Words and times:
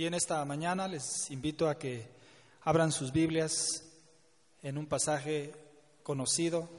Bien, 0.00 0.14
esta 0.14 0.42
mañana 0.46 0.88
les 0.88 1.30
invito 1.30 1.68
a 1.68 1.78
que 1.78 2.08
abran 2.62 2.90
sus 2.90 3.12
Biblias 3.12 3.84
en 4.62 4.78
un 4.78 4.86
pasaje 4.86 5.52
conocido, 6.02 6.70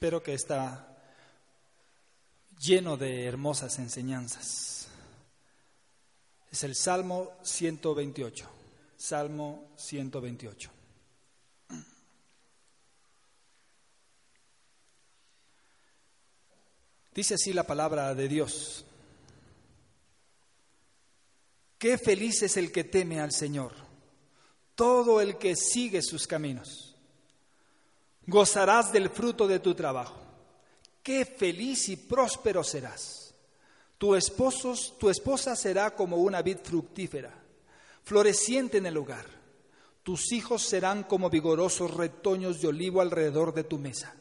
pero 0.00 0.20
que 0.20 0.34
está 0.34 0.98
lleno 2.58 2.96
de 2.96 3.26
hermosas 3.26 3.78
enseñanzas. 3.78 4.88
Es 6.50 6.64
el 6.64 6.74
Salmo 6.74 7.30
128. 7.44 8.50
Salmo 8.96 9.70
128. 9.76 10.70
Dice 17.14 17.34
así 17.34 17.52
la 17.52 17.62
palabra 17.62 18.12
de 18.16 18.26
Dios. 18.26 18.86
Qué 21.80 21.96
feliz 21.96 22.42
es 22.42 22.58
el 22.58 22.70
que 22.70 22.84
teme 22.84 23.20
al 23.20 23.32
Señor, 23.32 23.72
todo 24.74 25.18
el 25.18 25.38
que 25.38 25.56
sigue 25.56 26.02
sus 26.02 26.26
caminos. 26.26 26.94
Gozarás 28.26 28.92
del 28.92 29.08
fruto 29.08 29.48
de 29.48 29.60
tu 29.60 29.74
trabajo. 29.74 30.20
Qué 31.02 31.24
feliz 31.24 31.88
y 31.88 31.96
próspero 31.96 32.62
serás. 32.62 33.34
Tu, 33.96 34.14
tu 34.98 35.08
esposa 35.08 35.56
será 35.56 35.94
como 35.94 36.18
una 36.18 36.42
vid 36.42 36.58
fructífera, 36.62 37.32
floreciente 38.02 38.76
en 38.76 38.84
el 38.84 38.98
hogar. 38.98 39.24
Tus 40.02 40.32
hijos 40.32 40.60
serán 40.60 41.04
como 41.04 41.30
vigorosos 41.30 41.94
retoños 41.94 42.60
de 42.60 42.68
olivo 42.68 43.00
alrededor 43.00 43.54
de 43.54 43.64
tu 43.64 43.78
mesa. 43.78 44.14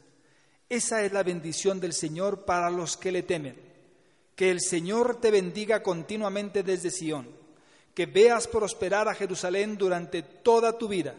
Esa 0.69 1.03
es 1.03 1.11
la 1.11 1.23
bendición 1.23 1.81
del 1.81 1.91
Señor 1.91 2.45
para 2.45 2.69
los 2.69 2.95
que 2.95 3.11
le 3.11 3.23
temen. 3.23 3.61
Que 4.33 4.49
el 4.49 4.61
Señor 4.61 5.19
te 5.19 5.29
bendiga 5.29 5.83
continuamente 5.83 6.63
desde 6.63 6.89
Sión 6.89 7.38
que 7.93 8.05
veas 8.05 8.47
prosperar 8.47 9.07
a 9.07 9.15
Jerusalén 9.15 9.77
durante 9.77 10.21
toda 10.23 10.77
tu 10.77 10.87
vida, 10.87 11.15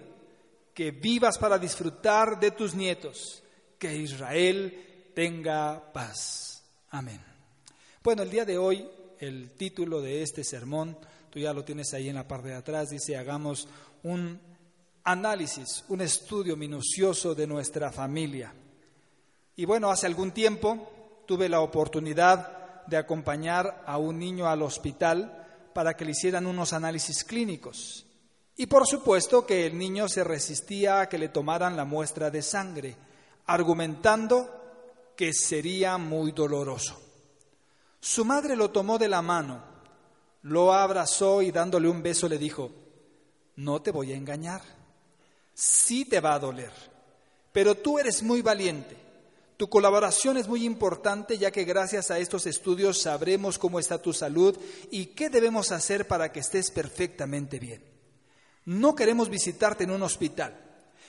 que 0.74 0.90
vivas 0.90 1.38
para 1.38 1.58
disfrutar 1.58 2.38
de 2.40 2.52
tus 2.52 2.74
nietos, 2.74 3.42
que 3.78 3.94
Israel 3.96 5.10
tenga 5.14 5.92
paz. 5.92 6.62
Amén. 6.90 7.20
Bueno, 8.02 8.22
el 8.22 8.30
día 8.30 8.44
de 8.44 8.56
hoy 8.56 8.88
el 9.20 9.50
título 9.50 10.00
de 10.00 10.22
este 10.22 10.42
sermón, 10.42 10.96
tú 11.28 11.38
ya 11.38 11.52
lo 11.52 11.64
tienes 11.64 11.92
ahí 11.92 12.08
en 12.08 12.14
la 12.14 12.26
parte 12.26 12.48
de 12.48 12.54
atrás, 12.54 12.88
dice, 12.88 13.16
hagamos 13.16 13.68
un 14.02 14.40
análisis, 15.04 15.84
un 15.88 16.00
estudio 16.00 16.56
minucioso 16.56 17.34
de 17.34 17.46
nuestra 17.46 17.92
familia. 17.92 18.52
Y 19.56 19.66
bueno, 19.66 19.90
hace 19.90 20.06
algún 20.06 20.32
tiempo 20.32 21.22
tuve 21.26 21.48
la 21.48 21.60
oportunidad 21.60 22.86
de 22.86 22.96
acompañar 22.96 23.82
a 23.86 23.98
un 23.98 24.18
niño 24.18 24.48
al 24.48 24.62
hospital 24.62 25.39
para 25.72 25.96
que 25.96 26.04
le 26.04 26.12
hicieran 26.12 26.46
unos 26.46 26.72
análisis 26.72 27.24
clínicos. 27.24 28.06
Y 28.56 28.66
por 28.66 28.86
supuesto 28.86 29.46
que 29.46 29.66
el 29.66 29.78
niño 29.78 30.08
se 30.08 30.24
resistía 30.24 31.00
a 31.00 31.08
que 31.08 31.18
le 31.18 31.28
tomaran 31.28 31.76
la 31.76 31.84
muestra 31.84 32.30
de 32.30 32.42
sangre, 32.42 32.96
argumentando 33.46 35.12
que 35.16 35.32
sería 35.32 35.98
muy 35.98 36.32
doloroso. 36.32 37.00
Su 38.00 38.24
madre 38.24 38.56
lo 38.56 38.70
tomó 38.70 38.98
de 38.98 39.08
la 39.08 39.22
mano, 39.22 39.62
lo 40.42 40.72
abrazó 40.72 41.42
y 41.42 41.50
dándole 41.50 41.88
un 41.88 42.02
beso 42.02 42.28
le 42.28 42.38
dijo, 42.38 42.70
no 43.56 43.82
te 43.82 43.90
voy 43.90 44.12
a 44.12 44.16
engañar, 44.16 44.62
sí 45.52 46.04
te 46.04 46.20
va 46.20 46.34
a 46.34 46.38
doler, 46.38 46.72
pero 47.52 47.74
tú 47.74 47.98
eres 47.98 48.22
muy 48.22 48.40
valiente 48.40 49.09
tu 49.60 49.68
colaboración 49.68 50.38
es 50.38 50.48
muy 50.48 50.64
importante 50.64 51.36
ya 51.36 51.50
que 51.50 51.64
gracias 51.64 52.10
a 52.10 52.18
estos 52.18 52.46
estudios 52.46 53.02
sabremos 53.02 53.58
cómo 53.58 53.78
está 53.78 54.00
tu 54.00 54.14
salud 54.14 54.56
y 54.90 55.08
qué 55.08 55.28
debemos 55.28 55.70
hacer 55.70 56.08
para 56.08 56.32
que 56.32 56.40
estés 56.40 56.70
perfectamente 56.70 57.58
bien. 57.58 57.84
No 58.64 58.94
queremos 58.94 59.28
visitarte 59.28 59.84
en 59.84 59.90
un 59.90 60.02
hospital. 60.02 60.58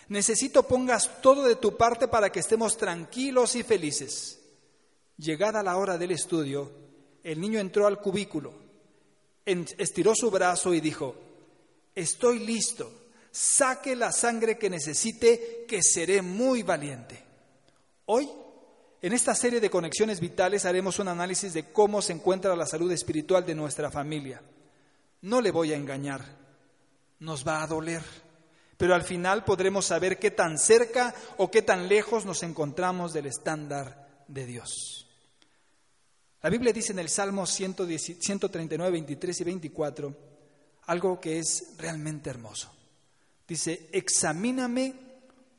Necesito 0.10 0.64
pongas 0.64 1.22
todo 1.22 1.44
de 1.44 1.56
tu 1.56 1.78
parte 1.78 2.10
para 2.10 2.30
que 2.30 2.42
estemos 2.42 2.76
tranquilos 2.76 3.56
y 3.56 3.64
felices. 3.64 4.42
Llegada 5.16 5.64
la 5.64 5.78
hora 5.78 5.98
del 5.98 6.12
estudio, 6.12 6.74
el 7.24 7.40
niño 7.40 7.58
entró 7.58 7.88
al 7.88 8.00
cubículo, 8.00 8.54
estiró 9.46 10.14
su 10.14 10.30
brazo 10.30 10.74
y 10.74 10.82
dijo, 10.82 11.16
estoy 11.96 12.40
listo, 12.40 12.92
saque 13.32 13.96
la 13.96 14.12
sangre 14.12 14.58
que 14.58 14.70
necesite, 14.70 15.64
que 15.70 15.82
seré 15.82 16.22
muy 16.22 16.64
valiente. 16.64 17.24
Hoy 18.08 18.30
en 19.02 19.14
esta 19.14 19.34
serie 19.34 19.60
de 19.60 19.70
conexiones 19.70 20.20
vitales 20.20 20.66
haremos 20.66 21.00
un 21.00 21.08
análisis 21.08 21.54
de 21.54 21.72
cómo 21.72 22.02
se 22.02 22.14
encuentra 22.14 22.56
la 22.56 22.68
salud 22.68 22.92
espiritual 22.92 23.44
de 23.46 23.56
nuestra 23.56 23.90
familia. 23.90 24.42
No 25.22 25.42
le 25.42 25.50
voy 25.50 25.74
a 25.74 25.76
engañar, 25.76 26.24
nos 27.20 27.46
va 27.48 27.64
a 27.64 27.68
doler, 27.68 28.04
pero 28.78 28.94
al 28.94 29.04
final 29.04 29.44
podremos 29.44 29.86
saber 29.86 30.20
qué 30.20 30.30
tan 30.30 30.60
cerca 30.60 31.16
o 31.38 31.50
qué 31.50 31.64
tan 31.64 31.88
lejos 31.88 32.26
nos 32.26 32.44
encontramos 32.44 33.12
del 33.12 33.26
estándar 33.26 34.24
de 34.28 34.46
Dios. 34.46 35.08
La 36.44 36.50
Biblia 36.52 36.72
dice 36.72 36.92
en 36.92 37.00
el 37.00 37.10
Salmo 37.10 37.46
139, 37.48 38.92
23 38.92 39.42
y 39.42 39.44
24 39.44 40.18
algo 40.88 41.20
que 41.20 41.40
es 41.40 41.74
realmente 41.78 42.30
hermoso. 42.30 42.72
Dice, 43.48 43.90
examíname, 43.92 44.94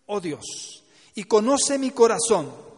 oh 0.06 0.20
Dios, 0.20 0.84
y 1.14 1.24
conoce 1.24 1.78
mi 1.78 1.90
corazón 1.90 2.71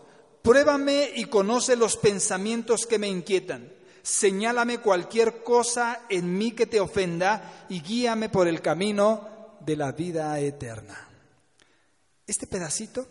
Pruébame 0.44 1.10
y 1.14 1.24
conoce 1.24 1.74
los 1.74 1.96
pensamientos 1.96 2.86
que 2.86 2.98
me 2.98 3.08
inquietan. 3.08 3.72
Señálame 4.02 4.76
cualquier 4.76 5.42
cosa 5.42 6.02
en 6.10 6.36
mí 6.36 6.52
que 6.52 6.66
te 6.66 6.80
ofenda 6.80 7.64
y 7.70 7.80
guíame 7.80 8.28
por 8.28 8.46
el 8.46 8.60
camino 8.60 9.56
de 9.60 9.74
la 9.74 9.92
vida 9.92 10.38
eterna. 10.38 11.08
Este 12.26 12.46
pedacito 12.46 13.08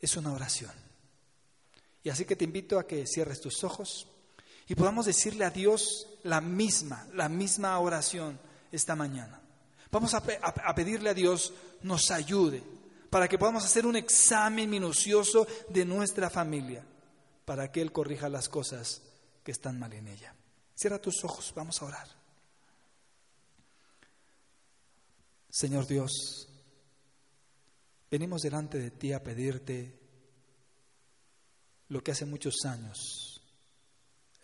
es 0.00 0.16
una 0.16 0.32
oración. 0.32 0.70
Y 2.02 2.08
así 2.08 2.24
que 2.24 2.36
te 2.36 2.46
invito 2.46 2.78
a 2.78 2.86
que 2.86 3.06
cierres 3.06 3.42
tus 3.42 3.62
ojos 3.62 4.08
y 4.66 4.74
podamos 4.74 5.04
decirle 5.04 5.44
a 5.44 5.50
Dios 5.50 6.06
la 6.22 6.40
misma, 6.40 7.06
la 7.12 7.28
misma 7.28 7.78
oración 7.80 8.40
esta 8.72 8.96
mañana. 8.96 9.42
Vamos 9.90 10.14
a, 10.14 10.22
a 10.42 10.74
pedirle 10.74 11.10
a 11.10 11.14
Dios 11.14 11.52
nos 11.82 12.10
ayude 12.10 12.79
para 13.10 13.28
que 13.28 13.38
podamos 13.38 13.64
hacer 13.64 13.84
un 13.84 13.96
examen 13.96 14.70
minucioso 14.70 15.46
de 15.68 15.84
nuestra 15.84 16.30
familia, 16.30 16.84
para 17.44 17.70
que 17.70 17.82
Él 17.82 17.90
corrija 17.90 18.28
las 18.28 18.48
cosas 18.48 19.02
que 19.42 19.50
están 19.50 19.78
mal 19.78 19.92
en 19.92 20.06
ella. 20.06 20.34
Cierra 20.76 21.00
tus 21.00 21.24
ojos, 21.24 21.52
vamos 21.54 21.82
a 21.82 21.86
orar. 21.86 22.08
Señor 25.50 25.88
Dios, 25.88 26.48
venimos 28.08 28.42
delante 28.42 28.78
de 28.78 28.92
ti 28.92 29.12
a 29.12 29.22
pedirte 29.22 29.98
lo 31.88 32.04
que 32.04 32.12
hace 32.12 32.24
muchos 32.24 32.64
años 32.64 33.42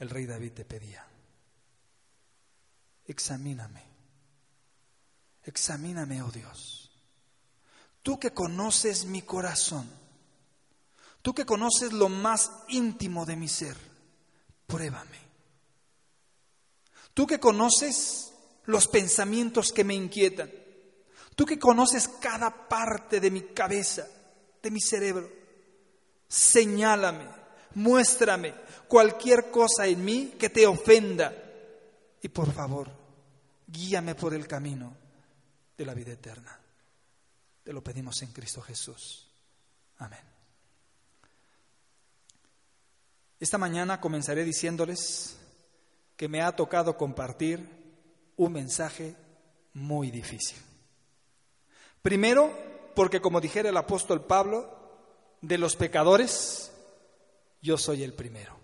el 0.01 0.11
rey 0.11 0.27
David 0.27 0.53
te 0.53 0.65
pedía. 0.65 1.07
Examíname, 3.05 3.85
examíname, 5.45 6.21
oh 6.23 6.33
Dios 6.33 6.86
Tú 8.07 8.21
que 8.21 8.31
conoces 8.31 9.05
mi 9.05 9.23
corazón, 9.23 9.91
tú 11.23 11.35
que 11.35 11.45
conoces 11.45 11.93
lo 11.93 12.09
más 12.09 12.53
íntimo 12.69 13.27
de 13.27 13.35
mi 13.35 13.49
ser, 13.49 13.77
pruébame. 14.65 15.19
Tú 17.15 17.27
que 17.27 17.41
conoces 17.41 18.33
los 18.67 18.87
pensamientos 18.87 19.73
que 19.73 19.83
me 19.83 19.95
inquietan, 19.95 20.53
tú 21.35 21.45
que 21.45 21.59
conoces 21.59 22.07
cada 22.07 22.69
parte 22.69 23.19
de 23.19 23.29
mi 23.33 23.41
cabeza, 23.43 24.07
de 24.63 24.71
mi 24.71 24.81
cerebro, 24.81 25.29
señálame, 26.29 27.27
muéstrame 27.75 28.55
cualquier 28.87 29.51
cosa 29.51 29.89
en 29.89 30.05
mí 30.05 30.35
que 30.39 30.49
te 30.49 30.65
ofenda 30.65 31.35
y 32.23 32.29
por 32.29 32.53
favor, 32.53 32.89
guíame 33.67 34.15
por 34.15 34.33
el 34.33 34.47
camino 34.47 34.97
de 35.77 35.85
la 35.85 35.93
vida 35.93 36.13
eterna. 36.13 36.61
Te 37.67 37.73
lo 37.73 37.83
pedimos 37.83 38.23
en 38.23 38.31
Cristo 38.31 38.63
Jesús. 38.63 39.27
Amén. 39.99 40.21
Esta 43.41 43.59
mañana 43.59 44.01
comenzaré 44.01 44.45
diciéndoles 44.45 45.37
que 46.17 46.29
me 46.29 46.43
ha 46.43 46.55
tocado 46.55 46.97
compartir 46.97 47.59
un 48.37 48.53
mensaje 48.53 49.17
muy 49.73 50.13
difícil. 50.13 50.57
Primero, 52.03 52.57
porque 52.95 53.21
como 53.21 53.41
dijera 53.41 53.71
el 53.71 53.77
apóstol 53.77 54.25
Pablo, 54.25 54.73
de 55.41 55.59
los 55.59 55.75
pecadores, 55.75 56.71
yo 57.63 57.79
soy 57.79 58.05
el 58.05 58.15
primero. 58.15 58.57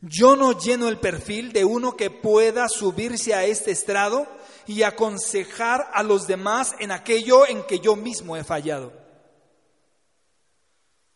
Yo 0.00 0.36
no 0.36 0.56
lleno 0.56 0.88
el 0.88 1.00
perfil 1.00 1.52
de 1.52 1.64
uno 1.64 1.96
que 1.96 2.08
pueda 2.08 2.68
subirse 2.68 3.34
a 3.34 3.42
este 3.46 3.72
estrado 3.72 4.28
y 4.66 4.82
aconsejar 4.82 5.90
a 5.92 6.02
los 6.02 6.26
demás 6.26 6.74
en 6.78 6.92
aquello 6.92 7.46
en 7.46 7.64
que 7.64 7.80
yo 7.80 7.96
mismo 7.96 8.36
he 8.36 8.44
fallado. 8.44 8.92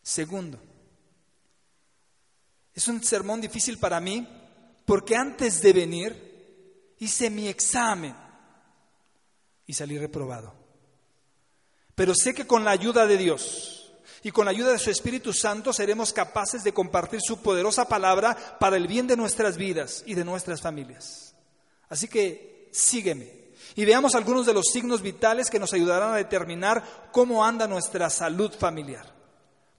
Segundo, 0.01 0.59
es 2.73 2.87
un 2.87 3.03
sermón 3.03 3.41
difícil 3.41 3.77
para 3.79 3.99
mí 3.99 4.27
porque 4.85 5.15
antes 5.15 5.61
de 5.61 5.73
venir 5.73 6.95
hice 6.99 7.29
mi 7.29 7.47
examen 7.47 8.15
y 9.65 9.73
salí 9.73 9.97
reprobado. 9.97 10.53
Pero 11.95 12.13
sé 12.13 12.33
que 12.33 12.45
con 12.45 12.63
la 12.63 12.71
ayuda 12.71 13.07
de 13.07 13.17
Dios 13.17 13.93
y 14.21 14.31
con 14.31 14.45
la 14.45 14.51
ayuda 14.51 14.71
de 14.71 14.79
su 14.79 14.89
Espíritu 14.89 15.33
Santo 15.33 15.71
seremos 15.71 16.11
capaces 16.11 16.63
de 16.63 16.73
compartir 16.73 17.21
su 17.21 17.41
poderosa 17.41 17.87
palabra 17.87 18.57
para 18.59 18.75
el 18.75 18.87
bien 18.87 19.07
de 19.07 19.15
nuestras 19.15 19.57
vidas 19.57 20.03
y 20.05 20.13
de 20.13 20.25
nuestras 20.25 20.61
familias. 20.61 21.35
Así 21.89 22.07
que 22.07 22.54
sígueme 22.75 23.45
y 23.75 23.85
veamos 23.85 24.15
algunos 24.15 24.45
de 24.45 24.53
los 24.53 24.65
signos 24.71 25.01
vitales 25.01 25.49
que 25.49 25.59
nos 25.59 25.73
ayudarán 25.73 26.13
a 26.13 26.17
determinar 26.17 27.09
cómo 27.11 27.43
anda 27.43 27.67
nuestra 27.67 28.09
salud 28.09 28.51
familiar. 28.51 29.13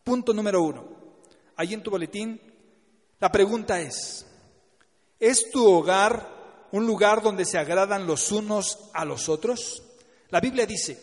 Punto 0.05 0.33
número 0.33 0.63
uno. 0.63 0.85
Ahí 1.57 1.75
en 1.75 1.83
tu 1.83 1.91
boletín, 1.91 2.41
la 3.19 3.33
pregunta 3.33 3.81
es, 3.81 4.27
¿es 5.19 5.51
tu 5.51 5.67
hogar 5.67 6.69
un 6.73 6.87
lugar 6.87 7.23
donde 7.23 7.47
se 7.47 7.59
agradan 7.59 8.07
los 8.07 8.31
unos 8.33 8.79
a 8.93 9.05
los 9.05 9.29
otros? 9.29 9.83
La 10.29 10.41
Biblia 10.41 10.67
dice, 10.67 11.01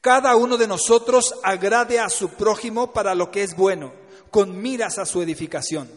cada 0.00 0.36
uno 0.36 0.56
de 0.56 0.68
nosotros 0.68 1.34
agrade 1.42 1.98
a 1.98 2.08
su 2.08 2.30
prójimo 2.30 2.92
para 2.92 3.14
lo 3.14 3.30
que 3.32 3.42
es 3.42 3.56
bueno, 3.56 3.92
con 4.30 4.60
miras 4.60 4.98
a 4.98 5.06
su 5.06 5.22
edificación, 5.22 5.90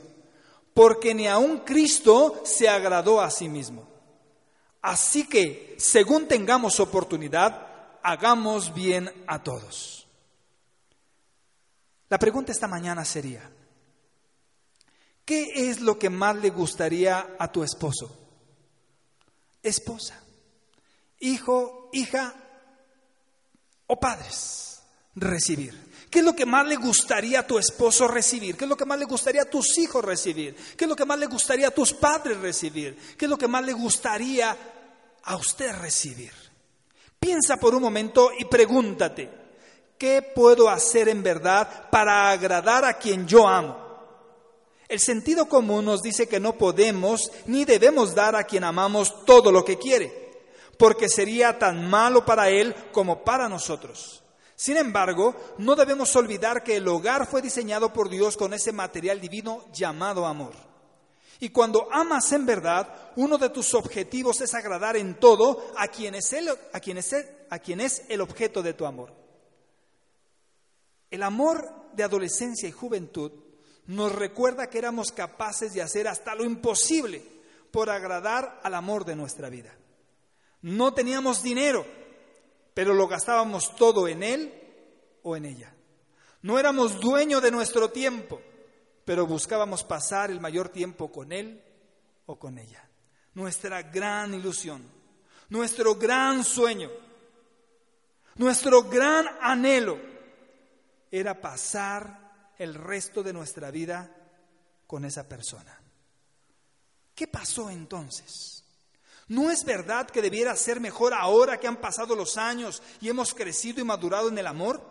porque 0.74 1.13
ni 1.13 1.27
aun 1.27 1.59
Cristo 1.59 2.41
se 2.44 2.68
agradó 2.68 3.21
a 3.21 3.29
sí 3.29 3.47
mismo. 3.47 3.97
Así 4.81 5.27
que, 5.27 5.75
según 5.77 6.27
tengamos 6.27 6.79
oportunidad, 6.79 7.68
hagamos 8.03 8.74
bien 8.74 9.12
a 9.27 9.44
todos. 9.44 10.07
La 12.09 12.18
pregunta 12.19 12.51
esta 12.51 12.68
mañana 12.68 13.03
sería, 13.03 13.50
¿qué 15.25 15.69
es 15.69 15.81
lo 15.81 16.00
que 16.00 16.09
más 16.09 16.35
le 16.38 16.50
gustaría 16.50 17.35
a 17.38 17.51
tu 17.51 17.63
esposo? 17.63 18.27
esposa, 19.68 20.19
hijo, 21.19 21.89
hija 21.94 22.33
o 23.88 24.00
padres 24.00 24.81
recibir. 25.15 25.87
¿Qué 26.18 26.22
es 26.22 26.25
lo 26.25 26.36
que 26.36 26.48
más 26.48 26.66
le 26.66 26.78
gustaría 26.78 27.42
a 27.42 27.46
tu 27.46 27.60
esposo 27.60 28.08
recibir? 28.08 28.58
¿Qué 28.58 28.66
es 28.66 28.69
lo 28.69 28.75
que 28.75 28.86
más 28.86 28.98
le 28.98 29.06
gustaría 29.06 29.44
a 29.44 29.46
tus 29.46 29.78
hijos 29.78 30.04
recibir? 30.04 30.56
¿Qué 30.75 30.86
es 30.86 30.90
lo 30.90 30.96
que 30.96 31.06
más 31.06 31.19
le 31.19 31.28
gustaría 31.28 31.68
a 31.68 31.72
tus 31.72 31.94
padres 31.94 32.40
recibir? 32.40 32.98
¿Qué 33.16 33.25
es 33.25 33.30
lo 33.30 33.38
que 33.38 33.48
más 33.48 33.64
le 33.64 33.74
gustaría 33.74 34.58
a 35.22 35.36
usted 35.36 35.75
recibir? 35.80 36.31
Piensa 37.19 37.58
por 37.58 37.75
un 37.75 37.84
momento 37.84 38.31
y 38.36 38.46
pregúntate, 38.46 39.30
¿qué 39.96 40.24
puedo 40.24 40.72
hacer 40.72 41.08
en 41.08 41.22
verdad 41.22 41.88
para 41.92 42.31
agradar 42.31 42.84
a 42.84 42.98
quien 42.98 43.28
yo 43.28 43.48
amo? 43.48 43.78
El 44.88 45.00
sentido 45.00 45.48
común 45.48 45.86
nos 45.86 46.02
dice 46.02 46.28
que 46.28 46.40
no 46.40 46.58
podemos 46.58 47.31
ni 47.46 47.63
debemos 47.63 48.16
dar 48.16 48.36
a 48.36 48.46
quien 48.46 48.63
amamos 48.63 49.24
todo 49.24 49.52
lo 49.52 49.63
que 49.63 49.78
quiere, 49.78 50.42
porque 50.80 51.10
sería 51.10 51.60
tan 51.60 51.88
malo 51.88 52.25
para 52.25 52.50
él 52.50 52.74
como 52.92 53.24
para 53.24 53.48
nosotros. 53.48 54.24
Sin 54.57 54.75
embargo, 54.75 55.36
no 55.59 55.75
debemos 55.75 56.15
olvidar 56.15 56.63
que 56.63 56.77
el 56.77 56.88
hogar 56.88 57.27
fue 57.27 57.44
diseñado 57.44 57.94
por 57.94 58.09
Dios 58.09 58.36
con 58.36 58.56
ese 58.56 58.71
material 58.71 59.21
divino 59.21 59.63
llamado 59.71 60.25
amor. 60.25 60.54
Y 61.39 61.50
cuando 61.50 61.88
amas 61.92 62.31
en 62.31 62.48
verdad, 62.48 63.12
uno 63.18 63.38
de 63.38 63.51
tus 63.51 63.75
objetivos 63.75 64.42
es 64.42 64.56
agradar 64.56 64.98
en 64.98 65.19
todo 65.19 65.71
a 65.77 65.88
quien 65.88 66.15
es 66.15 66.33
el, 66.33 66.50
a 66.74 66.80
quien 66.80 66.98
es 66.98 67.15
a 67.50 67.59
quien 67.59 67.80
es 67.80 68.01
el 68.09 68.19
objeto 68.19 68.63
de 68.63 68.74
tu 68.74 68.88
amor. 68.88 69.13
El 71.12 71.21
amor 71.21 71.92
de 71.94 72.03
adolescencia 72.03 72.68
y 72.68 72.71
juventud 72.71 73.31
nos 73.86 74.12
recuerda 74.12 74.71
que 74.71 74.80
éramos 74.80 75.12
capaces 75.12 75.71
de 75.74 75.83
hacer 75.83 76.07
hasta 76.07 76.33
lo 76.33 76.44
imposible 76.44 77.24
por 77.69 77.92
agradar 77.92 78.60
al 78.63 78.74
amor 78.74 79.06
de 79.06 79.15
nuestra 79.15 79.50
vida. 79.50 79.71
No 80.63 80.95
teníamos 80.95 81.44
dinero, 81.44 81.86
pero 82.77 82.94
lo 82.94 83.07
gastábamos 83.07 83.75
todo 83.75 84.07
en 84.07 84.21
él 84.21 84.53
o 85.24 85.35
en 85.35 85.45
ella. 85.45 85.74
No 86.44 86.59
éramos 86.59 87.00
dueños 87.00 87.41
de 87.41 87.50
nuestro 87.50 87.89
tiempo, 87.89 88.39
pero 89.03 89.25
buscábamos 89.25 89.83
pasar 89.83 90.29
el 90.29 90.39
mayor 90.39 90.69
tiempo 90.69 91.12
con 91.12 91.31
él 91.31 91.59
o 92.27 92.38
con 92.38 92.59
ella. 92.59 92.88
Nuestra 93.33 93.81
gran 93.81 94.35
ilusión, 94.35 94.88
nuestro 95.50 95.95
gran 95.95 96.44
sueño, 96.44 96.91
nuestro 98.35 98.83
gran 98.83 99.25
anhelo 99.41 99.97
era 101.09 101.41
pasar 101.41 102.53
el 102.59 102.75
resto 102.75 103.24
de 103.24 103.33
nuestra 103.33 103.71
vida 103.71 104.15
con 104.85 105.03
esa 105.03 105.27
persona. 105.27 105.81
¿Qué 107.15 107.25
pasó 107.25 107.71
entonces? 107.71 108.56
¿No 109.29 109.51
es 109.51 109.65
verdad 109.65 110.09
que 110.09 110.21
debiera 110.21 110.56
ser 110.56 110.79
mejor 110.79 111.13
ahora 111.13 111.59
que 111.59 111.68
han 111.68 111.77
pasado 111.77 112.15
los 112.15 112.38
años 112.38 112.81
y 113.01 113.09
hemos 113.09 113.33
crecido 113.33 113.81
y 113.81 113.83
madurado 113.83 114.29
en 114.29 114.38
el 114.38 114.47
amor? 114.47 114.81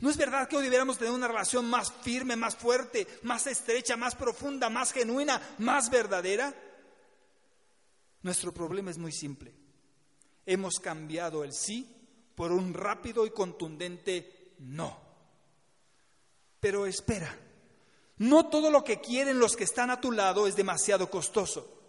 ¿No 0.00 0.10
es 0.10 0.16
verdad 0.16 0.48
que 0.48 0.56
hoy 0.56 0.64
debiéramos 0.64 0.98
tener 0.98 1.12
una 1.12 1.28
relación 1.28 1.68
más 1.68 1.92
firme, 1.92 2.34
más 2.34 2.56
fuerte, 2.56 3.06
más 3.22 3.46
estrecha, 3.46 3.96
más 3.96 4.14
profunda, 4.14 4.70
más 4.70 4.92
genuina, 4.92 5.40
más 5.58 5.90
verdadera? 5.90 6.54
Nuestro 8.22 8.52
problema 8.52 8.90
es 8.90 8.98
muy 8.98 9.12
simple. 9.12 9.54
Hemos 10.46 10.80
cambiado 10.80 11.44
el 11.44 11.52
sí 11.52 11.86
por 12.34 12.50
un 12.50 12.74
rápido 12.74 13.26
y 13.26 13.30
contundente 13.30 14.54
no. 14.58 14.98
Pero 16.58 16.86
espera, 16.86 17.38
no 18.16 18.48
todo 18.48 18.70
lo 18.70 18.82
que 18.82 19.00
quieren 19.00 19.38
los 19.38 19.54
que 19.54 19.64
están 19.64 19.90
a 19.90 20.00
tu 20.00 20.10
lado 20.10 20.46
es 20.46 20.56
demasiado 20.56 21.08
costoso. 21.08 21.79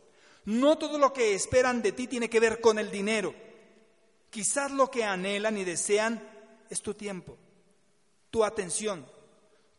No 0.45 0.77
todo 0.77 0.97
lo 0.97 1.13
que 1.13 1.35
esperan 1.35 1.81
de 1.81 1.91
ti 1.91 2.07
tiene 2.07 2.29
que 2.29 2.39
ver 2.39 2.59
con 2.61 2.79
el 2.79 2.89
dinero. 2.89 3.33
Quizás 4.29 4.71
lo 4.71 4.89
que 4.89 5.03
anhelan 5.03 5.57
y 5.57 5.63
desean 5.63 6.21
es 6.69 6.81
tu 6.81 6.93
tiempo, 6.93 7.37
tu 8.29 8.43
atención, 8.43 9.05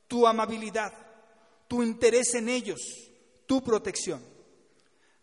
tu 0.07 0.27
amabilidad, 0.27 0.93
tu 1.67 1.83
interés 1.83 2.35
en 2.35 2.49
ellos, 2.49 2.81
tu 3.47 3.65
protección. 3.65 4.23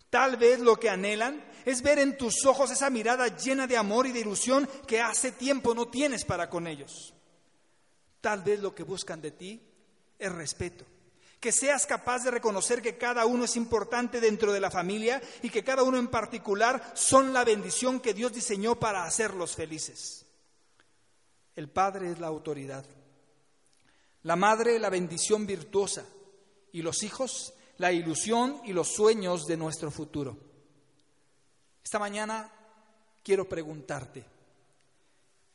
Tal 0.10 0.38
vez 0.38 0.60
lo 0.60 0.78
que 0.78 0.90
anhelan 0.90 1.46
es 1.66 1.84
ver 1.84 2.00
en 2.00 2.18
tus 2.18 2.46
ojos 2.46 2.72
esa 2.72 2.90
mirada 2.90 3.28
llena 3.38 3.68
de 3.68 3.78
amor 3.78 4.08
y 4.08 4.12
de 4.12 4.22
ilusión 4.22 4.68
que 4.88 5.00
hace 5.00 5.32
tiempo 5.32 5.76
no 5.76 5.88
tienes 5.88 6.26
para 6.26 6.50
con 6.50 6.66
ellos. 6.66 7.14
Tal 8.20 8.42
vez 8.42 8.60
lo 8.60 8.74
que 8.74 8.84
buscan 8.84 9.22
de 9.22 9.32
ti 9.32 9.62
es 10.18 10.32
respeto. 10.32 10.86
Que 11.40 11.52
seas 11.52 11.86
capaz 11.86 12.24
de 12.24 12.32
reconocer 12.32 12.82
que 12.82 12.98
cada 12.98 13.26
uno 13.26 13.46
es 13.46 13.56
importante 13.56 14.20
dentro 14.20 14.52
de 14.52 14.60
la 14.60 14.70
familia 14.70 15.22
y 15.42 15.50
que 15.50 15.64
cada 15.64 15.84
uno 15.84 15.98
en 15.98 16.10
particular 16.10 16.92
son 16.96 17.32
la 17.32 17.46
bendición 17.46 18.00
que 18.00 18.14
Dios 18.14 18.34
diseñó 18.34 18.78
para 18.78 19.06
hacerlos 19.06 19.56
felices. 19.56 20.26
El 21.56 21.70
Padre 21.70 22.12
es 22.12 22.20
la 22.20 22.28
autoridad, 22.28 22.86
la 24.24 24.36
Madre 24.36 24.80
la 24.80 24.90
bendición 24.90 25.46
virtuosa 25.46 26.06
y 26.72 26.82
los 26.82 27.04
hijos 27.04 27.54
la 27.80 27.94
ilusión 27.94 28.62
y 28.66 28.74
los 28.74 28.90
sueños 28.90 29.48
de 29.48 29.58
nuestro 29.58 29.90
futuro. 29.90 30.38
Esta 31.82 31.98
mañana 31.98 32.52
quiero 33.24 33.48
preguntarte, 33.48 34.26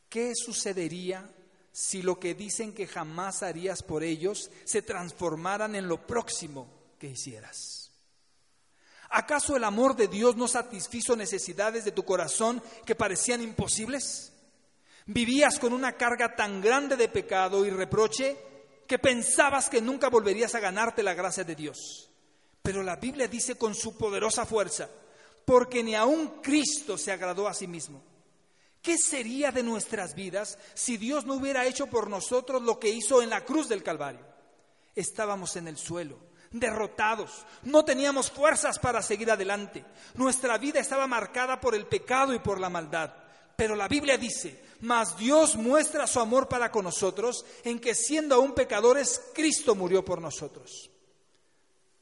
¿qué 0.09 0.33
sucedería 0.35 1.31
si 1.75 2.03
lo 2.03 2.21
que 2.21 2.35
dicen 2.35 2.73
que 2.73 2.87
jamás 2.87 3.43
harías 3.43 3.83
por 3.83 4.05
ellos 4.05 4.49
se 4.63 4.81
transformaran 4.81 5.75
en 5.75 5.89
lo 5.89 6.07
próximo 6.07 6.69
que 7.01 7.09
hicieras? 7.09 7.91
¿Acaso 9.11 9.57
el 9.57 9.65
amor 9.65 9.97
de 9.97 10.07
Dios 10.07 10.37
no 10.37 10.47
satisfizo 10.47 11.17
necesidades 11.17 11.85
de 11.85 11.91
tu 11.91 12.05
corazón 12.05 12.63
que 12.87 12.95
parecían 12.95 13.43
imposibles? 13.43 14.33
¿Vivías 15.07 15.59
con 15.59 15.73
una 15.73 15.97
carga 15.97 16.37
tan 16.37 16.61
grande 16.61 16.95
de 16.95 17.09
pecado 17.09 17.67
y 17.67 17.71
reproche 17.71 18.37
que 18.87 19.01
pensabas 19.01 19.69
que 19.69 19.83
nunca 19.83 20.09
volverías 20.09 20.55
a 20.55 20.61
ganarte 20.61 21.03
la 21.03 21.15
gracia 21.15 21.43
de 21.43 21.57
Dios? 21.57 22.09
Pero 22.63 22.85
la 22.85 22.95
Biblia 22.95 23.27
dice 23.27 23.57
con 23.57 23.75
su 23.75 23.99
poderosa 23.99 24.47
fuerza, 24.47 24.89
porque 25.45 25.83
ni 25.83 25.97
aun 25.97 26.41
Cristo 26.41 26.97
se 26.97 27.11
agradó 27.11 27.49
a 27.49 27.55
sí 27.55 27.67
mismo 27.67 28.14
¿Qué 28.85 28.99
sería 28.99 29.51
de 29.51 29.63
nuestras 29.63 30.15
vidas 30.15 30.59
si 30.75 30.99
Dios 30.99 31.25
no 31.25 31.37
hubiera 31.37 31.65
hecho 31.65 31.87
por 31.87 32.11
nosotros 32.11 32.61
lo 32.61 32.79
que 32.79 32.91
hizo 32.91 33.23
en 33.23 33.31
la 33.31 33.43
cruz 33.43 33.67
del 33.67 33.83
Calvario? 33.83 34.21
Estábamos 34.95 35.57
en 35.57 35.69
el 35.69 35.79
suelo, 35.79 36.19
derrotados, 36.51 37.47
no 37.63 37.83
teníamos 37.83 38.31
fuerzas 38.31 38.79
para 38.79 39.01
seguir 39.01 39.31
adelante. 39.31 39.87
Nuestra 40.17 40.59
vida 40.59 40.81
estaba 40.81 41.07
marcada 41.07 41.59
por 41.59 41.75
el 41.75 41.87
pecado 41.87 42.35
y 42.35 42.41
por 42.41 42.61
la 42.61 42.69
maldad. 42.69 43.11
Pero 43.57 43.75
la 43.75 43.89
Biblia 43.89 44.19
dice, 44.19 44.63
mas 44.83 45.17
Dios 45.17 45.57
muestra 45.57 46.07
su 46.07 46.21
amor 46.21 46.47
para 46.47 46.71
con 46.71 46.85
nosotros 46.85 47.47
en 47.65 47.79
que 47.79 47.95
siendo 47.95 48.35
aún 48.35 48.53
pecadores, 48.53 49.19
Cristo 49.33 49.75
murió 49.75 50.05
por 50.05 50.21
nosotros. 50.21 50.91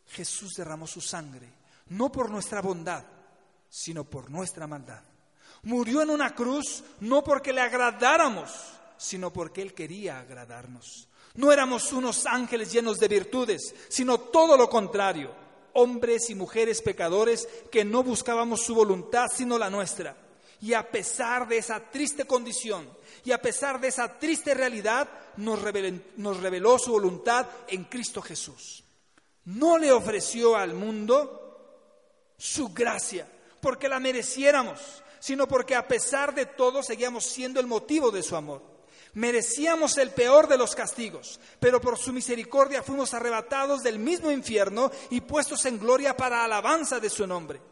Jesús 0.09 0.55
derramó 0.57 0.89
su 0.89 1.01
sangre, 1.01 1.49
no 1.91 2.11
por 2.11 2.29
nuestra 2.29 2.61
bondad, 2.61 3.05
sino 3.71 4.03
por 4.03 4.29
nuestra 4.33 4.67
maldad. 4.67 5.12
Murió 5.63 6.03
en 6.03 6.11
una 6.11 6.35
cruz 6.35 6.83
no 7.01 7.23
porque 7.23 7.53
le 7.53 7.61
agradáramos, 7.61 8.51
sino 8.97 9.33
porque 9.33 9.63
Él 9.63 9.75
quería 9.75 10.21
agradarnos. 10.21 11.09
No 11.35 11.51
éramos 11.51 11.93
unos 11.93 12.27
ángeles 12.27 12.73
llenos 12.73 12.99
de 12.99 13.09
virtudes, 13.09 13.75
sino 13.89 14.19
todo 14.19 14.57
lo 14.57 14.69
contrario. 14.69 15.43
hombres 15.75 16.29
y 16.29 16.35
mujeres 16.35 16.83
pecadores 16.83 17.49
que 17.71 17.83
no 17.83 18.03
buscábamos 18.03 18.61
su 18.61 18.75
voluntad 18.75 19.29
sino 19.35 19.57
la 19.57 19.71
nuestra. 19.71 20.15
Y 20.61 20.75
a 20.75 20.91
pesar 20.91 21.49
de 21.49 21.57
esa 21.57 21.81
triste 21.81 22.27
condición 22.27 22.87
y 23.25 23.33
a 23.33 23.41
pesar 23.41 23.81
de 23.81 23.89
esa 23.89 24.19
triste 24.19 24.53
realidad, 24.53 25.09
nos, 25.37 25.61
reveló 25.63 26.79
su 26.79 26.93
voluntad 26.93 27.47
en 27.69 27.85
Cristo 27.85 28.21
Jesús. 28.21 28.85
No 29.47 29.79
le 29.79 29.91
ofreció 29.91 30.55
al 30.55 30.75
mundo 30.75 32.35
su 32.37 32.69
gracia 32.69 33.27
porque 33.61 33.89
la 33.89 33.99
mereciéramos, 33.99 35.03
sino 35.23 35.47
porque 35.47 35.77
a 35.77 35.87
pesar 35.87 36.35
de 36.35 36.47
todo 36.47 36.83
seguíamos 36.83 37.25
siendo 37.27 37.61
el 37.61 37.69
motivo 37.69 38.11
de 38.11 38.25
su 38.25 38.35
amor. 38.35 38.61
Merecíamos 39.15 39.97
el 39.99 40.11
peor 40.11 40.49
de 40.49 40.59
los 40.59 40.75
castigos, 40.75 41.39
pero 41.61 41.81
por 41.81 41.97
su 41.97 42.13
misericordia 42.13 42.83
fuimos 42.83 43.15
arrebatados 43.15 43.85
del 43.85 44.01
mismo 44.01 44.33
infierno 44.33 44.91
y 45.11 45.21
puestos 45.21 45.65
en 45.67 45.79
gloria 45.79 46.17
para 46.17 46.43
alabanza 46.43 46.99
de 46.99 47.09
su 47.09 47.25
nombre. 47.25 47.63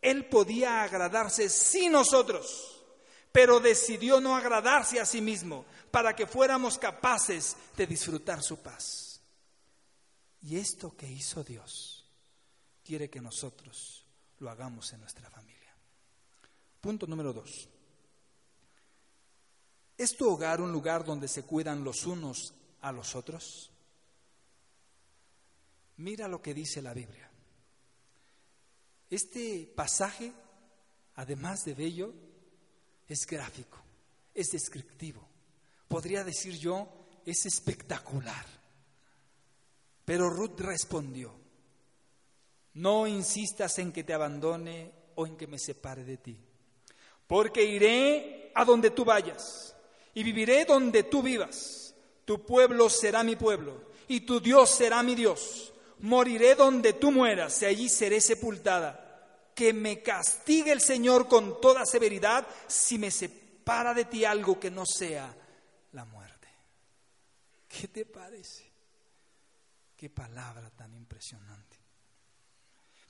Él 0.00 0.26
podía 0.26 0.82
agradarse 0.82 1.48
sin 1.48 1.92
nosotros, 1.92 2.82
pero 3.30 3.60
decidió 3.60 4.20
no 4.20 4.34
agradarse 4.36 4.98
a 4.98 5.06
sí 5.06 5.20
mismo 5.20 5.64
para 5.92 6.16
que 6.16 6.26
fuéramos 6.26 6.78
capaces 6.78 7.56
de 7.76 7.86
disfrutar 7.86 8.42
su 8.42 8.60
paz. 8.60 9.20
Y 10.40 10.56
esto 10.56 10.96
que 10.96 11.06
hizo 11.06 11.44
Dios 11.44 12.10
quiere 12.84 13.08
que 13.08 13.20
nosotros 13.20 14.04
lo 14.40 14.50
hagamos 14.50 14.92
en 14.92 15.00
nuestra 15.02 15.30
familia. 15.30 15.61
Punto 16.82 17.06
número 17.06 17.32
dos. 17.32 17.68
¿Es 19.96 20.16
tu 20.16 20.28
hogar 20.28 20.60
un 20.60 20.72
lugar 20.72 21.04
donde 21.04 21.28
se 21.28 21.44
cuidan 21.44 21.84
los 21.84 22.06
unos 22.06 22.52
a 22.80 22.90
los 22.90 23.14
otros? 23.14 23.70
Mira 25.98 26.26
lo 26.26 26.42
que 26.42 26.52
dice 26.52 26.82
la 26.82 26.92
Biblia. 26.92 27.30
Este 29.08 29.72
pasaje, 29.76 30.32
además 31.14 31.64
de 31.64 31.74
bello, 31.74 32.14
es 33.06 33.26
gráfico, 33.26 33.78
es 34.34 34.48
descriptivo. 34.48 35.24
Podría 35.86 36.24
decir 36.24 36.58
yo, 36.58 36.88
es 37.24 37.46
espectacular. 37.46 38.44
Pero 40.04 40.28
Ruth 40.30 40.58
respondió, 40.58 41.32
no 42.74 43.06
insistas 43.06 43.78
en 43.78 43.92
que 43.92 44.02
te 44.02 44.14
abandone 44.14 44.92
o 45.14 45.28
en 45.28 45.36
que 45.36 45.46
me 45.46 45.60
separe 45.60 46.02
de 46.02 46.16
ti, 46.16 46.51
porque 47.32 47.64
iré 47.64 48.52
a 48.54 48.62
donde 48.62 48.90
tú 48.90 49.06
vayas 49.06 49.74
y 50.12 50.22
viviré 50.22 50.66
donde 50.66 51.04
tú 51.04 51.22
vivas. 51.22 51.94
Tu 52.26 52.44
pueblo 52.44 52.90
será 52.90 53.22
mi 53.22 53.36
pueblo 53.36 53.86
y 54.06 54.20
tu 54.20 54.38
Dios 54.38 54.68
será 54.68 55.02
mi 55.02 55.14
Dios. 55.14 55.72
Moriré 56.00 56.54
donde 56.54 56.92
tú 56.92 57.10
mueras 57.10 57.62
y 57.62 57.64
allí 57.64 57.88
seré 57.88 58.20
sepultada. 58.20 59.48
Que 59.54 59.72
me 59.72 60.02
castigue 60.02 60.72
el 60.72 60.82
Señor 60.82 61.26
con 61.26 61.58
toda 61.58 61.86
severidad 61.86 62.46
si 62.66 62.98
me 62.98 63.10
separa 63.10 63.94
de 63.94 64.04
ti 64.04 64.26
algo 64.26 64.60
que 64.60 64.70
no 64.70 64.84
sea 64.84 65.34
la 65.92 66.04
muerte. 66.04 66.48
¿Qué 67.66 67.88
te 67.88 68.04
parece? 68.04 68.70
Qué 69.96 70.10
palabra 70.10 70.68
tan 70.68 70.92
impresionante. 70.92 71.78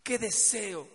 Qué 0.00 0.16
deseo, 0.16 0.88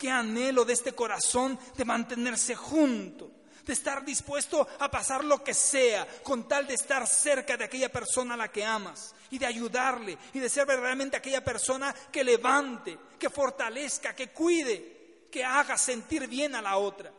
qué 0.00 0.10
anhelo 0.10 0.64
de 0.64 0.72
este 0.72 0.94
corazón 0.94 1.58
de 1.76 1.84
mantenerse 1.84 2.56
junto 2.56 3.30
de 3.66 3.74
estar 3.74 4.02
dispuesto 4.04 4.66
a 4.78 4.90
pasar 4.90 5.22
lo 5.22 5.44
que 5.44 5.52
sea 5.52 6.06
con 6.22 6.48
tal 6.48 6.66
de 6.66 6.74
estar 6.74 7.06
cerca 7.06 7.56
de 7.58 7.64
aquella 7.64 7.92
persona 7.92 8.34
a 8.34 8.36
la 8.36 8.50
que 8.50 8.64
amas 8.64 9.14
y 9.30 9.38
de 9.38 9.46
ayudarle 9.46 10.16
y 10.32 10.40
de 10.40 10.48
ser 10.48 10.66
verdaderamente 10.66 11.18
aquella 11.18 11.44
persona 11.44 11.94
que 12.10 12.24
levante, 12.24 12.98
que 13.18 13.28
fortalezca, 13.28 14.16
que 14.16 14.30
cuide, 14.30 15.28
que 15.30 15.44
haga 15.44 15.76
sentir 15.76 16.26
bien 16.26 16.54
a 16.54 16.62
la 16.62 16.78
otra. 16.78 17.12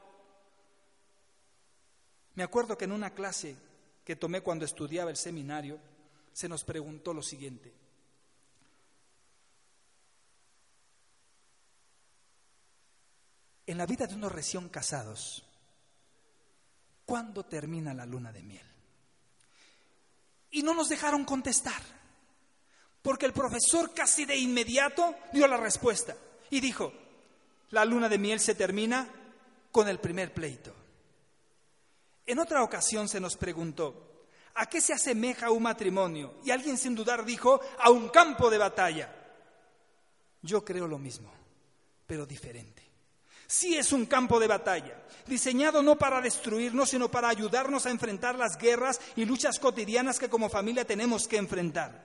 Me 2.34 2.44
acuerdo 2.44 2.78
que 2.78 2.86
en 2.86 2.94
una 2.94 3.12
clase 3.12 3.56
que 4.04 4.16
tomé 4.16 4.42
cuando 4.42 4.66
estudiaba 4.66 5.12
el 5.12 5.18
seminario, 5.18 5.80
se 6.34 6.50
nos 6.50 6.64
preguntó 6.64 7.14
lo 7.14 7.22
siguiente. 7.22 7.72
En 13.72 13.78
la 13.78 13.86
vida 13.86 14.06
de 14.06 14.16
unos 14.16 14.34
recién 14.34 14.68
casados, 14.68 15.46
¿cuándo 17.06 17.46
termina 17.46 17.94
la 17.94 18.06
luna 18.06 18.30
de 18.34 18.44
miel? 18.44 18.66
Y 20.50 20.62
no 20.62 20.74
nos 20.74 20.90
dejaron 20.90 21.24
contestar, 21.24 21.82
porque 23.01 23.25
el 23.25 23.32
profesor 23.32 23.94
casi 23.94 24.25
de 24.25 24.36
inmediato 24.36 25.16
dio 25.32 25.48
la 25.48 25.56
respuesta 25.56 26.18
y 26.50 26.60
dijo, 26.60 26.92
la 27.70 27.86
luna 27.86 28.10
de 28.10 28.18
miel 28.18 28.42
se 28.42 28.56
termina 28.56 29.08
con 29.72 29.88
el 29.88 30.01
primer 30.01 30.34
pleito. 30.34 30.75
En 32.25 32.40
otra 32.40 32.63
ocasión 32.63 33.08
se 33.08 33.22
nos 33.22 33.38
preguntó, 33.38 34.25
¿a 34.56 34.66
qué 34.66 34.82
se 34.82 34.92
asemeja 34.92 35.50
un 35.50 35.63
matrimonio? 35.63 36.42
Y 36.44 36.51
alguien 36.51 36.78
sin 36.78 36.94
dudar 36.94 37.24
dijo, 37.24 37.62
a 37.80 37.90
un 37.90 38.10
campo 38.10 38.50
de 38.50 38.58
batalla. 38.58 39.16
Yo 40.42 40.66
creo 40.66 40.90
lo 40.90 41.00
mismo, 41.00 41.32
pero 42.06 42.25
diferente. 42.25 42.81
Sí 43.51 43.75
es 43.75 43.91
un 43.91 44.05
campo 44.05 44.39
de 44.39 44.48
batalla, 44.48 44.96
diseñado 45.27 45.84
no 45.84 45.98
para 45.98 46.22
destruirnos, 46.22 46.91
sino 46.91 47.12
para 47.12 47.27
ayudarnos 47.27 47.86
a 47.86 47.89
enfrentar 47.89 48.36
las 48.36 48.58
guerras 48.58 49.01
y 49.17 49.25
luchas 49.25 49.60
cotidianas 49.60 50.20
que 50.20 50.29
como 50.29 50.48
familia 50.48 50.86
tenemos 50.86 51.27
que 51.27 51.36
enfrentar. 51.36 52.01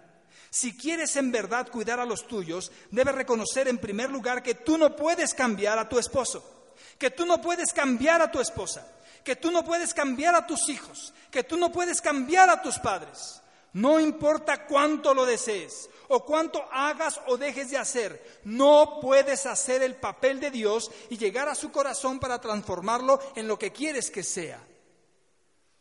Si 0.50 0.76
quieres 0.76 1.14
en 1.14 1.30
verdad 1.30 1.68
cuidar 1.70 2.00
a 2.00 2.04
los 2.04 2.26
tuyos, 2.26 2.72
debes 2.90 3.14
reconocer 3.14 3.68
en 3.68 3.78
primer 3.78 4.10
lugar 4.10 4.42
que 4.42 4.56
tú 4.56 4.76
no 4.76 4.96
puedes 4.96 5.34
cambiar 5.34 5.78
a 5.78 5.88
tu 5.88 6.00
esposo, 6.00 6.74
que 6.98 7.12
tú 7.12 7.24
no 7.24 7.40
puedes 7.40 7.72
cambiar 7.72 8.20
a 8.20 8.32
tu 8.32 8.40
esposa, 8.40 8.84
que 9.22 9.36
tú 9.36 9.52
no 9.52 9.64
puedes 9.64 9.94
cambiar 9.94 10.34
a 10.34 10.48
tus 10.48 10.68
hijos, 10.68 11.14
que 11.30 11.44
tú 11.44 11.56
no 11.56 11.70
puedes 11.70 12.00
cambiar 12.00 12.50
a 12.50 12.60
tus 12.60 12.80
padres. 12.80 13.40
No 13.72 14.00
importa 14.00 14.66
cuánto 14.66 15.14
lo 15.14 15.24
desees 15.24 15.88
o 16.08 16.25
cuánto 16.25 16.64
hagas 16.70 17.20
o 17.26 17.36
dejes 17.36 17.70
de 17.70 17.78
hacer, 17.78 18.40
no 18.44 18.98
puedes 19.00 19.46
hacer 19.46 19.82
el 19.82 19.96
papel 19.96 20.40
de 20.40 20.50
Dios 20.50 20.90
y 21.10 21.18
llegar 21.18 21.48
a 21.48 21.54
su 21.54 21.70
corazón 21.70 22.18
para 22.18 22.40
transformarlo 22.40 23.20
en 23.34 23.48
lo 23.48 23.58
que 23.58 23.72
quieres 23.72 24.10
que 24.10 24.22
sea. 24.22 24.60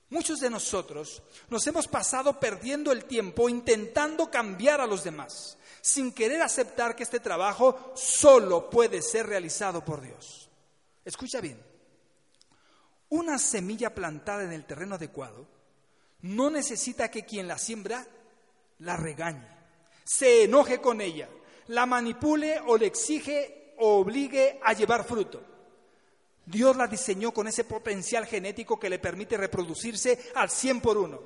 Muchos 0.10 0.39
de 0.39 0.50
nosotros 0.50 1.22
nos 1.50 1.65
hemos 1.67 1.88
pasado 1.88 2.39
perdiendo 2.39 2.91
el 2.91 3.05
tiempo 3.05 3.50
intentando 3.50 4.29
cambiar 4.29 4.79
a 4.79 4.88
los 4.88 5.03
demás, 5.03 5.58
sin 5.82 6.12
querer 6.12 6.41
aceptar 6.41 6.96
que 6.96 7.03
este 7.03 7.20
trabajo 7.20 7.94
solo 7.96 8.70
puede 8.70 9.01
ser 9.01 9.27
realizado 9.27 9.84
por 9.84 10.01
Dios. 10.01 10.50
Escucha 11.03 11.41
bien, 11.41 11.62
una 13.10 13.38
semilla 13.38 13.94
plantada 13.94 14.44
en 14.44 14.51
el 14.51 14.65
terreno 14.65 14.96
adecuado 14.96 15.48
no 16.22 16.50
necesita 16.50 17.12
que 17.12 17.24
quien 17.24 17.48
la 17.48 17.58
siembra 17.58 18.08
la 18.79 18.98
regañe, 18.98 19.48
se 20.06 20.44
enoje 20.44 20.80
con 20.80 21.02
ella, 21.02 21.28
la 21.68 21.86
manipule 21.86 22.62
o 22.68 22.78
le 22.78 22.86
exige 22.86 23.74
o 23.80 24.00
obligue 24.00 24.60
a 24.64 24.74
llevar 24.74 25.04
fruto. 25.04 25.42
Dios 26.46 26.76
la 26.76 26.88
diseñó 26.88 27.34
con 27.34 27.48
ese 27.48 27.64
potencial 27.64 28.28
genético 28.28 28.80
que 28.80 28.90
le 28.90 29.00
permite 29.00 29.36
reproducirse 29.36 30.32
al 30.36 30.50
100 30.50 30.80
por 30.80 30.98
uno. 30.98 31.20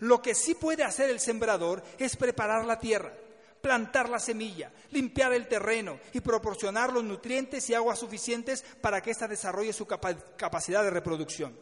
Lo 0.00 0.20
que 0.20 0.34
sí 0.34 0.54
puede 0.54 0.82
hacer 0.82 1.08
el 1.08 1.20
sembrador 1.20 1.82
es 1.96 2.16
preparar 2.16 2.64
la 2.64 2.80
tierra, 2.80 3.16
plantar 3.62 4.08
la 4.08 4.18
semilla, 4.18 4.72
limpiar 4.90 5.32
el 5.32 5.46
terreno 5.46 6.00
y 6.12 6.20
proporcionar 6.20 6.92
los 6.92 7.04
nutrientes 7.04 7.70
y 7.70 7.74
aguas 7.74 8.00
suficientes 8.00 8.64
para 8.80 9.00
que 9.00 9.12
ésta 9.12 9.28
desarrolle 9.28 9.72
su 9.72 9.86
capacidad 9.86 10.82
de 10.82 10.90
reproducción 10.90 11.56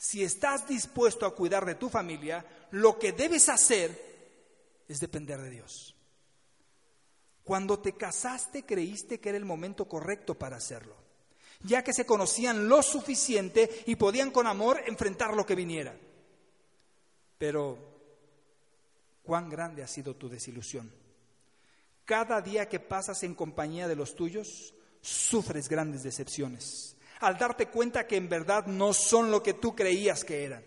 si 0.00 0.24
estás 0.24 0.66
dispuesto 0.66 1.26
a 1.26 1.34
cuidar 1.34 1.66
de 1.66 1.74
tu 1.74 1.90
familia, 1.90 2.42
lo 2.70 2.98
que 2.98 3.12
debes 3.12 3.50
hacer 3.50 4.09
es 4.90 5.00
depender 5.00 5.40
de 5.40 5.50
Dios. 5.50 5.94
Cuando 7.44 7.78
te 7.78 7.92
casaste 7.92 8.64
creíste 8.64 9.20
que 9.20 9.28
era 9.28 9.38
el 9.38 9.44
momento 9.44 9.86
correcto 9.86 10.34
para 10.34 10.56
hacerlo, 10.56 10.96
ya 11.62 11.84
que 11.84 11.92
se 11.92 12.06
conocían 12.06 12.68
lo 12.68 12.82
suficiente 12.82 13.84
y 13.86 13.96
podían 13.96 14.30
con 14.30 14.46
amor 14.46 14.82
enfrentar 14.86 15.34
lo 15.34 15.46
que 15.46 15.54
viniera. 15.54 15.94
Pero, 17.38 17.78
¿cuán 19.22 19.48
grande 19.48 19.82
ha 19.82 19.86
sido 19.86 20.16
tu 20.16 20.28
desilusión? 20.28 20.92
Cada 22.04 22.40
día 22.40 22.68
que 22.68 22.80
pasas 22.80 23.22
en 23.22 23.34
compañía 23.34 23.86
de 23.86 23.96
los 23.96 24.16
tuyos, 24.16 24.74
sufres 25.00 25.68
grandes 25.68 26.02
decepciones 26.02 26.96
al 27.20 27.36
darte 27.36 27.66
cuenta 27.66 28.06
que 28.06 28.16
en 28.16 28.28
verdad 28.28 28.66
no 28.66 28.92
son 28.92 29.30
lo 29.30 29.42
que 29.42 29.54
tú 29.54 29.74
creías 29.74 30.24
que 30.24 30.44
eran. 30.44 30.64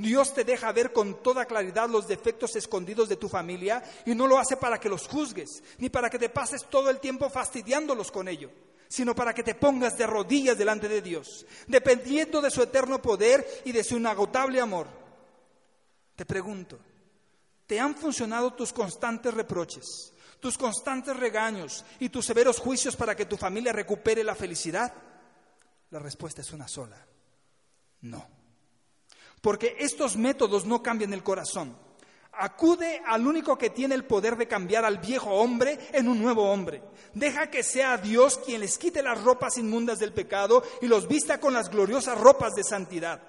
Dios 0.00 0.32
te 0.32 0.44
deja 0.44 0.72
ver 0.72 0.92
con 0.92 1.22
toda 1.22 1.44
claridad 1.44 1.88
los 1.88 2.08
defectos 2.08 2.56
escondidos 2.56 3.08
de 3.08 3.16
tu 3.16 3.28
familia 3.28 3.82
y 4.06 4.14
no 4.14 4.26
lo 4.26 4.38
hace 4.38 4.56
para 4.56 4.80
que 4.80 4.88
los 4.88 5.06
juzgues, 5.06 5.62
ni 5.78 5.90
para 5.90 6.08
que 6.08 6.18
te 6.18 6.30
pases 6.30 6.64
todo 6.70 6.88
el 6.90 7.00
tiempo 7.00 7.28
fastidiándolos 7.28 8.10
con 8.10 8.26
ello, 8.26 8.50
sino 8.88 9.14
para 9.14 9.34
que 9.34 9.42
te 9.42 9.54
pongas 9.54 9.98
de 9.98 10.06
rodillas 10.06 10.56
delante 10.56 10.88
de 10.88 11.02
Dios, 11.02 11.44
dependiendo 11.66 12.40
de 12.40 12.50
su 12.50 12.62
eterno 12.62 13.02
poder 13.02 13.46
y 13.64 13.72
de 13.72 13.84
su 13.84 13.98
inagotable 13.98 14.60
amor. 14.60 14.86
Te 16.16 16.24
pregunto, 16.24 16.78
¿te 17.66 17.78
han 17.78 17.94
funcionado 17.94 18.54
tus 18.54 18.72
constantes 18.72 19.34
reproches, 19.34 20.14
tus 20.40 20.56
constantes 20.56 21.16
regaños 21.16 21.84
y 21.98 22.08
tus 22.08 22.24
severos 22.24 22.58
juicios 22.58 22.96
para 22.96 23.14
que 23.14 23.26
tu 23.26 23.36
familia 23.36 23.72
recupere 23.72 24.24
la 24.24 24.34
felicidad? 24.34 24.92
La 25.90 25.98
respuesta 25.98 26.40
es 26.40 26.52
una 26.52 26.68
sola. 26.68 26.96
No. 28.02 28.39
Porque 29.40 29.76
estos 29.78 30.16
métodos 30.16 30.64
no 30.64 30.82
cambian 30.82 31.12
el 31.12 31.22
corazón. 31.22 31.76
Acude 32.32 33.02
al 33.06 33.26
único 33.26 33.58
que 33.58 33.70
tiene 33.70 33.94
el 33.94 34.04
poder 34.04 34.36
de 34.36 34.48
cambiar 34.48 34.84
al 34.84 34.98
viejo 34.98 35.30
hombre 35.30 35.78
en 35.92 36.08
un 36.08 36.22
nuevo 36.22 36.50
hombre. 36.50 36.82
Deja 37.12 37.50
que 37.50 37.62
sea 37.62 37.96
Dios 37.96 38.38
quien 38.38 38.60
les 38.60 38.78
quite 38.78 39.02
las 39.02 39.22
ropas 39.22 39.58
inmundas 39.58 39.98
del 39.98 40.12
pecado 40.12 40.62
y 40.80 40.86
los 40.86 41.08
vista 41.08 41.40
con 41.40 41.52
las 41.52 41.70
gloriosas 41.70 42.18
ropas 42.18 42.54
de 42.54 42.64
santidad. 42.64 43.20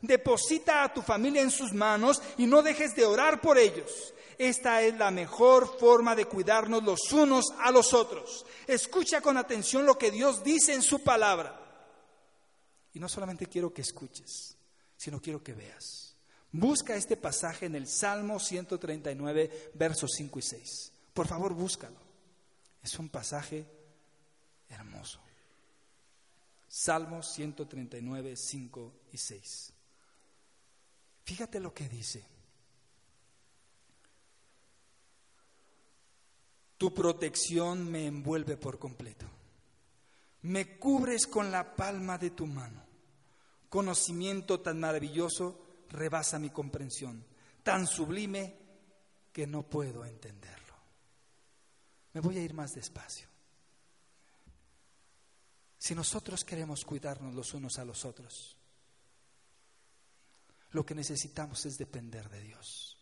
Deposita 0.00 0.84
a 0.84 0.92
tu 0.92 1.02
familia 1.02 1.42
en 1.42 1.50
sus 1.50 1.72
manos 1.72 2.22
y 2.38 2.46
no 2.46 2.62
dejes 2.62 2.94
de 2.96 3.04
orar 3.04 3.40
por 3.40 3.58
ellos. 3.58 4.14
Esta 4.38 4.82
es 4.82 4.96
la 4.96 5.10
mejor 5.10 5.78
forma 5.78 6.14
de 6.14 6.26
cuidarnos 6.26 6.82
los 6.82 7.12
unos 7.12 7.46
a 7.58 7.70
los 7.70 7.94
otros. 7.94 8.44
Escucha 8.66 9.20
con 9.20 9.36
atención 9.36 9.86
lo 9.86 9.96
que 9.96 10.10
Dios 10.10 10.42
dice 10.44 10.74
en 10.74 10.82
su 10.82 11.02
palabra. 11.02 11.60
Y 12.92 12.98
no 12.98 13.08
solamente 13.08 13.46
quiero 13.46 13.72
que 13.72 13.82
escuches, 13.82 14.55
sino 14.96 15.20
quiero 15.20 15.42
que 15.42 15.52
veas. 15.52 16.16
Busca 16.52 16.96
este 16.96 17.16
pasaje 17.16 17.66
en 17.66 17.74
el 17.74 17.86
Salmo 17.86 18.38
139, 18.38 19.72
versos 19.74 20.12
5 20.16 20.38
y 20.38 20.42
6. 20.42 20.92
Por 21.12 21.26
favor, 21.26 21.54
búscalo. 21.54 21.98
Es 22.82 22.98
un 22.98 23.08
pasaje 23.08 23.66
hermoso. 24.68 25.20
Salmo 26.68 27.22
139, 27.22 28.36
5 28.36 28.92
y 29.12 29.18
6. 29.18 29.72
Fíjate 31.24 31.58
lo 31.58 31.74
que 31.74 31.88
dice. 31.88 32.24
Tu 36.78 36.92
protección 36.92 37.90
me 37.90 38.06
envuelve 38.06 38.56
por 38.56 38.78
completo. 38.78 39.26
Me 40.42 40.78
cubres 40.78 41.26
con 41.26 41.50
la 41.50 41.74
palma 41.74 42.18
de 42.18 42.30
tu 42.30 42.46
mano. 42.46 42.85
Conocimiento 43.68 44.60
tan 44.60 44.78
maravilloso 44.80 45.66
rebasa 45.90 46.38
mi 46.38 46.50
comprensión, 46.50 47.24
tan 47.62 47.86
sublime 47.86 48.54
que 49.32 49.46
no 49.46 49.62
puedo 49.62 50.04
entenderlo. 50.04 50.74
Me 52.12 52.20
voy 52.20 52.38
a 52.38 52.42
ir 52.42 52.54
más 52.54 52.74
despacio. 52.74 53.28
Si 55.78 55.94
nosotros 55.94 56.44
queremos 56.44 56.84
cuidarnos 56.84 57.34
los 57.34 57.52
unos 57.54 57.78
a 57.78 57.84
los 57.84 58.04
otros, 58.04 58.56
lo 60.70 60.84
que 60.84 60.94
necesitamos 60.94 61.64
es 61.66 61.78
depender 61.78 62.28
de 62.28 62.40
Dios. 62.40 62.96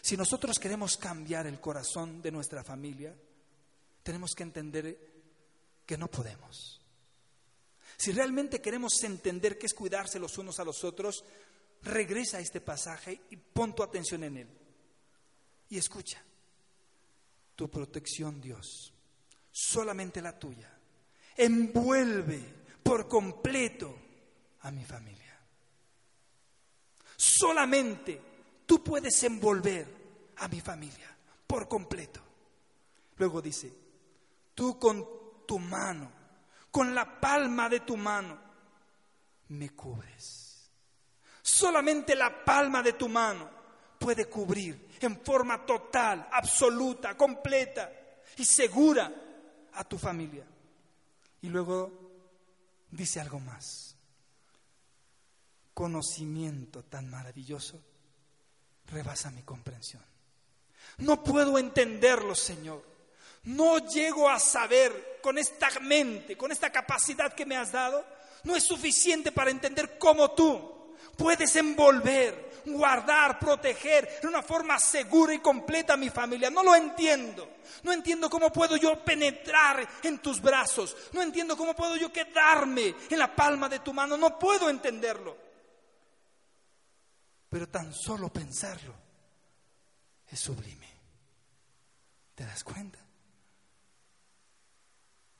Si 0.00 0.16
nosotros 0.16 0.58
queremos 0.58 0.96
cambiar 0.96 1.46
el 1.46 1.60
corazón 1.60 2.20
de 2.20 2.30
nuestra 2.30 2.62
familia, 2.62 3.16
tenemos 4.02 4.34
que 4.34 4.42
entender 4.42 5.12
que 5.86 5.96
no 5.96 6.08
podemos. 6.08 6.83
Si 7.96 8.12
realmente 8.12 8.60
queremos 8.60 9.02
entender 9.02 9.58
qué 9.58 9.66
es 9.66 9.74
cuidarse 9.74 10.18
los 10.18 10.36
unos 10.38 10.58
a 10.60 10.64
los 10.64 10.84
otros, 10.84 11.24
regresa 11.82 12.38
a 12.38 12.40
este 12.40 12.60
pasaje 12.60 13.20
y 13.30 13.36
pon 13.36 13.74
tu 13.74 13.82
atención 13.82 14.24
en 14.24 14.36
él. 14.38 14.48
Y 15.68 15.78
escucha, 15.78 16.22
tu 17.54 17.70
protección 17.70 18.40
Dios, 18.40 18.92
solamente 19.50 20.20
la 20.20 20.38
tuya, 20.38 20.70
envuelve 21.36 22.40
por 22.82 23.08
completo 23.08 23.96
a 24.60 24.70
mi 24.70 24.84
familia. 24.84 25.38
Solamente 27.16 28.20
tú 28.66 28.82
puedes 28.82 29.22
envolver 29.22 29.86
a 30.36 30.48
mi 30.48 30.60
familia 30.60 31.16
por 31.46 31.68
completo. 31.68 32.20
Luego 33.16 33.40
dice, 33.40 33.72
tú 34.54 34.78
con 34.78 35.06
tu 35.46 35.58
mano, 35.58 36.10
con 36.74 36.92
la 36.92 37.20
palma 37.20 37.68
de 37.68 37.78
tu 37.80 37.96
mano, 37.96 38.36
me 39.50 39.70
cubres. 39.70 40.68
Solamente 41.40 42.16
la 42.16 42.44
palma 42.44 42.82
de 42.82 42.94
tu 42.94 43.08
mano 43.08 43.48
puede 43.96 44.26
cubrir 44.26 44.88
en 45.00 45.20
forma 45.24 45.64
total, 45.64 46.28
absoluta, 46.32 47.16
completa 47.16 47.92
y 48.38 48.44
segura 48.44 49.08
a 49.72 49.84
tu 49.84 49.96
familia. 49.96 50.44
Y 51.42 51.48
luego 51.48 51.92
dice 52.90 53.20
algo 53.20 53.38
más 53.38 53.96
conocimiento 55.72 56.82
tan 56.82 57.08
maravilloso 57.08 57.80
rebasa 58.88 59.30
mi 59.30 59.42
comprensión. 59.42 60.02
No 60.98 61.22
puedo 61.22 61.56
entenderlo, 61.56 62.34
Señor. 62.34 62.93
No 63.44 63.78
llego 63.78 64.28
a 64.28 64.38
saber 64.38 65.18
con 65.22 65.38
esta 65.38 65.68
mente, 65.80 66.36
con 66.36 66.52
esta 66.52 66.70
capacidad 66.70 67.32
que 67.32 67.46
me 67.46 67.56
has 67.56 67.72
dado, 67.72 68.04
no 68.44 68.56
es 68.56 68.64
suficiente 68.64 69.32
para 69.32 69.50
entender 69.50 69.98
cómo 69.98 70.32
tú 70.32 70.96
puedes 71.16 71.54
envolver, 71.56 72.62
guardar, 72.66 73.38
proteger 73.38 74.20
de 74.20 74.28
una 74.28 74.42
forma 74.42 74.78
segura 74.78 75.34
y 75.34 75.38
completa 75.40 75.94
a 75.94 75.98
mi 75.98 76.10
familia. 76.10 76.50
No 76.50 76.62
lo 76.62 76.74
entiendo. 76.74 77.48
No 77.82 77.92
entiendo 77.92 78.28
cómo 78.28 78.52
puedo 78.52 78.76
yo 78.76 79.04
penetrar 79.04 79.86
en 80.02 80.18
tus 80.18 80.40
brazos. 80.40 80.96
No 81.12 81.22
entiendo 81.22 81.56
cómo 81.56 81.74
puedo 81.74 81.96
yo 81.96 82.12
quedarme 82.12 82.94
en 83.08 83.18
la 83.18 83.34
palma 83.34 83.68
de 83.68 83.80
tu 83.80 83.92
mano. 83.92 84.16
No 84.16 84.38
puedo 84.38 84.68
entenderlo 84.68 85.44
pero 87.54 87.68
tan 87.68 87.94
solo 87.94 88.32
pensarlo 88.32 88.92
es 90.26 90.40
sublime. 90.40 90.88
¿Te 92.34 92.44
das 92.44 92.64
cuenta? 92.64 92.98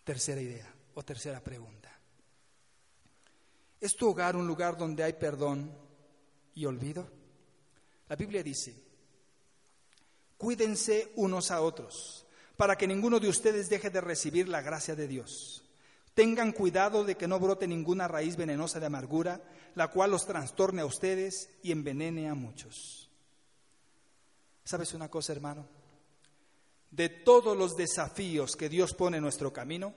Tercera 0.04 0.40
idea 0.40 0.72
o 0.94 1.02
tercera 1.02 1.40
pregunta. 1.40 1.90
¿Es 3.80 3.96
tu 3.96 4.08
hogar 4.08 4.36
un 4.36 4.46
lugar 4.46 4.76
donde 4.76 5.02
hay 5.02 5.14
perdón 5.14 5.76
y 6.54 6.64
olvido? 6.66 7.10
La 8.08 8.16
Biblia 8.16 8.42
dice, 8.42 8.74
cuídense 10.36 11.12
unos 11.16 11.50
a 11.50 11.60
otros 11.62 12.26
para 12.56 12.76
que 12.76 12.86
ninguno 12.86 13.18
de 13.18 13.28
ustedes 13.28 13.68
deje 13.68 13.90
de 13.90 14.00
recibir 14.00 14.48
la 14.48 14.62
gracia 14.62 14.94
de 14.94 15.08
Dios. 15.08 15.64
Tengan 16.14 16.52
cuidado 16.52 17.04
de 17.04 17.16
que 17.16 17.26
no 17.26 17.40
brote 17.40 17.66
ninguna 17.66 18.06
raíz 18.06 18.36
venenosa 18.36 18.78
de 18.78 18.86
amargura 18.86 19.42
la 19.74 19.88
cual 19.88 20.12
los 20.12 20.26
trastorne 20.26 20.82
a 20.82 20.86
ustedes 20.86 21.50
y 21.62 21.72
envenene 21.72 22.28
a 22.28 22.34
muchos. 22.34 23.10
¿Sabes 24.64 24.94
una 24.94 25.08
cosa, 25.08 25.32
hermano? 25.32 25.68
De 26.94 27.08
todos 27.08 27.56
los 27.56 27.76
desafíos 27.76 28.54
que 28.54 28.68
Dios 28.68 28.94
pone 28.94 29.16
en 29.16 29.24
nuestro 29.24 29.52
camino, 29.52 29.92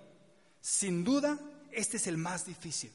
sin 0.60 1.04
duda, 1.04 1.38
este 1.72 1.98
es 1.98 2.08
el 2.08 2.18
más 2.18 2.44
difícil, 2.44 2.92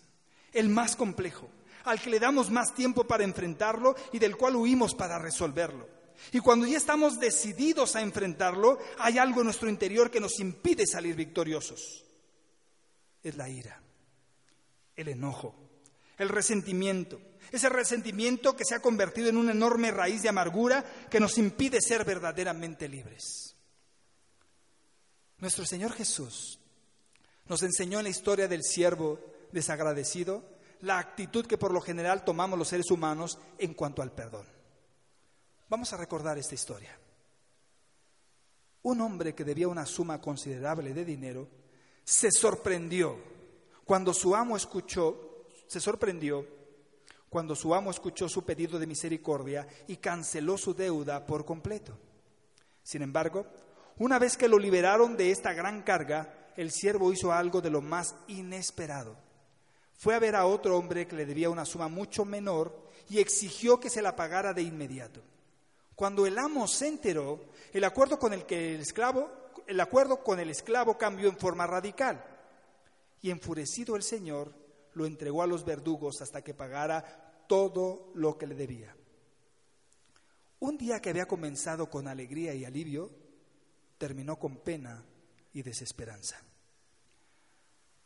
el 0.53 0.69
más 0.69 0.97
complejo, 0.97 1.49
al 1.85 2.01
que 2.01 2.11
le 2.11 2.19
damos 2.19 2.51
más 2.51 2.75
tiempo 2.75 3.05
para 3.05 3.23
enfrentarlo 3.23 3.95
y 4.12 4.19
del 4.19 4.37
cual 4.37 4.57
huimos 4.57 4.97
para 4.97 5.21
resolverlo. 5.21 5.88
Y 6.33 6.41
cuando 6.41 6.67
ya 6.67 6.79
estamos 6.79 7.21
decididos 7.21 7.95
a 7.95 8.03
enfrentarlo, 8.03 8.81
hay 8.99 9.19
algo 9.19 9.41
en 9.41 9.45
nuestro 9.45 9.69
interior 9.69 10.11
que 10.11 10.19
nos 10.19 10.41
impide 10.41 10.85
salir 10.85 11.15
victoriosos. 11.15 12.05
Es 13.23 13.37
la 13.37 13.49
ira, 13.49 13.81
el 14.97 15.11
enojo, 15.11 15.55
el 16.19 16.29
resentimiento. 16.29 17.21
Ese 17.53 17.69
resentimiento 17.69 18.57
que 18.57 18.65
se 18.65 18.75
ha 18.75 18.83
convertido 18.83 19.29
en 19.29 19.37
una 19.37 19.53
enorme 19.53 19.93
raíz 19.93 20.23
de 20.23 20.29
amargura 20.29 20.85
que 21.09 21.21
nos 21.21 21.38
impide 21.38 21.81
ser 21.81 22.05
verdaderamente 22.05 22.88
libres. 22.88 23.53
Nuestro 25.43 25.67
Señor 25.67 25.93
Jesús 25.93 26.61
nos 27.49 27.65
enseñó 27.65 27.99
en 27.99 28.05
la 28.05 28.11
historia 28.11 28.47
del 28.47 28.63
siervo 28.63 29.19
desagradecido 29.51 30.45
la 30.83 31.01
actitud 31.01 31.47
que 31.47 31.59
por 31.59 31.73
lo 31.73 31.81
general 31.81 32.25
tomamos 32.25 32.57
los 32.57 32.69
seres 32.69 32.93
humanos 32.93 33.41
en 33.59 33.75
cuanto 33.75 34.03
al 34.03 34.13
perdón. 34.13 34.47
Vamos 35.69 35.93
a 35.93 35.97
recordar 35.97 36.39
esta 36.39 36.55
historia. 36.55 36.97
Un 38.83 39.01
hombre 39.01 39.35
que 39.35 39.43
debía 39.43 39.67
una 39.67 39.85
suma 39.85 40.21
considerable 40.21 40.95
de 40.95 41.05
dinero 41.05 41.49
se 42.05 42.31
sorprendió 42.31 43.19
cuando 43.85 44.15
su 44.15 44.37
amo 44.37 44.57
escuchó 44.57 45.49
se 45.67 45.81
sorprendió 45.81 46.47
cuando 47.29 47.57
su 47.57 47.75
amo 47.75 47.91
escuchó 47.91 48.29
su 48.29 48.45
pedido 48.45 48.79
de 48.79 48.87
misericordia 48.87 49.67
y 49.89 49.97
canceló 49.97 50.57
su 50.57 50.73
deuda 50.73 51.27
por 51.27 51.45
completo. 51.45 51.99
Sin 52.85 53.03
embargo, 53.03 53.45
una 53.99 54.19
vez 54.19 54.37
que 54.37 54.49
lo 54.49 54.59
liberaron 54.59 55.17
de 55.17 55.31
esta 55.31 55.53
gran 55.53 55.83
carga, 55.83 56.51
el 56.57 56.71
siervo 56.71 57.13
hizo 57.13 57.33
algo 57.33 57.61
de 57.61 57.71
lo 57.71 57.81
más 57.81 58.15
inesperado. 58.29 59.17
Fue 59.99 60.15
a 60.15 60.19
ver 60.19 60.35
a 60.35 60.47
otro 60.47 60.77
hombre 60.77 61.07
que 61.07 61.17
le 61.17 61.27
debía 61.27 61.51
una 61.51 61.65
suma 61.65 61.89
mucho 61.89 62.25
menor 62.25 62.77
y 63.09 63.19
exigió 63.19 63.79
que 63.79 63.91
se 63.91 64.03
la 64.03 64.17
pagara 64.17 64.53
de 64.53 64.63
inmediato. 64.63 65.23
Cuando 65.95 66.27
el 66.27 66.39
amo 66.39 66.67
se 66.67 66.89
enteró, 66.89 67.41
el 67.73 67.85
acuerdo 67.85 68.19
con 68.19 68.33
el 68.33 68.45
que 68.45 68.75
el 68.75 68.81
esclavo, 68.81 69.31
el 69.67 69.79
acuerdo 69.79 70.25
con 70.25 70.41
el 70.41 70.51
esclavo 70.51 70.99
cambió 70.99 71.29
en 71.29 71.37
forma 71.37 71.67
radical. 71.67 72.25
Y 73.21 73.31
enfurecido 73.31 73.95
el 73.95 74.03
Señor, 74.03 74.53
lo 74.95 75.07
entregó 75.07 75.43
a 75.43 75.47
los 75.47 75.65
verdugos 75.65 76.21
hasta 76.21 76.43
que 76.43 76.55
pagara 76.55 77.45
todo 77.47 78.11
lo 78.15 78.37
que 78.39 78.47
le 78.47 78.55
debía. 78.55 78.97
Un 80.59 80.79
día 80.79 81.01
que 81.01 81.11
había 81.11 81.27
comenzado 81.27 81.89
con 81.91 82.09
alegría 82.09 82.55
y 82.55 82.65
alivio, 82.65 83.11
terminó 84.03 84.37
con 84.37 84.57
pena 84.57 85.01
y 85.53 85.62
desesperanza. 85.62 86.37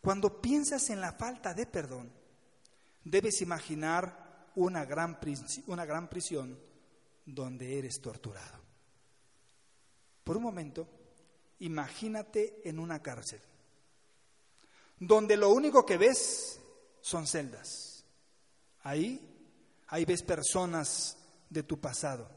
Cuando 0.02 0.42
piensas 0.42 0.90
en 0.90 1.00
la 1.00 1.12
falta 1.12 1.54
de 1.54 1.64
perdón, 1.64 2.12
debes 3.02 3.40
imaginar 3.40 4.50
una 4.56 4.84
gran, 4.84 5.18
una 5.68 5.86
gran 5.86 6.10
prisión 6.10 6.60
donde 7.24 7.78
eres 7.78 8.02
torturado. 8.02 8.60
Por 10.22 10.36
un 10.36 10.42
momento, 10.42 10.86
imagínate 11.60 12.60
en 12.68 12.78
una 12.78 13.00
cárcel, 13.00 13.40
donde 14.98 15.38
lo 15.38 15.48
único 15.48 15.86
que 15.86 15.96
ves 15.96 16.60
son 17.00 17.26
celdas. 17.26 18.04
Ahí, 18.82 19.18
ahí 19.86 20.04
ves 20.04 20.22
personas 20.22 21.16
de 21.48 21.62
tu 21.62 21.80
pasado 21.80 22.28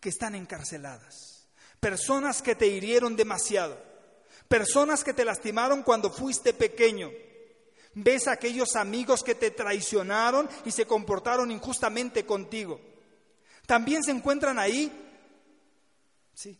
que 0.00 0.10
están 0.10 0.36
encarceladas, 0.36 1.31
personas 1.82 2.42
que 2.42 2.54
te 2.54 2.68
hirieron 2.68 3.16
demasiado, 3.16 3.76
personas 4.46 5.02
que 5.02 5.12
te 5.12 5.24
lastimaron 5.24 5.82
cuando 5.82 6.12
fuiste 6.12 6.54
pequeño. 6.54 7.10
Ves 7.94 8.28
a 8.28 8.32
aquellos 8.32 8.76
amigos 8.76 9.24
que 9.24 9.34
te 9.34 9.50
traicionaron 9.50 10.48
y 10.64 10.70
se 10.70 10.86
comportaron 10.86 11.50
injustamente 11.50 12.24
contigo. 12.24 12.80
También 13.66 14.04
se 14.04 14.12
encuentran 14.12 14.60
ahí, 14.60 14.92
sí, 16.32 16.56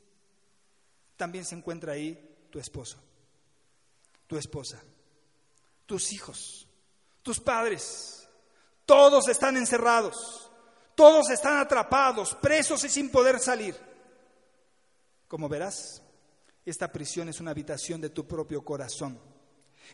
también 1.16 1.44
se 1.44 1.54
encuentra 1.54 1.92
ahí 1.92 2.18
tu 2.50 2.58
esposo, 2.58 2.98
tu 4.26 4.36
esposa, 4.36 4.82
tus 5.86 6.12
hijos, 6.12 6.66
tus 7.22 7.38
padres. 7.38 8.28
Todos 8.84 9.28
están 9.28 9.56
encerrados, 9.56 10.50
todos 10.96 11.30
están 11.30 11.58
atrapados, 11.58 12.34
presos 12.34 12.82
y 12.82 12.88
sin 12.88 13.08
poder 13.08 13.38
salir. 13.38 13.91
Como 15.32 15.48
verás, 15.48 16.02
esta 16.62 16.92
prisión 16.92 17.30
es 17.30 17.40
una 17.40 17.52
habitación 17.52 18.02
de 18.02 18.10
tu 18.10 18.28
propio 18.28 18.62
corazón. 18.62 19.18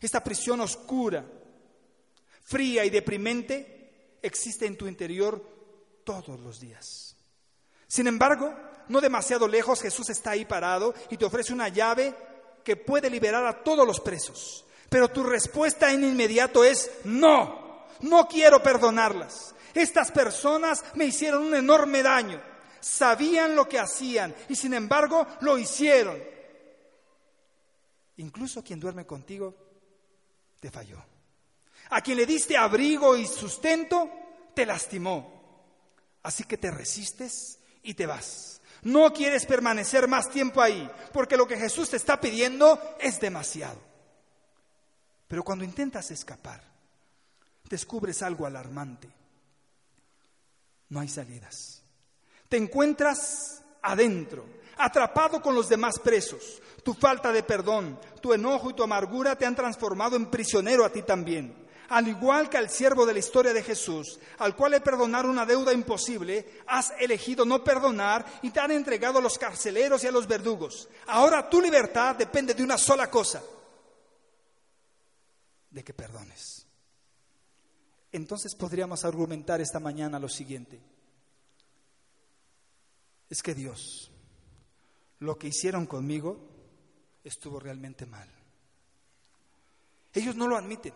Esta 0.01 0.25
prisión 0.25 0.61
oscura, 0.61 1.25
fría 2.43 2.85
y 2.85 2.91
deprimente 2.91 4.19
existe 4.21 4.67
en 4.67 4.77
tu 4.77 4.89
interior 4.89 5.41
todos 6.03 6.41
los 6.41 6.59
días. 6.59 7.17
Sin 7.87 8.09
embargo, 8.09 8.53
no 8.89 9.01
demasiado 9.01 9.47
lejos, 9.47 9.81
Jesús 9.81 10.11
está 10.11 10.33
ahí 10.33 10.45
parado 10.45 10.93
y 11.09 11.17
te 11.17 11.25
ofrece 11.25 11.53
una 11.53 11.69
llave 11.69 12.17
que 12.65 12.75
puede 12.75 13.09
liberar 13.09 13.47
a 13.47 13.63
todos 13.63 13.87
los 13.87 14.01
presos. 14.01 14.65
Pero 14.91 15.07
tu 15.07 15.23
respuesta 15.23 15.93
en 15.93 16.03
inmediato 16.03 16.65
es 16.65 16.91
no, 17.05 17.87
no 18.01 18.27
quiero 18.27 18.61
perdonarlas. 18.61 19.55
Estas 19.73 20.11
personas 20.11 20.83
me 20.95 21.05
hicieron 21.05 21.45
un 21.45 21.55
enorme 21.55 22.03
daño. 22.03 22.43
Sabían 22.81 23.55
lo 23.55 23.69
que 23.69 23.79
hacían 23.79 24.35
y 24.49 24.57
sin 24.57 24.75
embargo 24.75 25.27
lo 25.41 25.59
hicieron. 25.59 26.23
Incluso 28.19 28.63
quien 28.63 28.81
duerme 28.81 29.07
contigo 29.07 29.55
te 30.61 30.71
falló. 30.71 31.03
A 31.91 32.01
quien 32.01 32.19
le 32.19 32.27
diste 32.27 32.57
abrigo 32.57 33.17
y 33.17 33.27
sustento, 33.27 34.11
te 34.55 34.67
lastimó. 34.67 35.39
Así 36.23 36.45
que 36.45 36.59
te 36.59 36.71
resistes 36.71 37.59
y 37.83 37.95
te 37.95 38.07
vas. 38.07 38.61
No 38.83 39.13
quieres 39.13 39.47
permanecer 39.47 40.07
más 40.07 40.31
tiempo 40.31 40.61
ahí, 40.61 40.89
porque 41.13 41.37
lo 41.37 41.47
que 41.47 41.57
Jesús 41.57 41.91
te 41.91 41.97
está 41.97 42.21
pidiendo 42.21 42.97
es 43.01 43.21
demasiado. 43.21 43.81
Pero 45.27 45.43
cuando 45.45 45.65
intentas 45.65 46.11
escapar, 46.11 46.63
descubres 47.69 48.23
algo 48.23 48.47
alarmante. 48.47 49.09
No 50.89 51.01
hay 51.01 51.09
salidas. 51.09 51.78
Te 52.49 52.57
encuentras 52.57 53.63
adentro, 53.83 54.45
atrapado 54.77 55.41
con 55.43 55.55
los 55.55 55.69
demás 55.69 55.99
presos. 55.99 56.63
Tu 56.83 56.95
falta 56.95 57.33
de 57.33 57.43
perdón, 57.43 57.99
tu 58.21 58.33
enojo 58.33 58.71
y 58.71 58.75
tu 58.75 58.83
amargura 58.83 59.37
te 59.37 59.47
han 59.47 59.57
transformado 59.57 60.17
en 60.17 60.27
prisionero 60.27 60.85
a 60.85 60.91
ti 60.91 61.03
también 61.03 61.69
al 61.89 62.07
igual 62.07 62.49
que 62.49 62.59
al 62.59 62.69
siervo 62.69 63.07
de 63.07 63.15
la 63.15 63.19
historia 63.19 63.53
de 63.53 63.63
Jesús, 63.63 64.19
al 64.39 64.55
cual 64.55 64.73
le 64.73 64.81
perdonar 64.81 65.27
una 65.27 65.47
deuda 65.47 65.73
imposible, 65.73 66.63
has 66.67 66.93
elegido 66.99 67.45
no 67.45 67.65
perdonar 67.65 68.25
y 68.43 68.51
te 68.51 68.61
han 68.61 68.71
entregado 68.73 69.19
a 69.19 69.23
los 69.23 69.39
carceleros 69.39 70.05
y 70.05 70.07
a 70.07 70.13
los 70.13 70.27
verdugos. 70.27 70.89
Ahora 71.07 71.49
tu 71.49 71.61
libertad 71.61 72.17
depende 72.17 72.55
de 72.55 72.63
una 72.63 72.77
sola 72.77 73.11
cosa, 73.11 73.43
de 75.71 75.83
que 75.83 75.95
perdones. 75.95 76.67
Entonces 78.13 78.55
podríamos 78.55 79.05
argumentar 79.05 79.61
esta 79.61 79.81
mañana 79.81 80.19
lo 80.19 80.29
siguiente. 80.29 80.81
Es 83.31 83.43
que 83.43 83.55
Dios, 83.55 84.11
lo 85.19 85.39
que 85.39 85.49
hicieron 85.49 85.87
conmigo, 85.87 86.39
estuvo 87.25 87.61
realmente 87.61 88.07
mal. 88.07 88.29
Ellos 90.15 90.35
no 90.35 90.49
lo 90.49 90.57
admiten. 90.57 90.95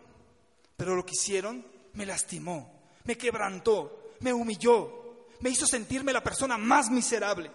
Pero 0.76 0.96
lo 0.96 1.04
que 1.04 1.12
hicieron 1.12 1.64
me 1.92 2.06
lastimó, 2.06 2.90
me 3.04 3.16
quebrantó, 3.16 4.14
me 4.20 4.32
humilló, 4.32 5.26
me 5.40 5.50
hizo 5.50 5.66
sentirme 5.66 6.12
la 6.12 6.24
persona 6.24 6.58
más 6.58 6.90
miserable. 6.90 7.50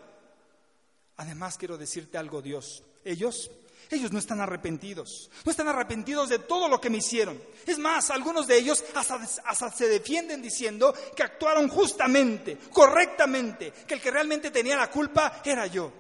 Además 1.17 1.57
quiero 1.57 1.77
decirte 1.77 2.17
algo, 2.17 2.41
Dios. 2.41 2.83
Ellos, 3.03 3.49
ellos 3.95 4.11
no 4.11 4.19
están 4.19 4.41
arrepentidos, 4.41 5.29
no 5.45 5.51
están 5.51 5.67
arrepentidos 5.67 6.29
de 6.29 6.39
todo 6.39 6.67
lo 6.67 6.81
que 6.81 6.89
me 6.89 6.97
hicieron. 6.97 7.41
Es 7.65 7.79
más, 7.79 8.09
algunos 8.09 8.47
de 8.47 8.57
ellos 8.57 8.83
hasta, 8.93 9.71
se 9.71 9.87
defienden 9.87 10.41
diciendo 10.41 10.93
que 11.15 11.23
actuaron 11.23 11.69
justamente, 11.69 12.57
correctamente, 12.71 13.71
que 13.71 13.93
el 13.93 14.01
que 14.01 14.11
realmente 14.11 14.51
tenía 14.51 14.75
la 14.75 14.89
culpa 14.89 15.41
era 15.43 15.67
yo. 15.67 15.91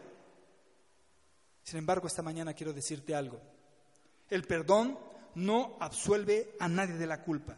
Sin 1.63 1.79
embargo, 1.79 2.07
esta 2.07 2.21
mañana 2.21 2.53
quiero 2.53 2.73
decirte 2.73 3.15
algo. 3.15 3.41
El 4.29 4.43
perdón 4.43 4.97
no 5.35 5.77
absuelve 5.79 6.55
a 6.59 6.67
nadie 6.67 6.95
de 6.95 7.07
la 7.07 7.21
culpa. 7.21 7.55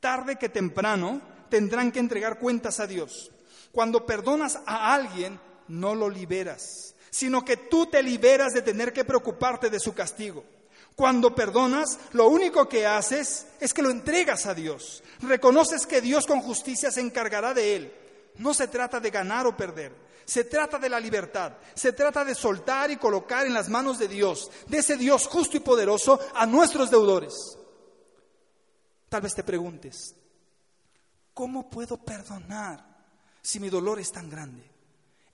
Tarde 0.00 0.36
que 0.36 0.48
temprano 0.48 1.20
tendrán 1.48 1.90
que 1.90 1.98
entregar 1.98 2.38
cuentas 2.38 2.80
a 2.80 2.86
Dios. 2.86 3.30
Cuando 3.72 4.06
perdonas 4.06 4.60
a 4.66 4.94
alguien, 4.94 5.40
no 5.68 5.94
lo 5.94 6.08
liberas, 6.08 6.94
sino 7.10 7.44
que 7.44 7.56
tú 7.56 7.86
te 7.86 8.02
liberas 8.02 8.52
de 8.52 8.62
tener 8.62 8.92
que 8.92 9.04
preocuparte 9.04 9.70
de 9.70 9.80
su 9.80 9.94
castigo. 9.94 10.44
Cuando 10.98 11.32
perdonas, 11.34 11.98
lo 12.12 12.28
único 12.28 12.68
que 12.68 12.84
haces 12.84 13.46
es 13.60 13.72
que 13.72 13.82
lo 13.82 13.90
entregas 13.90 14.46
a 14.46 14.54
Dios. 14.54 15.04
Reconoces 15.20 15.86
que 15.86 16.00
Dios 16.00 16.26
con 16.26 16.40
justicia 16.40 16.90
se 16.90 17.00
encargará 17.00 17.54
de 17.54 17.76
él. 17.76 17.92
No 18.38 18.52
se 18.52 18.66
trata 18.66 18.98
de 18.98 19.10
ganar 19.10 19.46
o 19.46 19.56
perder, 19.56 19.92
se 20.24 20.44
trata 20.44 20.78
de 20.78 20.88
la 20.88 21.00
libertad, 21.00 21.52
se 21.74 21.92
trata 21.92 22.24
de 22.24 22.34
soltar 22.34 22.90
y 22.90 22.96
colocar 22.96 23.46
en 23.46 23.54
las 23.54 23.68
manos 23.68 23.98
de 23.98 24.08
Dios, 24.08 24.50
de 24.66 24.78
ese 24.78 24.96
Dios 24.96 25.26
justo 25.26 25.56
y 25.56 25.60
poderoso, 25.60 26.20
a 26.34 26.46
nuestros 26.46 26.90
deudores. 26.90 27.34
Tal 29.08 29.22
vez 29.22 29.34
te 29.34 29.42
preguntes, 29.42 30.14
¿cómo 31.32 31.70
puedo 31.70 31.96
perdonar 31.96 32.84
si 33.40 33.58
mi 33.58 33.70
dolor 33.70 33.98
es 34.00 34.12
tan 34.12 34.28
grande? 34.28 34.77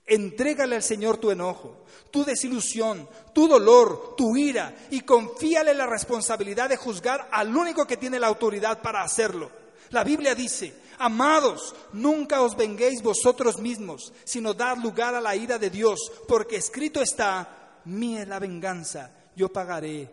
Entrégale 0.05 0.75
al 0.75 0.83
Señor 0.83 1.17
tu 1.17 1.31
enojo, 1.31 1.85
tu 2.11 2.23
desilusión, 2.23 3.09
tu 3.33 3.47
dolor, 3.47 4.15
tu 4.15 4.37
ira 4.37 4.75
y 4.91 5.01
confíale 5.01 5.73
la 5.73 5.87
responsabilidad 5.87 6.69
de 6.69 6.77
juzgar 6.77 7.27
al 7.31 7.55
único 7.55 7.87
que 7.87 7.97
tiene 7.97 8.19
la 8.19 8.27
autoridad 8.27 8.81
para 8.81 9.01
hacerlo. 9.01 9.51
La 9.89 10.03
Biblia 10.03 10.35
dice, 10.35 10.73
Amados, 10.97 11.75
nunca 11.93 12.41
os 12.41 12.55
venguéis 12.55 13.01
vosotros 13.01 13.59
mismos, 13.59 14.13
sino 14.23 14.53
dad 14.53 14.77
lugar 14.77 15.13
a 15.15 15.21
la 15.21 15.35
ira 15.35 15.57
de 15.57 15.69
Dios, 15.69 16.11
porque 16.27 16.55
escrito 16.55 17.01
está, 17.01 17.81
mía 17.85 18.21
es 18.21 18.27
la 18.27 18.39
venganza, 18.39 19.11
yo 19.35 19.51
pagaré, 19.51 20.09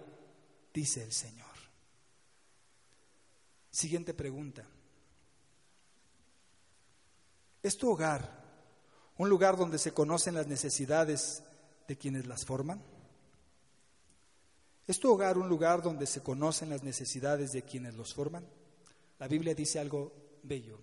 dice 0.75 1.05
el 1.05 1.13
Señor. 1.13 1.43
Siguiente 3.71 4.13
pregunta. 4.13 4.65
¿Es 7.63 7.77
tu 7.77 7.91
hogar 7.91 8.42
un 9.19 9.29
lugar 9.29 9.57
donde 9.57 9.79
se 9.79 9.93
conocen 9.93 10.35
las 10.35 10.47
necesidades 10.47 11.43
de 11.89 11.97
quienes 11.97 12.27
las 12.27 12.45
forman? 12.45 12.83
¿Es 14.87 14.99
tu 14.99 15.13
hogar 15.13 15.39
un 15.39 15.49
lugar 15.49 15.83
donde 15.83 16.07
se 16.07 16.23
conocen 16.23 16.71
las 16.71 16.83
necesidades 16.83 17.53
de 17.53 17.63
quienes 17.63 17.95
los 17.95 18.15
forman? 18.15 18.47
La 19.19 19.29
Biblia 19.29 19.55
dice 19.55 19.79
algo 19.79 20.13
bello. 20.43 20.81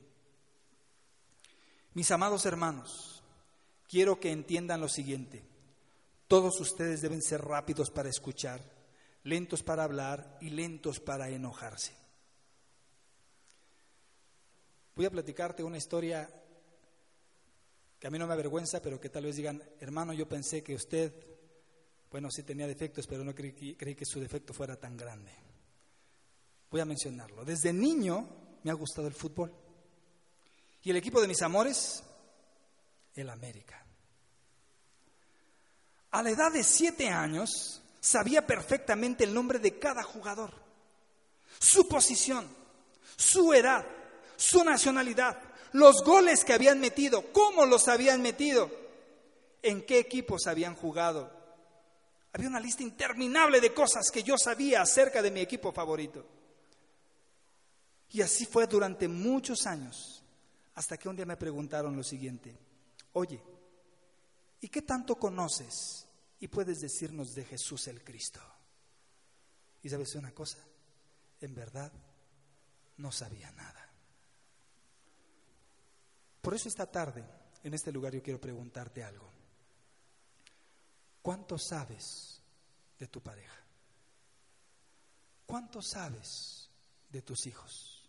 Mis 1.93 2.09
amados 2.11 2.45
hermanos, 2.45 3.21
quiero 3.87 4.19
que 4.19 4.31
entiendan 4.31 4.79
lo 4.79 4.87
siguiente. 4.87 5.43
Todos 6.27 6.59
ustedes 6.61 7.01
deben 7.01 7.21
ser 7.21 7.41
rápidos 7.41 7.89
para 7.89 8.09
escuchar, 8.09 8.61
lentos 9.23 9.63
para 9.63 9.83
hablar 9.83 10.37
y 10.39 10.51
lentos 10.51 10.99
para 10.99 11.29
enojarse. 11.29 11.93
Voy 14.95 15.05
a 15.05 15.11
platicarte 15.11 15.63
una 15.63 15.77
historia 15.77 16.29
que 17.99 18.07
a 18.07 18.09
mí 18.09 18.17
no 18.17 18.27
me 18.27 18.33
avergüenza, 18.33 18.81
pero 18.81 18.99
que 18.99 19.09
tal 19.09 19.25
vez 19.25 19.35
digan, 19.35 19.61
hermano, 19.79 20.13
yo 20.13 20.27
pensé 20.27 20.63
que 20.63 20.73
usted, 20.73 21.13
bueno, 22.09 22.31
sí 22.31 22.43
tenía 22.43 22.65
defectos, 22.65 23.05
pero 23.07 23.23
no 23.23 23.35
creí, 23.35 23.75
creí 23.75 23.95
que 23.95 24.05
su 24.05 24.21
defecto 24.21 24.53
fuera 24.53 24.77
tan 24.77 24.95
grande. 24.95 25.31
Voy 26.71 26.79
a 26.79 26.85
mencionarlo. 26.85 27.43
Desde 27.43 27.73
niño 27.73 28.27
me 28.63 28.71
ha 28.71 28.75
gustado 28.75 29.07
el 29.07 29.13
fútbol. 29.13 29.53
Y 30.83 30.91
el 30.91 30.95
equipo 30.95 31.19
de 31.19 31.27
mis 31.27 31.41
amores, 31.41 32.03
el 33.15 33.29
América. 33.29 33.83
A 36.11 36.23
la 36.23 36.29
edad 36.29 36.51
de 36.51 36.63
siete 36.63 37.09
años 37.09 37.81
sabía 37.99 38.47
perfectamente 38.47 39.25
el 39.25 39.33
nombre 39.33 39.59
de 39.59 39.77
cada 39.77 40.03
jugador, 40.03 40.53
su 41.59 41.87
posición, 41.87 42.47
su 43.17 43.53
edad, 43.53 43.85
su 44.37 44.63
nacionalidad, 44.63 45.37
los 45.73 46.03
goles 46.03 46.43
que 46.43 46.53
habían 46.53 46.79
metido, 46.79 47.31
cómo 47.31 47.65
los 47.65 47.87
habían 47.87 48.21
metido, 48.21 48.69
en 49.61 49.85
qué 49.85 49.99
equipos 49.99 50.47
habían 50.47 50.75
jugado. 50.75 51.31
Había 52.33 52.49
una 52.49 52.59
lista 52.59 52.83
interminable 52.83 53.59
de 53.59 53.73
cosas 53.73 54.11
que 54.11 54.23
yo 54.23 54.37
sabía 54.37 54.81
acerca 54.81 55.21
de 55.21 55.31
mi 55.31 55.41
equipo 55.41 55.71
favorito. 55.71 56.25
Y 58.11 58.21
así 58.21 58.45
fue 58.45 58.67
durante 58.67 59.07
muchos 59.07 59.65
años, 59.65 60.23
hasta 60.75 60.97
que 60.97 61.09
un 61.09 61.15
día 61.15 61.25
me 61.25 61.37
preguntaron 61.37 61.95
lo 61.95 62.03
siguiente, 62.03 62.57
oye, 63.13 63.41
¿y 64.61 64.69
qué 64.69 64.81
tanto 64.81 65.15
conoces 65.15 66.07
y 66.39 66.47
puedes 66.47 66.79
decirnos 66.79 67.33
de 67.35 67.45
Jesús 67.45 67.87
el 67.87 68.03
Cristo? 68.03 68.41
Y 69.83 69.89
sabes 69.89 70.15
una 70.15 70.31
cosa, 70.31 70.57
en 71.41 71.53
verdad 71.53 71.91
no 72.97 73.11
sabía 73.11 73.51
nada. 73.51 73.88
Por 76.41 76.53
eso 76.53 76.69
esta 76.69 76.85
tarde, 76.85 77.23
en 77.63 77.73
este 77.73 77.91
lugar, 77.91 78.13
yo 78.13 78.23
quiero 78.23 78.39
preguntarte 78.39 79.03
algo. 79.03 79.29
¿Cuánto 81.21 81.57
sabes 81.57 82.41
de 82.97 83.07
tu 83.07 83.21
pareja? 83.21 83.55
¿Cuánto 85.45 85.81
sabes 85.81 86.69
de 87.09 87.21
tus 87.21 87.45
hijos? 87.47 88.03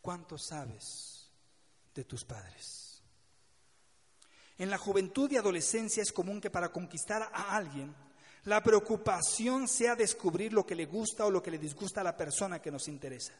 ¿Cuánto 0.00 0.38
sabes 0.38 1.28
de 1.94 2.04
tus 2.04 2.24
padres? 2.24 3.02
En 4.56 4.70
la 4.70 4.78
juventud 4.78 5.30
y 5.32 5.36
adolescencia 5.36 6.02
es 6.02 6.12
común 6.12 6.40
que 6.40 6.50
para 6.50 6.70
conquistar 6.70 7.22
a 7.22 7.56
alguien 7.56 7.94
la 8.44 8.62
preocupación 8.62 9.66
sea 9.66 9.96
descubrir 9.96 10.52
lo 10.52 10.66
que 10.66 10.74
le 10.74 10.86
gusta 10.86 11.24
o 11.24 11.30
lo 11.30 11.42
que 11.42 11.50
le 11.50 11.58
disgusta 11.58 12.02
a 12.02 12.04
la 12.04 12.16
persona 12.16 12.60
que 12.60 12.70
nos 12.70 12.88
interesa. 12.88 13.32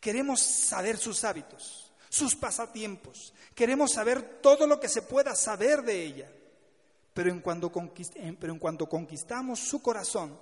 Queremos 0.00 0.40
saber 0.40 0.98
sus 0.98 1.24
hábitos, 1.24 1.92
sus 2.14 2.36
pasatiempos, 2.36 3.34
queremos 3.56 3.92
saber 3.92 4.40
todo 4.40 4.68
lo 4.68 4.78
que 4.78 4.88
se 4.88 5.02
pueda 5.02 5.34
saber 5.34 5.82
de 5.82 6.04
ella. 6.04 6.30
Pero 7.12 7.30
en, 7.30 7.40
cuanto 7.40 8.88
conquistamos 8.88 9.58
su 9.58 9.82
corazón, 9.82 10.38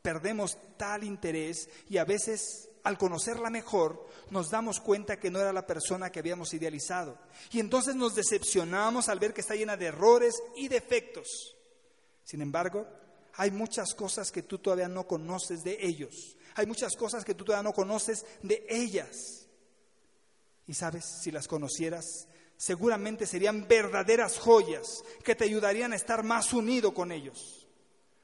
perdemos 0.00 0.56
tal 0.76 1.02
interés 1.02 1.68
y 1.88 1.98
a 1.98 2.04
veces 2.04 2.68
al 2.84 2.98
conocerla 2.98 3.50
mejor 3.50 4.06
nos 4.30 4.50
damos 4.50 4.78
cuenta 4.78 5.18
que 5.18 5.30
no 5.30 5.40
era 5.40 5.52
la 5.52 5.66
persona 5.66 6.10
que 6.10 6.20
habíamos 6.20 6.54
idealizado. 6.54 7.18
Y 7.50 7.58
entonces 7.58 7.96
nos 7.96 8.14
decepcionamos 8.14 9.08
al 9.08 9.18
ver 9.18 9.34
que 9.34 9.40
está 9.40 9.56
llena 9.56 9.76
de 9.76 9.86
errores 9.86 10.40
y 10.56 10.68
defectos. 10.68 11.56
Sin 12.24 12.42
embargo, 12.42 12.86
hay 13.34 13.50
muchas 13.50 13.94
cosas 13.94 14.30
que 14.30 14.42
tú 14.42 14.58
todavía 14.58 14.88
no 14.88 15.06
conoces 15.06 15.64
de 15.64 15.78
ellos. 15.80 16.36
Hay 16.54 16.66
muchas 16.66 16.94
cosas 16.96 17.24
que 17.24 17.34
tú 17.34 17.44
todavía 17.44 17.64
no 17.64 17.72
conoces 17.72 18.24
de 18.42 18.64
ellas. 18.68 19.37
Y 20.68 20.74
sabes, 20.74 21.04
si 21.04 21.32
las 21.32 21.48
conocieras, 21.48 22.28
seguramente 22.56 23.26
serían 23.26 23.66
verdaderas 23.66 24.38
joyas 24.38 25.02
que 25.24 25.34
te 25.34 25.44
ayudarían 25.44 25.92
a 25.92 25.96
estar 25.96 26.22
más 26.22 26.52
unido 26.52 26.92
con 26.92 27.10
ellos. 27.10 27.66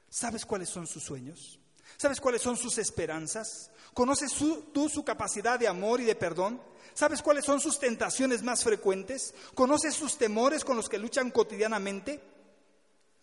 ¿Sabes 0.09 0.45
cuáles 0.45 0.69
son 0.69 0.85
sus 0.85 1.03
sueños? 1.03 1.59
¿Sabes 1.97 2.21
cuáles 2.21 2.43
son 2.43 2.55
sus 2.55 2.77
esperanzas? 2.77 3.71
¿Conoces 3.93 4.31
tú 4.71 4.89
su 4.89 5.03
capacidad 5.03 5.59
de 5.59 5.67
amor 5.67 6.01
y 6.01 6.05
de 6.05 6.15
perdón? 6.15 6.61
¿Sabes 6.93 7.21
cuáles 7.21 7.45
son 7.45 7.59
sus 7.59 7.79
tentaciones 7.79 8.43
más 8.43 8.63
frecuentes? 8.63 9.33
¿Conoces 9.55 9.95
sus 9.95 10.17
temores 10.17 10.63
con 10.63 10.77
los 10.77 10.87
que 10.87 10.99
luchan 10.99 11.31
cotidianamente? 11.31 12.21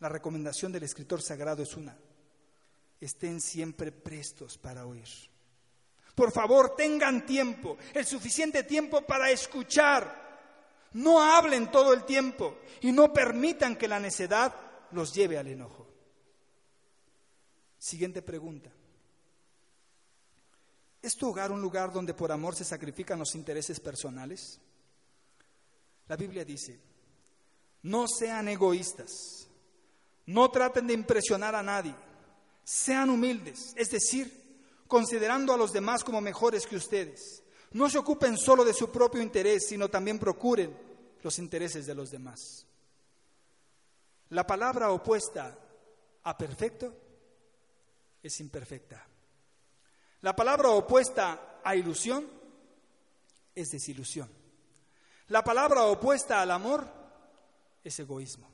La 0.01 0.09
recomendación 0.09 0.73
del 0.73 0.83
escritor 0.83 1.23
sagrado 1.23 1.63
es 1.63 1.77
una. 1.77 1.97
Estén 3.01 3.41
siempre 3.41 3.93
prestos 3.93 4.59
para 4.59 4.85
oír. 4.85 5.32
Por 6.15 6.33
favor, 6.33 6.77
tengan 6.77 7.25
tiempo, 7.25 7.79
el 7.95 8.05
suficiente 8.05 8.65
tiempo 8.65 9.03
para 9.03 9.31
escuchar 9.31 10.23
no 10.95 11.23
hablen 11.23 11.71
todo 11.71 11.93
el 11.93 12.05
tiempo 12.05 12.59
y 12.81 12.93
no 12.93 13.13
permitan 13.13 13.77
que 13.77 13.89
la 13.89 13.99
necedad 13.99 14.55
los 14.91 15.13
lleve 15.15 15.39
al 15.39 15.49
enojo. 15.49 15.87
Siguiente 17.79 18.23
pregunta. 18.23 18.71
¿Es 21.01 21.17
tu 21.17 21.29
hogar 21.29 21.51
un 21.51 21.61
lugar 21.61 21.93
donde 21.93 22.15
por 22.15 22.31
amor 22.31 22.55
se 22.55 22.65
sacrifican 22.65 23.19
los 23.19 23.35
intereses 23.35 23.81
personales? 23.81 24.61
La 26.07 26.17
Biblia 26.17 26.45
dice, 26.45 26.79
no 27.83 28.07
sean 28.07 28.49
egoístas, 28.49 29.49
no 30.27 30.51
traten 30.51 30.87
de 30.87 30.95
impresionar 30.95 31.55
a 31.55 31.63
nadie, 31.63 31.95
sean 32.63 33.11
humildes, 33.11 33.73
es 33.77 33.91
decir, 33.91 34.42
considerando 34.93 35.55
a 35.55 35.57
los 35.57 35.73
demás 35.73 36.05
como 36.05 36.21
mejores 36.21 36.67
que 36.67 36.77
ustedes. 36.77 37.43
No 37.71 37.89
se 37.89 37.97
ocupen 37.97 38.37
solo 38.37 38.63
de 38.63 38.75
su 38.75 38.93
propio 38.93 39.23
interés, 39.23 39.67
sino 39.67 39.89
también 39.89 40.19
procuren 40.19 40.77
los 41.23 41.39
intereses 41.39 41.87
de 41.87 41.95
los 41.95 42.11
demás. 42.11 42.67
La 44.29 44.47
palabra 44.47 44.91
opuesta 44.91 45.59
a 46.25 46.37
perfecto 46.37 46.95
es 48.23 48.39
imperfecta. 48.41 49.03
La 50.21 50.37
palabra 50.37 50.69
opuesta 50.69 51.61
a 51.65 51.75
ilusión 51.75 52.29
es 53.55 53.71
desilusión. 53.71 54.29
La 55.29 55.43
palabra 55.43 55.85
opuesta 55.85 56.43
al 56.43 56.51
amor 56.51 56.87
es 57.83 57.99
egoísmo. 57.99 58.47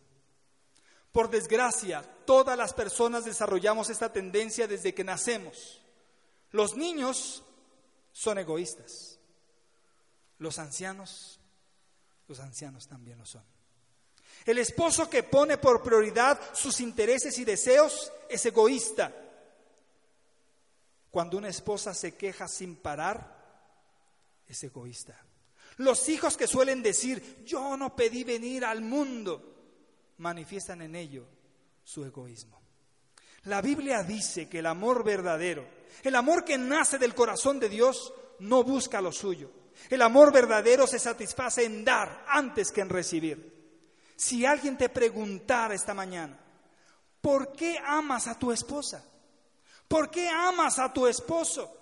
Por 1.11 1.31
desgracia, 1.31 2.01
todas 2.25 2.57
las 2.57 2.75
personas 2.75 3.25
desarrollamos 3.25 3.91
esta 3.91 4.13
tendencia 4.13 4.69
desde 4.69 4.95
que 4.95 5.03
nacemos. 5.03 5.81
Los 6.51 6.77
niños 6.77 7.43
son 8.13 8.39
egoístas. 8.39 9.19
Los 10.39 10.59
ancianos, 10.59 11.41
los 12.27 12.41
ancianos 12.41 12.87
también 12.87 13.19
lo 13.19 13.27
son. 13.27 13.45
El 14.45 14.59
esposo 14.59 15.11
que 15.11 15.25
pone 15.25 15.59
por 15.59 15.83
prioridad 15.83 16.41
sus 16.55 16.81
intereses 16.81 17.39
y 17.39 17.45
deseos 17.45 18.13
es 18.29 18.45
egoísta. 18.47 19.15
Cuando 21.11 21.39
una 21.39 21.49
esposa 21.49 21.93
se 21.95 22.15
queja 22.15 22.47
sin 22.49 22.77
parar, 22.77 23.37
es 24.47 24.63
egoísta. 24.63 25.21
Los 25.79 26.09
hijos 26.09 26.37
que 26.37 26.47
suelen 26.47 26.83
decir, 26.83 27.45
yo 27.45 27.77
no 27.77 27.95
pedí 27.95 28.25
venir 28.25 28.65
al 28.65 28.81
mundo, 28.81 29.55
manifiestan 30.19 30.83
en 30.83 30.97
ello 30.97 31.27
su 31.85 32.05
egoísmo. 32.05 32.61
La 33.45 33.63
Biblia 33.63 34.03
dice 34.03 34.49
que 34.49 34.59
el 34.59 34.67
amor 34.67 35.05
verdadero, 35.05 35.67
el 36.03 36.15
amor 36.15 36.45
que 36.45 36.59
nace 36.59 36.99
del 36.99 37.15
corazón 37.15 37.61
de 37.61 37.69
Dios, 37.69 38.13
no 38.41 38.63
busca 38.63 39.01
lo 39.01 39.13
suyo. 39.13 39.51
El 39.91 40.03
amor 40.03 40.33
verdadero 40.33 40.87
se 40.87 40.99
satisface 40.99 41.65
en 41.65 41.85
dar 41.85 42.25
antes 42.29 42.73
que 42.73 42.81
en 42.81 42.89
recibir. 42.89 43.59
Si 44.17 44.45
alguien 44.45 44.77
te 44.77 44.89
preguntara 44.89 45.75
esta 45.75 45.95
mañana, 45.95 46.39
¿por 47.21 47.53
qué 47.53 47.79
amas 47.85 48.27
a 48.27 48.39
tu 48.39 48.51
esposa? 48.53 49.05
¿Por 49.87 50.11
qué 50.11 50.29
amas 50.29 50.79
a 50.79 50.93
tu 50.93 51.07
esposo? 51.07 51.75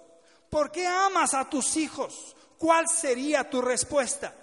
¿Por 0.50 0.70
qué 0.70 0.86
amas 0.86 1.34
a 1.34 1.48
tus 1.48 1.76
hijos? 1.76 2.36
¿Cuál 2.58 2.86
sería 2.88 3.48
tu 3.50 3.60
respuesta? 3.60 4.34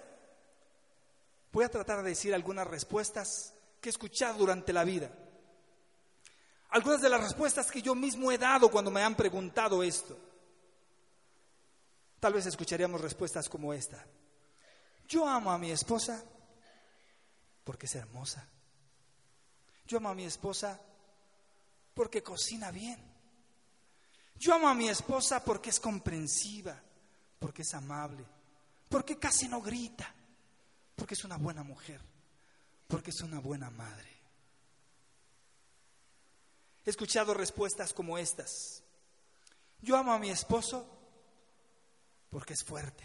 Voy 1.52 1.64
a 1.64 1.70
tratar 1.70 2.02
de 2.02 2.10
decir 2.10 2.34
algunas 2.34 2.66
respuestas 2.66 3.54
que 3.80 3.88
he 3.88 3.90
escuchado 3.90 4.38
durante 4.38 4.72
la 4.72 4.84
vida. 4.84 5.10
Algunas 6.74 7.00
de 7.00 7.08
las 7.08 7.20
respuestas 7.20 7.70
que 7.70 7.80
yo 7.80 7.94
mismo 7.94 8.32
he 8.32 8.36
dado 8.36 8.68
cuando 8.68 8.90
me 8.90 9.00
han 9.00 9.14
preguntado 9.14 9.80
esto. 9.80 10.18
Tal 12.18 12.32
vez 12.32 12.46
escucharíamos 12.46 13.00
respuestas 13.00 13.48
como 13.48 13.72
esta. 13.72 14.04
Yo 15.06 15.24
amo 15.24 15.52
a 15.52 15.58
mi 15.58 15.70
esposa 15.70 16.20
porque 17.62 17.86
es 17.86 17.94
hermosa. 17.94 18.48
Yo 19.86 19.98
amo 19.98 20.08
a 20.08 20.16
mi 20.16 20.24
esposa 20.24 20.80
porque 21.94 22.24
cocina 22.24 22.72
bien. 22.72 22.98
Yo 24.34 24.52
amo 24.52 24.68
a 24.68 24.74
mi 24.74 24.88
esposa 24.88 25.44
porque 25.44 25.70
es 25.70 25.78
comprensiva, 25.78 26.76
porque 27.38 27.62
es 27.62 27.72
amable, 27.72 28.24
porque 28.88 29.16
casi 29.16 29.46
no 29.46 29.62
grita, 29.62 30.12
porque 30.96 31.14
es 31.14 31.22
una 31.22 31.36
buena 31.36 31.62
mujer, 31.62 32.00
porque 32.88 33.10
es 33.10 33.20
una 33.20 33.38
buena 33.38 33.70
madre. 33.70 34.13
He 36.84 36.90
escuchado 36.90 37.34
respuestas 37.34 37.92
como 37.92 38.18
estas. 38.18 38.82
Yo 39.80 39.96
amo 39.96 40.12
a 40.12 40.18
mi 40.18 40.30
esposo 40.30 40.86
porque 42.30 42.52
es 42.52 42.64
fuerte. 42.64 43.04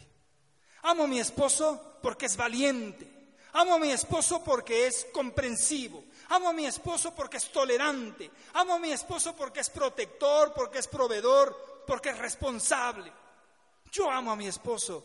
Amo 0.84 1.04
a 1.04 1.08
mi 1.08 1.20
esposo 1.20 1.98
porque 2.02 2.26
es 2.26 2.36
valiente. 2.38 3.20
Amo 3.54 3.76
a 3.76 3.80
mi 3.80 3.92
esposo 3.92 4.44
porque 4.44 4.88
es 4.88 5.08
comprensivo. 5.12 6.04
Amo 6.30 6.50
a 6.50 6.54
mi 6.54 6.66
esposo 6.66 7.16
porque 7.16 7.38
es 7.38 7.52
tolerante. 7.52 8.30
Amo 8.54 8.76
a 8.76 8.80
mi 8.80 8.92
esposo 8.92 9.36
porque 9.36 9.62
es 9.62 9.70
protector, 9.70 10.54
porque 10.54 10.80
es 10.80 10.88
proveedor, 10.88 11.84
porque 11.88 12.10
es 12.10 12.18
responsable. 12.18 13.12
Yo 13.92 14.10
amo 14.12 14.32
a 14.32 14.36
mi 14.36 14.48
esposo 14.48 15.04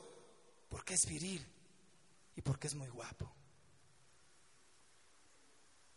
porque 0.68 0.94
es 0.94 1.06
viril 1.06 1.44
y 2.36 2.42
porque 2.42 2.66
es 2.66 2.74
muy 2.74 2.88
guapo. 2.88 3.32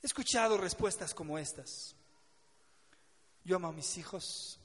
He 0.01 0.05
escuchado 0.05 0.57
respuestas 0.57 1.13
como 1.13 1.37
estas. 1.37 1.96
Yo 3.47 3.55
amo 3.55 3.69
a 3.69 3.71
mis 3.71 3.97
hijos 3.97 4.59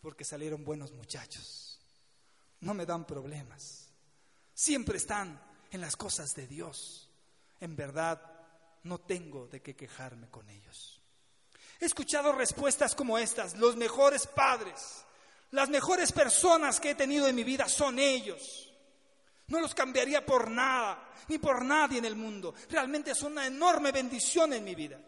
porque 0.00 0.24
salieron 0.24 0.64
buenos 0.64 0.90
muchachos. 0.90 1.78
No 2.58 2.74
me 2.74 2.84
dan 2.84 3.06
problemas. 3.06 3.86
Siempre 4.52 4.96
están 4.96 5.40
en 5.70 5.80
las 5.80 5.94
cosas 5.94 6.34
de 6.34 6.48
Dios. 6.48 7.08
En 7.60 7.76
verdad, 7.76 8.20
no 8.82 8.98
tengo 8.98 9.46
de 9.46 9.62
qué 9.62 9.76
quejarme 9.76 10.28
con 10.28 10.50
ellos. 10.50 11.00
He 11.78 11.84
escuchado 11.84 12.32
respuestas 12.32 12.96
como 12.96 13.16
estas. 13.16 13.56
Los 13.56 13.76
mejores 13.76 14.26
padres, 14.26 15.04
las 15.52 15.68
mejores 15.68 16.10
personas 16.10 16.80
que 16.80 16.90
he 16.90 16.94
tenido 16.96 17.28
en 17.28 17.36
mi 17.36 17.44
vida 17.44 17.68
son 17.68 18.00
ellos. 18.00 18.72
No 19.46 19.60
los 19.60 19.72
cambiaría 19.72 20.26
por 20.26 20.50
nada, 20.50 21.12
ni 21.28 21.38
por 21.38 21.64
nadie 21.64 21.98
en 21.98 22.06
el 22.06 22.16
mundo. 22.16 22.56
Realmente 22.68 23.12
es 23.12 23.22
una 23.22 23.46
enorme 23.46 23.92
bendición 23.92 24.52
en 24.52 24.64
mi 24.64 24.74
vida. 24.74 24.98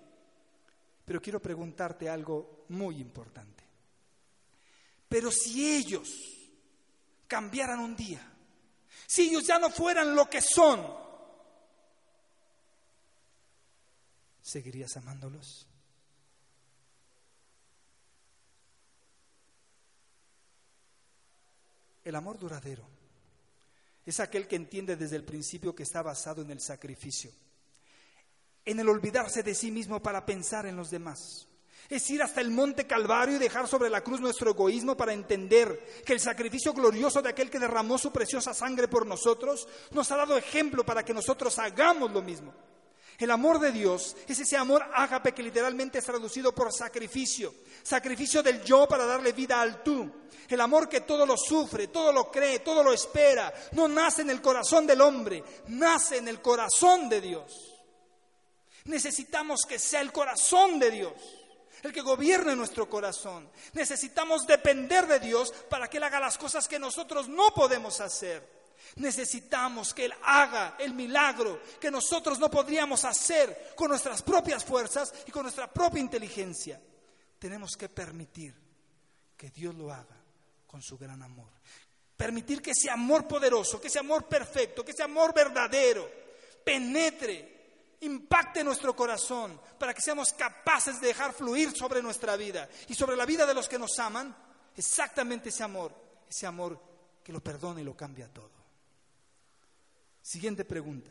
Pero 1.08 1.22
quiero 1.22 1.40
preguntarte 1.40 2.06
algo 2.06 2.66
muy 2.68 3.00
importante. 3.00 3.64
Pero 5.08 5.30
si 5.30 5.74
ellos 5.74 6.06
cambiaran 7.26 7.80
un 7.80 7.96
día, 7.96 8.20
si 9.06 9.30
ellos 9.30 9.46
ya 9.46 9.58
no 9.58 9.70
fueran 9.70 10.14
lo 10.14 10.28
que 10.28 10.42
son, 10.42 10.86
¿seguirías 14.42 14.94
amándolos? 14.98 15.66
El 22.04 22.14
amor 22.16 22.38
duradero 22.38 22.86
es 24.04 24.20
aquel 24.20 24.46
que 24.46 24.56
entiende 24.56 24.94
desde 24.94 25.16
el 25.16 25.24
principio 25.24 25.74
que 25.74 25.84
está 25.84 26.02
basado 26.02 26.42
en 26.42 26.50
el 26.50 26.60
sacrificio, 26.60 27.32
en 28.70 28.80
el 28.80 28.88
olvidarse 28.88 29.42
de 29.42 29.54
sí 29.54 29.70
mismo 29.70 30.00
para 30.02 30.26
pensar 30.26 30.66
en 30.66 30.76
los 30.76 30.90
demás. 30.90 31.48
Es 31.88 32.10
ir 32.10 32.22
hasta 32.22 32.42
el 32.42 32.50
monte 32.50 32.86
Calvario 32.86 33.36
y 33.36 33.38
dejar 33.38 33.66
sobre 33.66 33.88
la 33.88 34.02
cruz 34.02 34.20
nuestro 34.20 34.50
egoísmo 34.50 34.94
para 34.94 35.14
entender 35.14 36.02
que 36.04 36.12
el 36.12 36.20
sacrificio 36.20 36.74
glorioso 36.74 37.22
de 37.22 37.30
aquel 37.30 37.48
que 37.48 37.58
derramó 37.58 37.96
su 37.96 38.12
preciosa 38.12 38.52
sangre 38.52 38.88
por 38.88 39.06
nosotros 39.06 39.66
nos 39.92 40.12
ha 40.12 40.16
dado 40.16 40.36
ejemplo 40.36 40.84
para 40.84 41.02
que 41.02 41.14
nosotros 41.14 41.58
hagamos 41.58 42.10
lo 42.12 42.20
mismo. 42.20 42.52
El 43.18 43.30
amor 43.30 43.58
de 43.58 43.72
Dios 43.72 44.16
es 44.28 44.38
ese 44.38 44.56
amor 44.58 44.84
ágape 44.94 45.32
que 45.32 45.42
literalmente 45.42 45.98
es 45.98 46.04
traducido 46.04 46.54
por 46.54 46.72
sacrificio, 46.72 47.54
sacrificio 47.82 48.42
del 48.42 48.62
yo 48.62 48.86
para 48.86 49.06
darle 49.06 49.32
vida 49.32 49.60
al 49.60 49.82
tú. 49.82 50.08
El 50.46 50.60
amor 50.60 50.90
que 50.90 51.00
todo 51.00 51.24
lo 51.24 51.36
sufre, 51.36 51.88
todo 51.88 52.12
lo 52.12 52.30
cree, 52.30 52.60
todo 52.60 52.82
lo 52.82 52.92
espera, 52.92 53.52
no 53.72 53.88
nace 53.88 54.22
en 54.22 54.30
el 54.30 54.42
corazón 54.42 54.86
del 54.86 55.00
hombre, 55.00 55.42
nace 55.68 56.18
en 56.18 56.28
el 56.28 56.40
corazón 56.40 57.08
de 57.08 57.20
Dios. 57.20 57.67
Necesitamos 58.88 59.66
que 59.66 59.78
sea 59.78 60.00
el 60.00 60.12
corazón 60.12 60.78
de 60.78 60.90
Dios 60.90 61.12
el 61.82 61.92
que 61.92 62.00
gobierne 62.00 62.56
nuestro 62.56 62.88
corazón. 62.88 63.48
Necesitamos 63.72 64.46
depender 64.46 65.06
de 65.06 65.20
Dios 65.20 65.52
para 65.68 65.88
que 65.88 65.98
Él 65.98 66.04
haga 66.04 66.18
las 66.18 66.38
cosas 66.38 66.66
que 66.66 66.78
nosotros 66.78 67.28
no 67.28 67.54
podemos 67.54 68.00
hacer. 68.00 68.58
Necesitamos 68.96 69.94
que 69.94 70.06
Él 70.06 70.14
haga 70.22 70.76
el 70.78 70.94
milagro 70.94 71.60
que 71.80 71.90
nosotros 71.90 72.38
no 72.38 72.50
podríamos 72.50 73.04
hacer 73.04 73.74
con 73.76 73.90
nuestras 73.90 74.22
propias 74.22 74.64
fuerzas 74.64 75.12
y 75.26 75.30
con 75.30 75.42
nuestra 75.42 75.72
propia 75.72 76.00
inteligencia. 76.00 76.80
Tenemos 77.38 77.76
que 77.76 77.88
permitir 77.88 78.54
que 79.36 79.50
Dios 79.50 79.74
lo 79.74 79.92
haga 79.92 80.16
con 80.66 80.82
su 80.82 80.98
gran 80.98 81.22
amor. 81.22 81.50
Permitir 82.16 82.60
que 82.60 82.72
ese 82.72 82.90
amor 82.90 83.28
poderoso, 83.28 83.80
que 83.80 83.86
ese 83.86 84.00
amor 84.00 84.24
perfecto, 84.24 84.84
que 84.84 84.90
ese 84.90 85.04
amor 85.04 85.32
verdadero 85.32 86.10
penetre, 86.64 87.57
impacte 88.00 88.62
nuestro 88.62 88.94
corazón 88.94 89.60
para 89.78 89.92
que 89.92 90.00
seamos 90.00 90.32
capaces 90.32 91.00
de 91.00 91.08
dejar 91.08 91.32
fluir 91.32 91.76
sobre 91.76 92.02
nuestra 92.02 92.36
vida 92.36 92.68
y 92.88 92.94
sobre 92.94 93.16
la 93.16 93.26
vida 93.26 93.46
de 93.46 93.54
los 93.54 93.68
que 93.68 93.78
nos 93.78 93.98
aman 93.98 94.36
exactamente 94.76 95.48
ese 95.48 95.64
amor, 95.64 95.94
ese 96.28 96.46
amor 96.46 96.80
que 97.22 97.32
lo 97.32 97.42
perdona 97.42 97.80
y 97.80 97.84
lo 97.84 97.96
cambia 97.96 98.32
todo. 98.32 98.50
Siguiente 100.22 100.64
pregunta. 100.64 101.10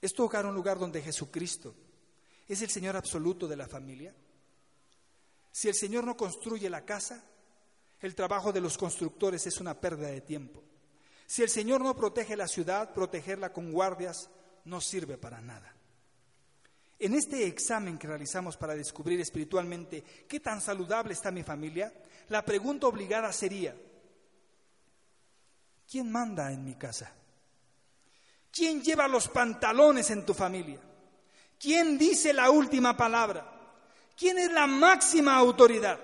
¿Es 0.00 0.12
tu 0.12 0.24
un 0.24 0.54
lugar 0.54 0.78
donde 0.78 1.00
Jesucristo 1.00 1.74
es 2.46 2.60
el 2.60 2.70
Señor 2.70 2.96
absoluto 2.96 3.48
de 3.48 3.56
la 3.56 3.66
familia? 3.66 4.14
Si 5.50 5.68
el 5.68 5.74
Señor 5.74 6.04
no 6.04 6.16
construye 6.16 6.68
la 6.68 6.84
casa, 6.84 7.24
el 8.00 8.14
trabajo 8.14 8.52
de 8.52 8.60
los 8.60 8.76
constructores 8.76 9.46
es 9.46 9.60
una 9.60 9.80
pérdida 9.80 10.08
de 10.08 10.20
tiempo. 10.20 10.62
Si 11.26 11.42
el 11.42 11.48
Señor 11.48 11.80
no 11.80 11.96
protege 11.96 12.36
la 12.36 12.48
ciudad, 12.48 12.92
protegerla 12.92 13.52
con 13.52 13.72
guardias 13.72 14.28
no 14.64 14.80
sirve 14.80 15.18
para 15.18 15.40
nada. 15.40 15.74
En 16.98 17.14
este 17.14 17.46
examen 17.46 17.98
que 17.98 18.06
realizamos 18.06 18.56
para 18.56 18.74
descubrir 18.74 19.20
espiritualmente 19.20 20.02
qué 20.28 20.40
tan 20.40 20.60
saludable 20.60 21.12
está 21.12 21.30
mi 21.30 21.42
familia, 21.42 21.92
la 22.28 22.44
pregunta 22.44 22.86
obligada 22.86 23.32
sería, 23.32 23.76
¿quién 25.90 26.10
manda 26.10 26.50
en 26.52 26.64
mi 26.64 26.76
casa? 26.76 27.12
¿Quién 28.50 28.82
lleva 28.82 29.08
los 29.08 29.28
pantalones 29.28 30.10
en 30.10 30.24
tu 30.24 30.32
familia? 30.32 30.80
¿Quién 31.58 31.98
dice 31.98 32.32
la 32.32 32.50
última 32.50 32.96
palabra? 32.96 33.50
¿Quién 34.16 34.38
es 34.38 34.52
la 34.52 34.66
máxima 34.66 35.36
autoridad? 35.36 35.98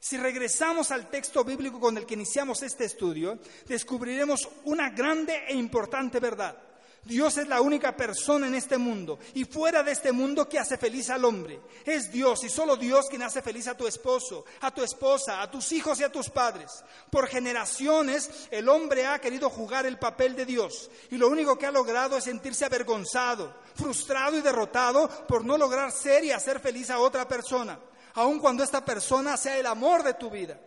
Si 0.00 0.16
regresamos 0.16 0.90
al 0.90 1.08
texto 1.08 1.44
bíblico 1.44 1.80
con 1.80 1.96
el 1.96 2.04
que 2.04 2.14
iniciamos 2.14 2.62
este 2.62 2.84
estudio, 2.84 3.38
descubriremos 3.66 4.48
una 4.64 4.90
grande 4.90 5.44
e 5.48 5.54
importante 5.54 6.20
verdad. 6.20 6.65
Dios 7.06 7.38
es 7.38 7.46
la 7.46 7.60
única 7.60 7.96
persona 7.96 8.48
en 8.48 8.56
este 8.56 8.78
mundo 8.78 9.20
y 9.34 9.44
fuera 9.44 9.84
de 9.84 9.92
este 9.92 10.10
mundo 10.10 10.48
que 10.48 10.58
hace 10.58 10.76
feliz 10.76 11.08
al 11.08 11.24
hombre. 11.24 11.60
Es 11.84 12.10
Dios 12.10 12.42
y 12.42 12.48
solo 12.48 12.76
Dios 12.76 13.06
quien 13.08 13.22
hace 13.22 13.42
feliz 13.42 13.68
a 13.68 13.76
tu 13.76 13.86
esposo, 13.86 14.44
a 14.60 14.74
tu 14.74 14.82
esposa, 14.82 15.40
a 15.40 15.48
tus 15.48 15.70
hijos 15.70 16.00
y 16.00 16.02
a 16.04 16.10
tus 16.10 16.28
padres. 16.28 16.82
Por 17.08 17.28
generaciones 17.28 18.48
el 18.50 18.68
hombre 18.68 19.06
ha 19.06 19.20
querido 19.20 19.48
jugar 19.48 19.86
el 19.86 20.00
papel 20.00 20.34
de 20.34 20.46
Dios 20.46 20.90
y 21.08 21.16
lo 21.16 21.28
único 21.28 21.56
que 21.56 21.66
ha 21.66 21.70
logrado 21.70 22.16
es 22.16 22.24
sentirse 22.24 22.64
avergonzado, 22.64 23.54
frustrado 23.76 24.36
y 24.36 24.40
derrotado 24.40 25.08
por 25.28 25.44
no 25.44 25.56
lograr 25.56 25.92
ser 25.92 26.24
y 26.24 26.32
hacer 26.32 26.58
feliz 26.58 26.90
a 26.90 26.98
otra 26.98 27.28
persona, 27.28 27.78
aun 28.14 28.40
cuando 28.40 28.64
esta 28.64 28.84
persona 28.84 29.36
sea 29.36 29.56
el 29.56 29.66
amor 29.66 30.02
de 30.02 30.14
tu 30.14 30.28
vida. 30.28 30.58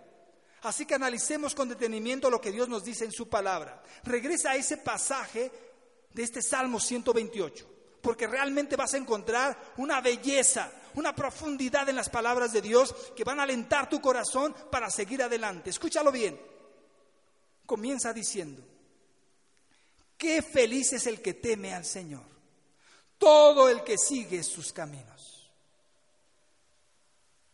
Así 0.62 0.86
que 0.86 0.96
analicemos 0.96 1.56
con 1.56 1.70
detenimiento 1.70 2.30
lo 2.30 2.42
que 2.42 2.52
Dios 2.52 2.68
nos 2.68 2.84
dice 2.84 3.06
en 3.06 3.12
su 3.12 3.30
palabra. 3.30 3.82
Regresa 4.04 4.52
a 4.52 4.56
ese 4.56 4.78
pasaje 4.78 5.52
de 6.14 6.24
este 6.24 6.42
Salmo 6.42 6.80
128, 6.80 7.68
porque 8.02 8.28
realmente 8.28 8.76
vas 8.76 8.94
a 8.94 8.98
encontrar 8.98 9.74
una 9.78 10.02
belleza, 10.02 10.72
una 10.96 11.16
profundidad 11.16 11.88
en 11.90 11.96
las 11.96 12.10
palabras 12.10 12.52
de 12.52 12.62
Dios 12.62 12.94
que 13.16 13.24
van 13.24 13.40
a 13.40 13.44
alentar 13.44 13.90
tu 13.90 14.02
corazón 14.02 14.56
para 14.72 14.90
seguir 14.90 15.22
adelante. 15.22 15.70
Escúchalo 15.70 16.12
bien. 16.12 16.40
Comienza 17.66 18.12
diciendo, 18.14 18.64
qué 20.18 20.42
feliz 20.42 20.94
es 20.94 21.06
el 21.08 21.22
que 21.22 21.36
teme 21.36 21.74
al 21.74 21.86
Señor, 21.86 22.26
todo 23.18 23.70
el 23.70 23.84
que 23.84 23.98
sigue 23.98 24.44
sus 24.44 24.74
caminos. 24.74 25.52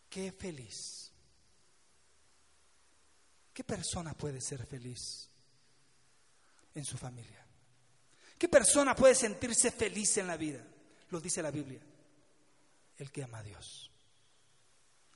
Qué 0.08 0.32
feliz. 0.32 1.12
¿Qué 3.52 3.64
persona 3.64 4.14
puede 4.14 4.40
ser 4.40 4.66
feliz 4.66 5.28
en 6.74 6.84
su 6.84 6.96
familia? 6.96 7.45
¿Qué 8.38 8.48
persona 8.48 8.94
puede 8.94 9.14
sentirse 9.14 9.70
feliz 9.70 10.18
en 10.18 10.26
la 10.26 10.36
vida? 10.36 10.62
Lo 11.10 11.20
dice 11.20 11.42
la 11.42 11.50
Biblia. 11.50 11.80
El 12.98 13.10
que 13.10 13.22
ama 13.22 13.38
a 13.38 13.42
Dios. 13.42 13.90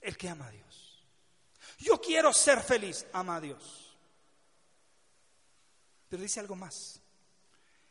El 0.00 0.16
que 0.16 0.28
ama 0.28 0.46
a 0.46 0.50
Dios. 0.50 1.04
Yo 1.78 2.00
quiero 2.00 2.32
ser 2.32 2.62
feliz, 2.62 3.06
ama 3.12 3.36
a 3.36 3.40
Dios. 3.40 3.96
Pero 6.08 6.22
dice 6.22 6.40
algo 6.40 6.56
más. 6.56 7.00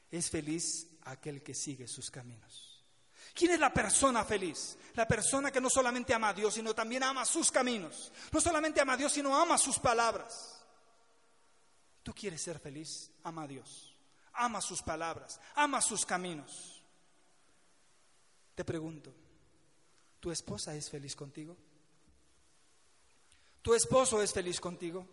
Es 0.09 0.29
feliz 0.29 0.87
aquel 1.03 1.43
que 1.43 1.53
sigue 1.53 1.87
sus 1.87 2.09
caminos. 2.09 2.83
¿Quién 3.35 3.51
es 3.51 3.59
la 3.59 3.71
persona 3.71 4.25
feliz? 4.25 4.77
La 4.95 5.07
persona 5.07 5.51
que 5.51 5.61
no 5.61 5.69
solamente 5.69 6.13
ama 6.13 6.29
a 6.29 6.33
Dios, 6.33 6.55
sino 6.55 6.73
también 6.73 7.03
ama 7.03 7.23
sus 7.25 7.51
caminos. 7.51 8.11
No 8.31 8.41
solamente 8.41 8.81
ama 8.81 8.93
a 8.93 8.97
Dios, 8.97 9.13
sino 9.13 9.39
ama 9.39 9.57
sus 9.59 9.77
palabras. 9.77 10.63
¿Tú 12.01 12.13
quieres 12.15 12.41
ser 12.41 12.59
feliz? 12.59 13.11
Ama 13.23 13.43
a 13.43 13.47
Dios 13.47 13.88
ama 14.39 14.61
sus 14.61 14.81
palabras, 14.81 15.39
ama 15.55 15.81
sus 15.81 16.05
caminos. 16.05 16.81
Te 18.55 18.63
pregunto, 18.63 19.13
¿tu 20.19 20.31
esposa 20.31 20.75
es 20.75 20.89
feliz 20.89 21.15
contigo? 21.15 21.55
¿Tu 23.61 23.73
esposo 23.73 24.21
es 24.21 24.33
feliz 24.33 24.59
contigo? 24.59 25.05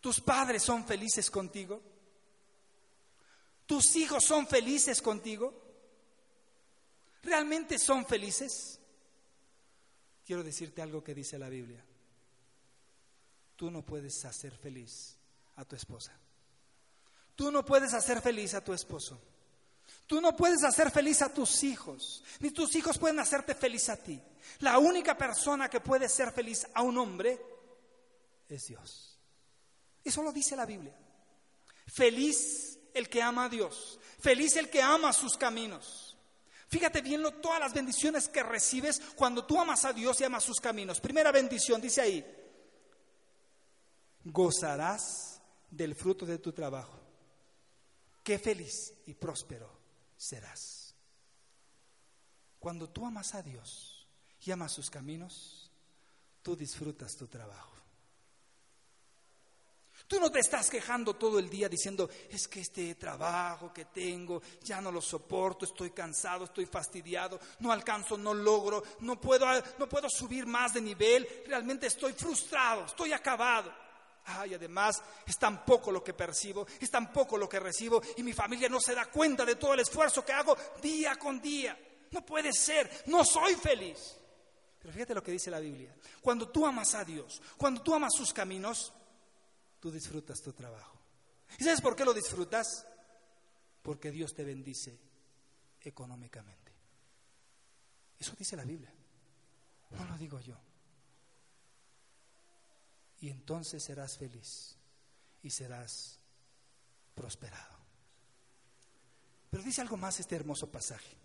¿Tus 0.00 0.20
padres 0.20 0.62
son 0.62 0.86
felices 0.86 1.30
contigo? 1.30 1.82
¿Tus 3.66 3.96
hijos 3.96 4.24
son 4.24 4.46
felices 4.46 5.00
contigo? 5.00 5.54
¿Realmente 7.22 7.78
son 7.78 8.04
felices? 8.06 8.78
Quiero 10.24 10.42
decirte 10.42 10.82
algo 10.82 11.02
que 11.02 11.14
dice 11.14 11.38
la 11.38 11.48
Biblia. 11.48 11.84
Tú 13.56 13.70
no 13.70 13.84
puedes 13.84 14.24
hacer 14.24 14.56
feliz 14.56 15.16
a 15.56 15.64
tu 15.64 15.76
esposa. 15.76 16.18
Tú 17.40 17.50
no 17.50 17.64
puedes 17.64 17.94
hacer 17.94 18.20
feliz 18.20 18.52
a 18.52 18.62
tu 18.62 18.74
esposo. 18.74 19.18
Tú 20.06 20.20
no 20.20 20.36
puedes 20.36 20.62
hacer 20.62 20.90
feliz 20.90 21.22
a 21.22 21.32
tus 21.32 21.64
hijos, 21.64 22.22
ni 22.38 22.50
tus 22.50 22.76
hijos 22.76 22.98
pueden 22.98 23.18
hacerte 23.18 23.54
feliz 23.54 23.88
a 23.88 23.96
ti. 23.96 24.20
La 24.58 24.76
única 24.78 25.16
persona 25.16 25.70
que 25.70 25.80
puede 25.80 26.10
ser 26.10 26.32
feliz 26.32 26.66
a 26.74 26.82
un 26.82 26.98
hombre 26.98 27.40
es 28.46 28.66
Dios. 28.66 29.18
Eso 30.04 30.22
lo 30.22 30.32
dice 30.32 30.54
la 30.54 30.66
Biblia. 30.66 30.94
Feliz 31.86 32.78
el 32.92 33.08
que 33.08 33.22
ama 33.22 33.46
a 33.46 33.48
Dios, 33.48 33.98
feliz 34.18 34.56
el 34.56 34.68
que 34.68 34.82
ama 34.82 35.10
sus 35.14 35.38
caminos. 35.38 36.18
Fíjate 36.68 37.00
bien 37.00 37.22
todas 37.40 37.58
las 37.58 37.72
bendiciones 37.72 38.28
que 38.28 38.42
recibes 38.42 39.00
cuando 39.16 39.46
tú 39.46 39.58
amas 39.58 39.86
a 39.86 39.94
Dios 39.94 40.20
y 40.20 40.24
amas 40.24 40.44
sus 40.44 40.60
caminos. 40.60 41.00
Primera 41.00 41.32
bendición, 41.32 41.80
dice 41.80 42.02
ahí, 42.02 42.22
gozarás 44.24 45.40
del 45.70 45.94
fruto 45.94 46.26
de 46.26 46.36
tu 46.36 46.52
trabajo. 46.52 46.99
Qué 48.22 48.38
feliz 48.38 48.92
y 49.06 49.14
próspero 49.14 49.70
serás. 50.16 50.94
Cuando 52.58 52.90
tú 52.90 53.06
amas 53.06 53.34
a 53.34 53.42
Dios 53.42 54.06
y 54.42 54.50
amas 54.50 54.72
sus 54.72 54.90
caminos, 54.90 55.70
tú 56.42 56.54
disfrutas 56.54 57.16
tu 57.16 57.26
trabajo. 57.26 57.70
Tú 60.06 60.18
no 60.18 60.30
te 60.30 60.40
estás 60.40 60.68
quejando 60.68 61.14
todo 61.14 61.38
el 61.38 61.48
día 61.48 61.68
diciendo, 61.68 62.10
es 62.28 62.48
que 62.48 62.60
este 62.60 62.94
trabajo 62.96 63.72
que 63.72 63.84
tengo 63.84 64.42
ya 64.62 64.80
no 64.80 64.90
lo 64.90 65.00
soporto, 65.00 65.64
estoy 65.64 65.90
cansado, 65.90 66.44
estoy 66.44 66.66
fastidiado, 66.66 67.38
no 67.60 67.70
alcanzo, 67.70 68.18
no 68.18 68.34
logro, 68.34 68.82
no 69.00 69.20
puedo, 69.20 69.46
no 69.78 69.88
puedo 69.88 70.08
subir 70.10 70.46
más 70.46 70.74
de 70.74 70.80
nivel, 70.80 71.28
realmente 71.46 71.86
estoy 71.86 72.12
frustrado, 72.12 72.86
estoy 72.86 73.12
acabado. 73.12 73.72
Ay, 74.38 74.54
además 74.54 75.02
es 75.26 75.38
tan 75.38 75.64
poco 75.64 75.90
lo 75.90 76.02
que 76.02 76.14
percibo, 76.14 76.66
es 76.80 76.90
tan 76.90 77.12
poco 77.12 77.36
lo 77.36 77.48
que 77.48 77.58
recibo 77.58 78.02
y 78.16 78.22
mi 78.22 78.32
familia 78.32 78.68
no 78.68 78.80
se 78.80 78.94
da 78.94 79.06
cuenta 79.06 79.44
de 79.44 79.56
todo 79.56 79.74
el 79.74 79.80
esfuerzo 79.80 80.24
que 80.24 80.32
hago 80.32 80.56
día 80.82 81.16
con 81.16 81.40
día. 81.40 81.78
No 82.12 82.24
puede 82.24 82.52
ser, 82.52 83.04
no 83.06 83.24
soy 83.24 83.54
feliz. 83.54 84.16
Pero 84.78 84.92
fíjate 84.92 85.14
lo 85.14 85.22
que 85.22 85.32
dice 85.32 85.50
la 85.50 85.60
Biblia. 85.60 85.94
Cuando 86.20 86.48
tú 86.48 86.66
amas 86.66 86.94
a 86.94 87.04
Dios, 87.04 87.40
cuando 87.56 87.82
tú 87.82 87.94
amas 87.94 88.14
sus 88.14 88.32
caminos, 88.32 88.92
tú 89.78 89.90
disfrutas 89.90 90.40
tu 90.40 90.52
trabajo. 90.52 90.98
¿Y 91.58 91.64
sabes 91.64 91.80
por 91.80 91.96
qué 91.96 92.04
lo 92.04 92.14
disfrutas? 92.14 92.86
Porque 93.82 94.10
Dios 94.10 94.34
te 94.34 94.44
bendice 94.44 94.98
económicamente. 95.80 96.72
Eso 98.18 98.34
dice 98.38 98.56
la 98.56 98.64
Biblia. 98.64 98.92
No 99.90 100.04
lo 100.04 100.16
digo 100.16 100.40
yo 100.40 100.69
y 103.20 103.28
entonces 103.28 103.82
serás 103.82 104.16
feliz 104.16 104.76
y 105.42 105.50
serás 105.50 106.18
prosperado. 107.14 107.78
Pero 109.50 109.62
dice 109.62 109.80
algo 109.80 109.96
más 109.96 110.18
este 110.20 110.36
hermoso 110.36 110.70
pasaje. 110.70 111.16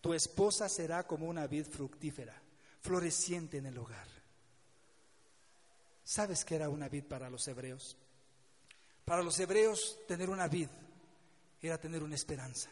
Tu 0.00 0.14
esposa 0.14 0.68
será 0.68 1.06
como 1.06 1.26
una 1.26 1.46
vid 1.46 1.66
fructífera, 1.66 2.40
floreciente 2.80 3.58
en 3.58 3.66
el 3.66 3.78
hogar. 3.78 4.06
¿Sabes 6.04 6.44
qué 6.44 6.56
era 6.56 6.68
una 6.68 6.88
vid 6.88 7.04
para 7.04 7.30
los 7.30 7.46
hebreos? 7.48 7.96
Para 9.04 9.22
los 9.22 9.38
hebreos 9.38 9.98
tener 10.08 10.30
una 10.30 10.48
vid 10.48 10.68
era 11.62 11.78
tener 11.78 12.02
una 12.02 12.14
esperanza. 12.14 12.70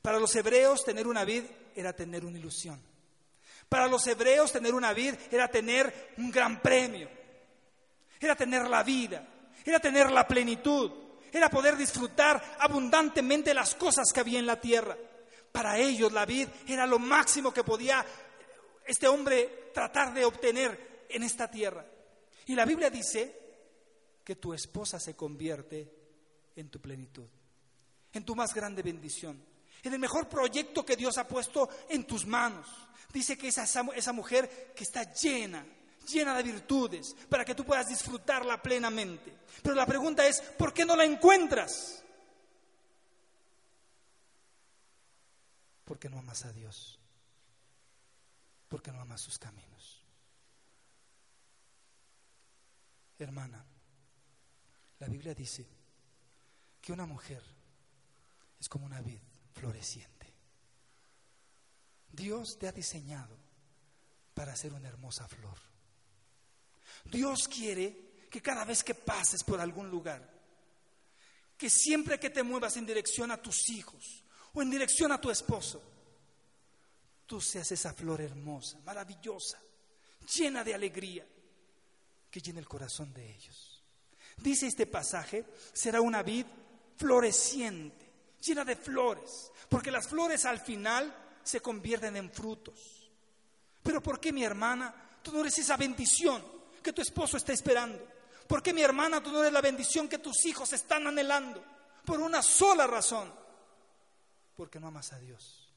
Para 0.00 0.18
los 0.18 0.34
hebreos 0.36 0.84
tener 0.84 1.06
una 1.06 1.24
vid 1.24 1.44
era 1.74 1.92
tener 1.92 2.24
una 2.24 2.38
ilusión. 2.38 2.80
Para 3.68 3.88
los 3.88 4.06
hebreos 4.06 4.52
tener 4.52 4.74
una 4.74 4.92
vid 4.92 5.14
era 5.30 5.48
tener 5.48 6.14
un 6.18 6.30
gran 6.30 6.60
premio 6.60 7.21
era 8.26 8.36
tener 8.36 8.68
la 8.68 8.82
vida, 8.82 9.26
era 9.64 9.80
tener 9.80 10.10
la 10.10 10.26
plenitud, 10.26 10.90
era 11.32 11.48
poder 11.48 11.76
disfrutar 11.76 12.56
abundantemente 12.58 13.54
las 13.54 13.74
cosas 13.74 14.12
que 14.12 14.20
había 14.20 14.38
en 14.38 14.46
la 14.46 14.60
tierra. 14.60 14.96
Para 15.50 15.78
ellos 15.78 16.12
la 16.12 16.24
vida 16.24 16.50
era 16.66 16.86
lo 16.86 16.98
máximo 16.98 17.52
que 17.52 17.64
podía 17.64 18.04
este 18.86 19.08
hombre 19.08 19.70
tratar 19.74 20.14
de 20.14 20.24
obtener 20.24 21.06
en 21.08 21.22
esta 21.22 21.50
tierra. 21.50 21.84
Y 22.46 22.54
la 22.54 22.64
Biblia 22.64 22.90
dice 22.90 23.40
que 24.24 24.36
tu 24.36 24.54
esposa 24.54 24.98
se 24.98 25.16
convierte 25.16 25.92
en 26.56 26.70
tu 26.70 26.80
plenitud, 26.80 27.28
en 28.12 28.24
tu 28.24 28.34
más 28.34 28.54
grande 28.54 28.82
bendición, 28.82 29.44
en 29.82 29.92
el 29.92 29.98
mejor 29.98 30.28
proyecto 30.28 30.84
que 30.84 30.96
Dios 30.96 31.18
ha 31.18 31.26
puesto 31.26 31.68
en 31.88 32.04
tus 32.04 32.26
manos. 32.26 32.66
Dice 33.12 33.36
que 33.36 33.48
esa, 33.48 33.64
esa 33.64 34.12
mujer 34.12 34.72
que 34.74 34.84
está 34.84 35.12
llena 35.12 35.66
llena 36.06 36.36
de 36.36 36.42
virtudes, 36.42 37.14
para 37.28 37.44
que 37.44 37.54
tú 37.54 37.64
puedas 37.64 37.88
disfrutarla 37.88 38.60
plenamente. 38.60 39.36
Pero 39.62 39.74
la 39.74 39.86
pregunta 39.86 40.26
es, 40.26 40.40
¿por 40.40 40.72
qué 40.72 40.84
no 40.84 40.96
la 40.96 41.04
encuentras? 41.04 42.02
Porque 45.84 46.08
no 46.08 46.18
amas 46.18 46.44
a 46.44 46.52
Dios, 46.52 46.98
porque 48.68 48.92
no 48.92 49.00
amas 49.00 49.20
sus 49.20 49.38
caminos. 49.38 50.04
Hermana, 53.18 53.64
la 54.98 55.08
Biblia 55.08 55.34
dice 55.34 55.66
que 56.80 56.92
una 56.92 57.06
mujer 57.06 57.42
es 58.58 58.68
como 58.68 58.86
una 58.86 59.00
vid 59.00 59.20
floreciente. 59.52 60.32
Dios 62.10 62.58
te 62.58 62.68
ha 62.68 62.72
diseñado 62.72 63.36
para 64.34 64.54
ser 64.54 64.72
una 64.72 64.88
hermosa 64.88 65.26
flor. 65.28 65.71
Dios 67.04 67.48
quiere 67.48 68.26
que 68.30 68.40
cada 68.40 68.64
vez 68.64 68.82
que 68.82 68.94
pases 68.94 69.44
por 69.44 69.60
algún 69.60 69.90
lugar, 69.90 70.26
que 71.56 71.68
siempre 71.68 72.18
que 72.18 72.30
te 72.30 72.42
muevas 72.42 72.76
en 72.76 72.86
dirección 72.86 73.30
a 73.30 73.40
tus 73.40 73.68
hijos 73.70 74.24
o 74.54 74.62
en 74.62 74.70
dirección 74.70 75.12
a 75.12 75.20
tu 75.20 75.30
esposo, 75.30 75.82
tú 77.26 77.40
seas 77.40 77.70
esa 77.72 77.92
flor 77.92 78.20
hermosa, 78.20 78.78
maravillosa, 78.84 79.60
llena 80.36 80.64
de 80.64 80.74
alegría, 80.74 81.26
que 82.30 82.40
llene 82.40 82.60
el 82.60 82.68
corazón 82.68 83.12
de 83.12 83.34
ellos. 83.34 83.84
Dice 84.38 84.66
este 84.66 84.86
pasaje, 84.86 85.44
será 85.72 86.00
una 86.00 86.22
vid 86.22 86.46
floreciente, 86.96 88.10
llena 88.40 88.64
de 88.64 88.76
flores, 88.76 89.52
porque 89.68 89.90
las 89.90 90.08
flores 90.08 90.44
al 90.46 90.60
final 90.60 91.14
se 91.42 91.60
convierten 91.60 92.16
en 92.16 92.30
frutos. 92.32 93.10
Pero 93.82 94.02
¿por 94.02 94.18
qué 94.18 94.32
mi 94.32 94.44
hermana? 94.44 95.20
Tú 95.22 95.32
no 95.32 95.40
eres 95.40 95.58
esa 95.58 95.76
bendición 95.76 96.61
que 96.82 96.92
tu 96.92 97.02
esposo 97.02 97.36
está 97.36 97.52
esperando? 97.52 98.06
¿Por 98.46 98.62
qué 98.62 98.72
mi 98.72 98.82
hermana 98.82 99.22
tú 99.22 99.30
no 99.30 99.40
eres 99.40 99.52
la 99.52 99.60
bendición 99.60 100.08
que 100.08 100.18
tus 100.18 100.44
hijos 100.46 100.72
están 100.72 101.06
anhelando? 101.06 101.64
Por 102.04 102.20
una 102.20 102.42
sola 102.42 102.86
razón. 102.86 103.32
Porque 104.54 104.78
no 104.80 104.88
amas 104.88 105.12
a 105.12 105.18
Dios 105.18 105.72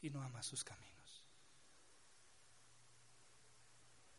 y 0.00 0.10
no 0.10 0.22
amas 0.22 0.46
sus 0.46 0.64
caminos. 0.64 1.24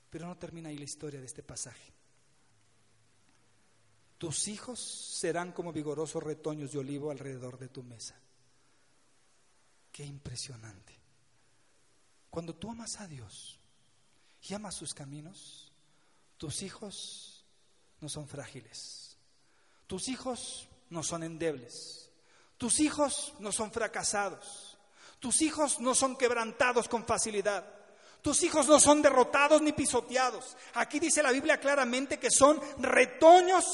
Pero 0.09 0.27
no 0.27 0.37
termina 0.37 0.69
ahí 0.69 0.77
la 0.77 0.85
historia 0.85 1.19
de 1.19 1.25
este 1.25 1.43
pasaje. 1.43 1.93
Tus 4.17 4.47
hijos 4.47 4.79
serán 4.79 5.51
como 5.51 5.71
vigorosos 5.71 6.23
retoños 6.23 6.71
de 6.71 6.79
olivo 6.79 7.11
alrededor 7.11 7.59
de 7.59 7.69
tu 7.69 7.83
mesa. 7.83 8.15
Qué 9.91 10.05
impresionante. 10.05 10.97
Cuando 12.29 12.55
tú 12.55 12.71
amas 12.71 12.99
a 12.99 13.07
Dios 13.07 13.59
y 14.41 14.53
amas 14.53 14.75
sus 14.75 14.93
caminos, 14.93 15.66
tus 16.37 16.61
hijos 16.61 17.45
no 17.99 18.09
son 18.09 18.27
frágiles. 18.27 19.17
Tus 19.87 20.07
hijos 20.07 20.67
no 20.89 21.03
son 21.03 21.23
endebles. 21.23 22.09
Tus 22.57 22.79
hijos 22.79 23.33
no 23.39 23.51
son 23.51 23.71
fracasados. 23.71 24.77
Tus 25.19 25.41
hijos 25.41 25.79
no 25.79 25.95
son 25.95 26.15
quebrantados 26.15 26.87
con 26.87 27.05
facilidad. 27.05 27.65
Tus 28.21 28.43
hijos 28.43 28.67
no 28.67 28.79
son 28.79 29.01
derrotados 29.01 29.61
ni 29.61 29.71
pisoteados. 29.71 30.57
Aquí 30.75 30.99
dice 30.99 31.23
la 31.23 31.31
Biblia 31.31 31.59
claramente 31.59 32.19
que 32.19 32.29
son 32.29 32.61
retoños 32.79 33.65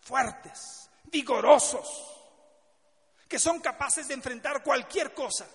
fuertes, 0.00 0.90
vigorosos, 1.04 1.88
que 3.28 3.38
son 3.38 3.60
capaces 3.60 4.08
de 4.08 4.14
enfrentar 4.14 4.62
cualquier 4.62 5.14
cosa 5.14 5.46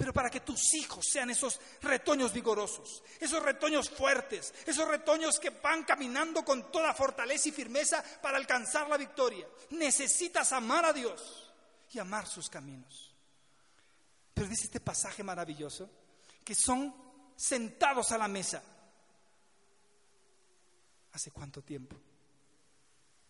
pero 0.00 0.14
para 0.14 0.30
que 0.30 0.40
tus 0.40 0.72
hijos 0.72 1.04
sean 1.12 1.28
esos 1.28 1.60
retoños 1.82 2.32
vigorosos, 2.32 3.02
esos 3.20 3.42
retoños 3.42 3.90
fuertes, 3.90 4.54
esos 4.64 4.88
retoños 4.88 5.38
que 5.38 5.50
van 5.50 5.84
caminando 5.84 6.42
con 6.42 6.72
toda 6.72 6.94
fortaleza 6.94 7.50
y 7.50 7.52
firmeza 7.52 8.02
para 8.22 8.38
alcanzar 8.38 8.88
la 8.88 8.96
victoria. 8.96 9.46
Necesitas 9.72 10.54
amar 10.54 10.86
a 10.86 10.94
Dios 10.94 11.52
y 11.92 11.98
amar 11.98 12.26
sus 12.26 12.48
caminos. 12.48 13.14
Pero 14.32 14.48
dice 14.48 14.64
este 14.64 14.80
pasaje 14.80 15.22
maravilloso 15.22 15.90
que 16.42 16.54
son 16.54 16.94
sentados 17.36 18.10
a 18.10 18.16
la 18.16 18.26
mesa. 18.26 18.62
¿Hace 21.12 21.30
cuánto 21.30 21.60
tiempo 21.60 22.00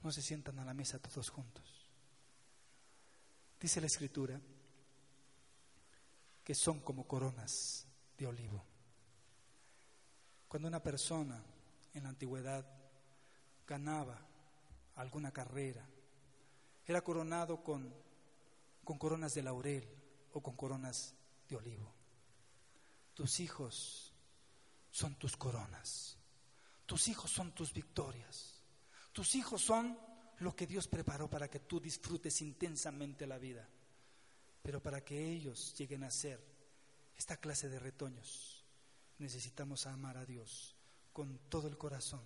no 0.03 0.13
se 0.13 0.23
sientan 0.23 0.57
a 0.61 0.65
la 0.65 0.73
mesa 0.73 1.01
todos 1.01 1.31
juntos? 1.31 1.65
Dice 3.59 3.81
la 3.81 3.89
escritura 3.89 4.41
que 6.51 6.55
son 6.57 6.81
como 6.81 7.07
coronas 7.07 7.87
de 8.19 8.27
olivo. 8.27 8.65
Cuando 10.49 10.67
una 10.67 10.83
persona 10.83 11.41
en 11.95 12.03
la 12.03 12.09
antigüedad 12.09 12.67
ganaba 13.65 14.21
alguna 14.97 15.31
carrera, 15.31 15.89
era 16.85 17.03
coronado 17.03 17.63
con, 17.63 17.95
con 18.83 18.99
coronas 18.99 19.33
de 19.35 19.45
laurel 19.45 19.89
o 20.33 20.43
con 20.43 20.57
coronas 20.57 21.15
de 21.49 21.55
olivo. 21.55 21.95
Tus 23.15 23.39
hijos 23.39 24.13
son 24.91 25.15
tus 25.21 25.37
coronas. 25.37 26.19
Tus 26.85 27.07
hijos 27.07 27.31
son 27.31 27.53
tus 27.53 27.73
victorias. 27.73 28.65
Tus 29.13 29.37
hijos 29.37 29.63
son 29.63 29.97
lo 30.41 30.57
que 30.57 30.67
Dios 30.67 30.89
preparó 30.89 31.31
para 31.31 31.49
que 31.49 31.61
tú 31.61 31.79
disfrutes 31.79 32.43
intensamente 32.43 33.25
la 33.25 33.39
vida. 33.39 33.69
Pero 34.63 34.83
para 34.83 35.05
que 35.05 35.33
ellos 35.33 35.75
lleguen 35.77 36.05
a 36.05 36.11
ser 36.11 36.41
esta 37.17 37.37
clase 37.37 37.69
de 37.69 37.79
retoños, 37.79 38.65
necesitamos 39.19 39.87
amar 39.87 40.17
a 40.17 40.25
Dios 40.25 40.75
con 41.13 41.39
todo 41.49 41.69
el 41.69 41.77
corazón, 41.77 42.23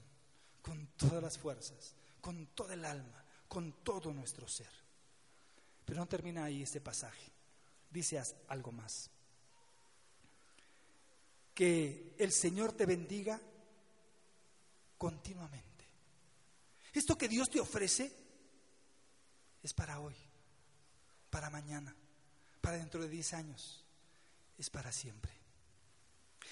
con 0.63 0.87
todas 0.97 1.23
las 1.23 1.39
fuerzas, 1.39 1.95
con 2.21 2.47
toda 2.49 2.75
el 2.75 2.85
alma, 2.85 3.25
con 3.49 3.73
todo 3.85 4.13
nuestro 4.13 4.49
ser. 4.49 4.71
Pero 5.85 6.01
no 6.01 6.07
termina 6.07 6.45
ahí 6.45 6.63
este 6.63 6.81
pasaje. 6.81 7.31
Dice 7.91 8.21
algo 8.49 8.73
más. 8.73 9.11
Que 11.55 12.15
el 12.19 12.33
Señor 12.33 12.73
te 12.73 12.87
bendiga 12.87 13.41
continuamente. 14.99 15.85
Esto 16.93 17.17
que 17.17 17.29
Dios 17.29 17.51
te 17.51 17.61
ofrece 17.61 18.13
es 19.63 19.73
para 19.73 20.01
hoy, 20.01 20.15
para 21.31 21.51
mañana, 21.51 21.95
para 22.65 22.79
dentro 22.79 23.03
de 23.03 23.11
10 23.11 23.35
años, 23.35 23.85
es 24.57 24.71
para 24.71 24.91
siempre. 24.91 25.31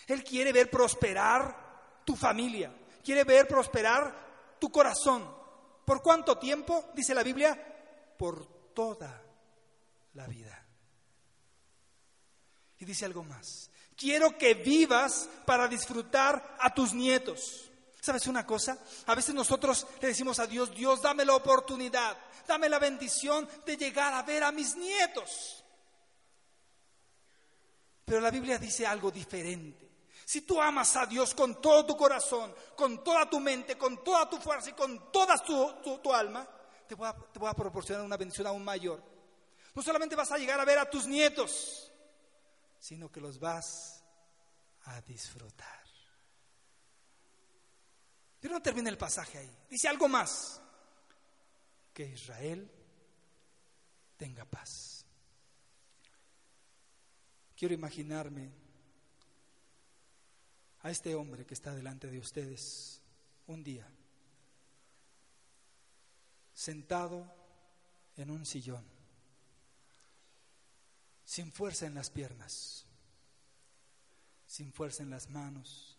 Él 0.06 0.22
quiere 0.22 0.52
ver 0.52 0.68
prosperar 0.70 2.02
tu 2.04 2.14
familia, 2.14 2.70
quiere 3.02 3.24
ver 3.24 3.48
prosperar 3.48 4.58
tu 4.60 4.70
corazón. 4.70 5.26
¿Por 5.86 6.02
cuánto 6.02 6.36
tiempo? 6.36 6.90
Dice 6.94 7.14
la 7.14 7.22
Biblia, 7.22 8.14
por 8.18 8.74
toda 8.74 9.22
la 10.12 10.26
vida. 10.26 10.62
Y 12.76 12.84
dice 12.84 13.06
algo 13.06 13.24
más, 13.24 13.70
quiero 13.96 14.36
que 14.36 14.52
vivas 14.52 15.30
para 15.46 15.66
disfrutar 15.66 16.58
a 16.60 16.74
tus 16.74 16.92
nietos. 16.92 17.70
¿Sabes 18.02 18.26
una 18.26 18.44
cosa? 18.44 18.76
A 19.06 19.14
veces 19.14 19.34
nosotros 19.34 19.86
le 20.02 20.08
decimos 20.08 20.38
a 20.40 20.46
Dios, 20.46 20.74
Dios, 20.74 21.00
dame 21.00 21.24
la 21.24 21.36
oportunidad, 21.36 22.18
dame 22.46 22.68
la 22.68 22.78
bendición 22.78 23.48
de 23.64 23.78
llegar 23.78 24.12
a 24.12 24.22
ver 24.24 24.44
a 24.44 24.52
mis 24.52 24.76
nietos. 24.76 25.61
Pero 28.04 28.20
la 28.20 28.30
Biblia 28.30 28.58
dice 28.58 28.86
algo 28.86 29.10
diferente. 29.10 29.90
Si 30.24 30.42
tú 30.42 30.60
amas 30.60 30.96
a 30.96 31.06
Dios 31.06 31.34
con 31.34 31.60
todo 31.60 31.84
tu 31.86 31.96
corazón, 31.96 32.54
con 32.76 33.02
toda 33.02 33.28
tu 33.28 33.40
mente, 33.40 33.76
con 33.76 34.02
toda 34.02 34.28
tu 34.28 34.38
fuerza 34.38 34.70
y 34.70 34.72
con 34.72 35.10
toda 35.12 35.36
tu, 35.38 36.12
alma, 36.12 36.48
te 36.86 36.94
voy, 36.94 37.08
a, 37.08 37.12
te 37.12 37.38
voy 37.38 37.48
a 37.48 37.54
proporcionar 37.54 38.04
una 38.04 38.16
bendición 38.16 38.46
aún 38.46 38.64
mayor. 38.64 39.02
No 39.74 39.82
solamente 39.82 40.16
vas 40.16 40.30
a 40.32 40.38
llegar 40.38 40.60
a 40.60 40.64
ver 40.64 40.78
a 40.78 40.88
tus 40.88 41.06
nietos, 41.06 41.92
sino 42.78 43.10
que 43.10 43.20
los 43.20 43.38
vas 43.38 44.04
a 44.84 45.00
disfrutar. 45.02 45.82
Pero 48.42 48.54
no 48.54 48.60
termina 48.60 48.90
el 48.90 48.98
pasaje 48.98 49.38
ahí. 49.38 49.56
Dice 49.70 49.86
algo 49.86 50.08
más. 50.08 50.60
Que 51.94 52.06
Israel 52.06 52.68
tenga 54.16 54.44
paz. 54.44 55.01
Quiero 57.62 57.76
imaginarme 57.76 58.50
a 60.80 60.90
este 60.90 61.14
hombre 61.14 61.46
que 61.46 61.54
está 61.54 61.72
delante 61.72 62.10
de 62.10 62.18
ustedes 62.18 63.00
un 63.46 63.62
día, 63.62 63.88
sentado 66.52 67.24
en 68.16 68.32
un 68.32 68.44
sillón, 68.44 68.84
sin 71.24 71.52
fuerza 71.52 71.86
en 71.86 71.94
las 71.94 72.10
piernas, 72.10 72.84
sin 74.44 74.72
fuerza 74.72 75.04
en 75.04 75.10
las 75.10 75.30
manos, 75.30 75.96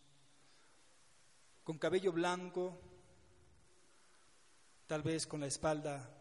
con 1.64 1.78
cabello 1.78 2.12
blanco, 2.12 2.78
tal 4.86 5.02
vez 5.02 5.26
con 5.26 5.40
la 5.40 5.48
espalda 5.48 6.14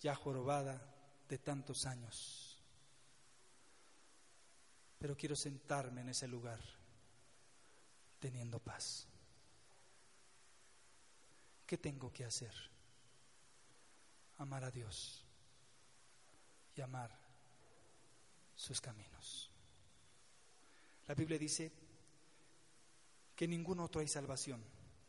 ya 0.00 0.14
jorobada 0.14 0.80
de 1.28 1.36
tantos 1.36 1.84
años. 1.84 2.49
Pero 5.00 5.16
quiero 5.16 5.34
sentarme 5.34 6.02
en 6.02 6.10
ese 6.10 6.28
lugar 6.28 6.60
teniendo 8.18 8.58
paz. 8.60 9.08
¿Qué 11.66 11.78
tengo 11.78 12.12
que 12.12 12.24
hacer? 12.24 12.52
Amar 14.36 14.62
a 14.62 14.70
Dios 14.70 15.24
y 16.76 16.82
amar 16.82 17.10
sus 18.54 18.78
caminos. 18.78 19.50
La 21.06 21.14
Biblia 21.14 21.38
dice 21.38 21.72
que 23.34 23.48
ningún 23.48 23.80
otro 23.80 24.02
hay 24.02 24.08
salvación, 24.08 24.62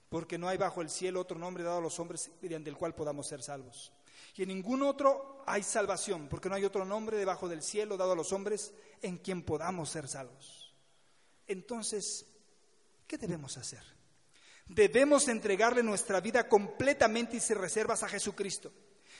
porque 0.08 0.38
no 0.38 0.48
hay 0.48 0.58
bajo 0.58 0.82
el 0.82 0.89
cielo 0.89 1.20
otro 1.20 1.38
nombre 1.38 1.64
dado 1.64 1.80
a 1.80 1.82
los 1.82 2.00
hombres 2.00 2.32
mediante 2.42 2.70
el 2.70 2.78
cual 2.78 2.96
podamos 2.96 3.28
ser 3.28 3.44
salvos. 3.44 3.92
Y 4.36 4.44
en 4.44 4.50
ningún 4.50 4.84
otro 4.84 5.44
hay 5.46 5.64
salvación, 5.64 6.30
porque 6.30 6.48
no 6.48 6.56
hay 6.56 6.64
otro 6.64 6.86
nombre 6.86 7.18
debajo 7.18 7.50
del 7.50 7.62
cielo 7.62 7.98
dado 7.98 8.14
a 8.14 8.16
los 8.16 8.32
hombres 8.32 8.74
en 9.02 9.18
quien 9.18 9.43
podamos 9.43 9.89
ser 9.89 10.08
salvos. 10.08 10.76
Entonces, 11.47 12.26
¿qué 13.08 13.18
debemos 13.18 13.58
hacer? 13.58 13.84
Debemos 14.68 15.28
entregarle 15.28 15.84
nuestra 15.84 16.22
vida 16.22 16.47
completamente 16.47 17.38
y 17.38 17.39
sin 17.39 17.58
reservas 17.58 18.04
a 18.04 18.10
Jesucristo. 18.10 18.72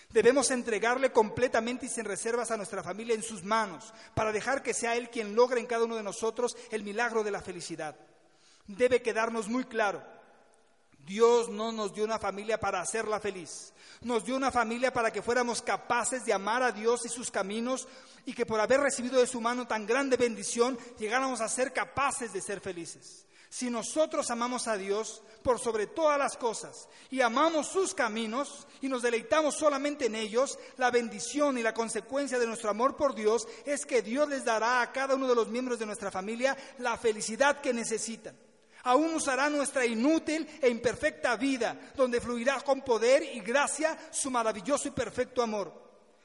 Debemos 0.10 0.52
entregarle 0.52 1.12
completamente 1.12 1.86
y 1.86 1.90
sin 1.90 2.06
reservas 2.06 2.52
a 2.52 2.58
nuestra 2.58 2.84
familia 2.84 3.16
en 3.16 3.24
sus 3.24 3.44
manos, 3.44 3.94
para 4.14 4.32
dejar 4.32 4.62
que 4.62 4.74
sea 4.74 4.96
Él 4.96 5.10
quien 5.10 5.36
logre 5.36 5.60
en 5.60 5.68
cada 5.68 5.86
uno 5.86 5.96
de 5.96 6.04
nosotros 6.04 6.56
el 6.70 6.84
milagro 6.84 7.24
de 7.24 7.32
la 7.32 7.42
felicidad 7.42 7.96
debe 8.78 9.02
quedarnos 9.02 9.48
muy 9.48 9.64
claro. 9.66 10.04
Dios 11.06 11.50
no 11.50 11.72
nos 11.72 11.94
dio 11.94 12.04
una 12.04 12.20
familia 12.20 12.60
para 12.60 12.82
hacerla 12.82 13.20
feliz. 13.20 13.74
Nos 14.02 14.26
dio 14.26 14.36
una 14.36 14.52
familia 14.52 14.92
para 14.92 15.12
que 15.12 15.22
fuéramos 15.22 15.62
capaces 15.62 16.26
de 16.26 16.34
amar 16.34 16.64
a 16.64 16.72
Dios 16.72 17.06
y 17.06 17.10
sus 17.10 17.30
caminos 17.30 17.88
y 18.26 18.34
que 18.34 18.46
por 18.46 18.60
haber 18.60 18.82
recibido 18.82 19.20
de 19.20 19.28
su 19.28 19.42
mano 19.42 19.68
tan 19.68 19.86
grande 19.86 20.18
bendición 20.18 20.78
llegáramos 20.98 21.42
a 21.42 21.50
ser 21.50 21.74
capaces 21.74 22.34
de 22.34 22.42
ser 22.42 22.62
felices. 22.62 23.26
Si 23.50 23.70
nosotros 23.70 24.32
amamos 24.32 24.70
a 24.70 24.78
Dios 24.78 25.22
por 25.44 25.60
sobre 25.60 25.86
todas 25.86 26.18
las 26.18 26.38
cosas 26.38 26.88
y 27.10 27.20
amamos 27.20 27.68
sus 27.68 27.94
caminos 27.94 28.66
y 28.80 28.88
nos 28.88 29.02
deleitamos 29.02 29.56
solamente 29.56 30.06
en 30.06 30.16
ellos, 30.16 30.58
la 30.78 30.90
bendición 30.90 31.58
y 31.58 31.62
la 31.62 31.74
consecuencia 31.74 32.40
de 32.40 32.48
nuestro 32.48 32.70
amor 32.70 32.96
por 32.96 33.14
Dios 33.14 33.46
es 33.66 33.86
que 33.86 34.02
Dios 34.02 34.30
les 34.30 34.46
dará 34.46 34.82
a 34.82 34.94
cada 34.94 35.16
uno 35.16 35.28
de 35.28 35.36
los 35.36 35.50
miembros 35.50 35.80
de 35.80 35.86
nuestra 35.86 36.10
familia 36.10 36.56
la 36.78 36.98
felicidad 36.98 37.60
que 37.60 37.74
necesitan. 37.74 38.38
Aún 38.84 39.14
usará 39.16 39.50
nuestra 39.50 39.86
inútil 39.86 40.48
e 40.62 40.70
imperfecta 40.70 41.36
vida, 41.36 41.78
donde 41.96 42.22
fluirá 42.22 42.62
con 42.62 42.82
poder 42.82 43.24
y 43.24 43.42
gracia 43.42 43.98
su 44.12 44.32
maravilloso 44.32 44.88
y 44.88 44.92
perfecto 44.92 45.42
amor. 45.42 45.72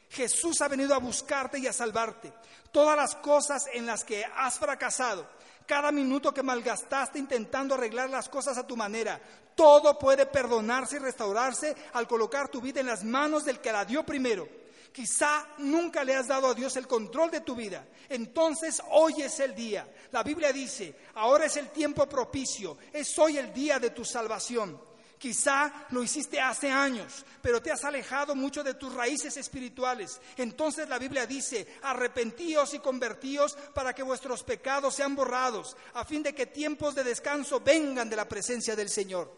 Jesús 0.08 0.60
ha 0.60 0.68
venido 0.68 0.94
a 0.94 0.98
buscarte 0.98 1.58
y 1.58 1.66
a 1.66 1.72
salvarte. 1.72 2.32
Todas 2.72 2.96
las 2.96 3.16
cosas 3.16 3.64
en 3.72 3.86
las 3.86 4.04
que 4.04 4.24
has 4.24 4.58
fracasado, 4.58 5.26
cada 5.66 5.90
minuto 5.92 6.32
que 6.32 6.42
malgastaste 6.42 7.18
intentando 7.18 7.74
arreglar 7.74 8.08
las 8.08 8.28
cosas 8.28 8.56
a 8.56 8.66
tu 8.66 8.76
manera, 8.76 9.20
todo 9.54 9.98
puede 9.98 10.26
perdonarse 10.26 10.96
y 10.96 11.00
restaurarse 11.00 11.74
al 11.94 12.06
colocar 12.06 12.48
tu 12.48 12.60
vida 12.60 12.80
en 12.80 12.86
las 12.86 13.04
manos 13.04 13.44
del 13.44 13.60
que 13.60 13.72
la 13.72 13.84
dio 13.84 14.04
primero 14.04 14.65
Quizá 14.92 15.46
nunca 15.58 16.04
le 16.04 16.14
has 16.14 16.28
dado 16.28 16.48
a 16.48 16.54
Dios 16.54 16.76
el 16.76 16.86
control 16.86 17.30
de 17.30 17.40
tu 17.40 17.54
vida. 17.54 17.86
Entonces 18.08 18.82
hoy 18.90 19.22
es 19.22 19.40
el 19.40 19.54
día. 19.54 19.88
La 20.12 20.22
Biblia 20.22 20.52
dice, 20.52 20.94
ahora 21.14 21.46
es 21.46 21.56
el 21.56 21.70
tiempo 21.70 22.08
propicio, 22.08 22.78
es 22.92 23.18
hoy 23.18 23.38
el 23.38 23.52
día 23.52 23.78
de 23.78 23.90
tu 23.90 24.04
salvación. 24.04 24.80
Quizá 25.18 25.86
lo 25.90 26.02
hiciste 26.02 26.38
hace 26.40 26.70
años, 26.70 27.24
pero 27.40 27.62
te 27.62 27.72
has 27.72 27.84
alejado 27.84 28.34
mucho 28.34 28.62
de 28.62 28.74
tus 28.74 28.92
raíces 28.92 29.36
espirituales. 29.36 30.20
Entonces 30.36 30.88
la 30.88 30.98
Biblia 30.98 31.26
dice, 31.26 31.66
arrepentíos 31.82 32.74
y 32.74 32.80
convertíos 32.80 33.56
para 33.74 33.94
que 33.94 34.02
vuestros 34.02 34.42
pecados 34.42 34.94
sean 34.94 35.16
borrados, 35.16 35.76
a 35.94 36.04
fin 36.04 36.22
de 36.22 36.34
que 36.34 36.46
tiempos 36.46 36.94
de 36.94 37.04
descanso 37.04 37.60
vengan 37.60 38.10
de 38.10 38.16
la 38.16 38.28
presencia 38.28 38.76
del 38.76 38.90
Señor. 38.90 39.32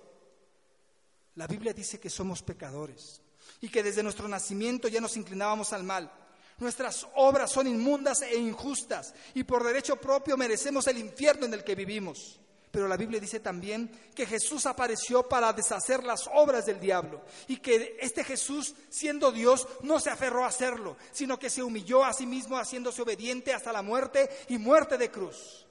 La 1.36 1.46
Biblia 1.46 1.72
dice 1.72 2.00
que 2.00 2.10
somos 2.10 2.42
pecadores 2.42 3.22
y 3.60 3.68
que 3.68 3.82
desde 3.82 4.02
nuestro 4.02 4.28
nacimiento 4.28 4.88
ya 4.88 5.00
nos 5.00 5.16
inclinábamos 5.16 5.72
al 5.72 5.84
mal. 5.84 6.10
Nuestras 6.58 7.06
obras 7.14 7.52
son 7.52 7.66
inmundas 7.68 8.22
e 8.22 8.36
injustas 8.36 9.14
y 9.34 9.44
por 9.44 9.62
derecho 9.62 9.96
propio 9.96 10.36
merecemos 10.36 10.86
el 10.88 10.98
infierno 10.98 11.46
en 11.46 11.54
el 11.54 11.64
que 11.64 11.74
vivimos. 11.74 12.40
Pero 12.70 12.86
la 12.86 12.96
Biblia 12.96 13.20
dice 13.20 13.40
también 13.40 13.90
que 14.14 14.26
Jesús 14.26 14.66
apareció 14.66 15.26
para 15.26 15.52
deshacer 15.52 16.04
las 16.04 16.28
obras 16.34 16.66
del 16.66 16.78
diablo 16.78 17.22
y 17.46 17.58
que 17.58 17.96
este 18.00 18.24
Jesús, 18.24 18.74
siendo 18.90 19.32
Dios, 19.32 19.66
no 19.82 20.00
se 20.00 20.10
aferró 20.10 20.44
a 20.44 20.48
hacerlo, 20.48 20.96
sino 21.12 21.38
que 21.38 21.48
se 21.48 21.62
humilló 21.62 22.04
a 22.04 22.12
sí 22.12 22.26
mismo 22.26 22.58
haciéndose 22.58 23.02
obediente 23.02 23.54
hasta 23.54 23.72
la 23.72 23.82
muerte 23.82 24.28
y 24.48 24.58
muerte 24.58 24.98
de 24.98 25.10
cruz. 25.10 25.66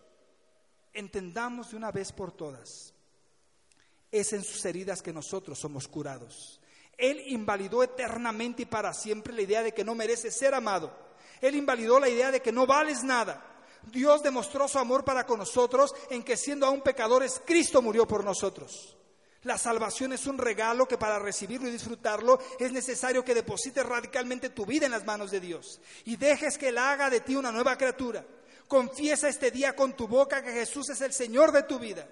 Entendamos 0.93 1.69
de 1.71 1.77
una 1.77 1.91
vez 1.91 2.11
por 2.11 2.31
todas, 2.31 2.93
es 4.11 4.33
en 4.33 4.43
sus 4.43 4.65
heridas 4.65 5.03
que 5.03 5.13
nosotros 5.13 5.59
somos 5.59 5.87
curados. 5.87 6.59
Él 6.97 7.21
invalidó 7.27 7.83
eternamente 7.83 8.63
y 8.63 8.65
para 8.65 8.93
siempre 8.93 9.33
la 9.33 9.43
idea 9.43 9.61
de 9.61 9.73
que 9.73 9.83
no 9.83 9.93
mereces 9.95 10.37
ser 10.37 10.53
amado. 10.53 10.91
Él 11.41 11.55
invalidó 11.55 11.99
la 11.99 12.09
idea 12.09 12.31
de 12.31 12.41
que 12.41 12.51
no 12.51 12.65
vales 12.65 13.03
nada. 13.03 13.43
Dios 13.83 14.23
demostró 14.23 14.67
su 14.67 14.79
amor 14.79 15.05
para 15.05 15.25
con 15.25 15.39
nosotros 15.39 15.93
en 16.09 16.23
que 16.23 16.35
siendo 16.35 16.65
aún 16.65 16.81
pecadores, 16.81 17.41
Cristo 17.45 17.81
murió 17.81 18.07
por 18.07 18.23
nosotros. 18.23 18.97
La 19.43 19.57
salvación 19.57 20.11
es 20.13 20.25
un 20.25 20.37
regalo 20.37 20.87
que 20.87 20.97
para 20.97 21.19
recibirlo 21.19 21.67
y 21.67 21.71
disfrutarlo 21.71 22.39
es 22.59 22.71
necesario 22.71 23.23
que 23.23 23.35
deposites 23.35 23.85
radicalmente 23.85 24.49
tu 24.49 24.65
vida 24.65 24.87
en 24.87 24.91
las 24.91 25.05
manos 25.05 25.31
de 25.31 25.39
Dios 25.39 25.79
y 26.05 26.17
dejes 26.17 26.57
que 26.57 26.69
Él 26.69 26.77
haga 26.77 27.09
de 27.09 27.21
ti 27.21 27.35
una 27.35 27.51
nueva 27.51 27.77
criatura. 27.77 28.25
Confiesa 28.67 29.29
este 29.29 29.51
día 29.51 29.75
con 29.75 29.93
tu 29.95 30.07
boca 30.07 30.43
que 30.43 30.51
Jesús 30.51 30.89
es 30.89 30.99
el 31.01 31.13
Señor 31.13 31.51
de 31.51 31.63
tu 31.63 31.79
vida. 31.79 32.09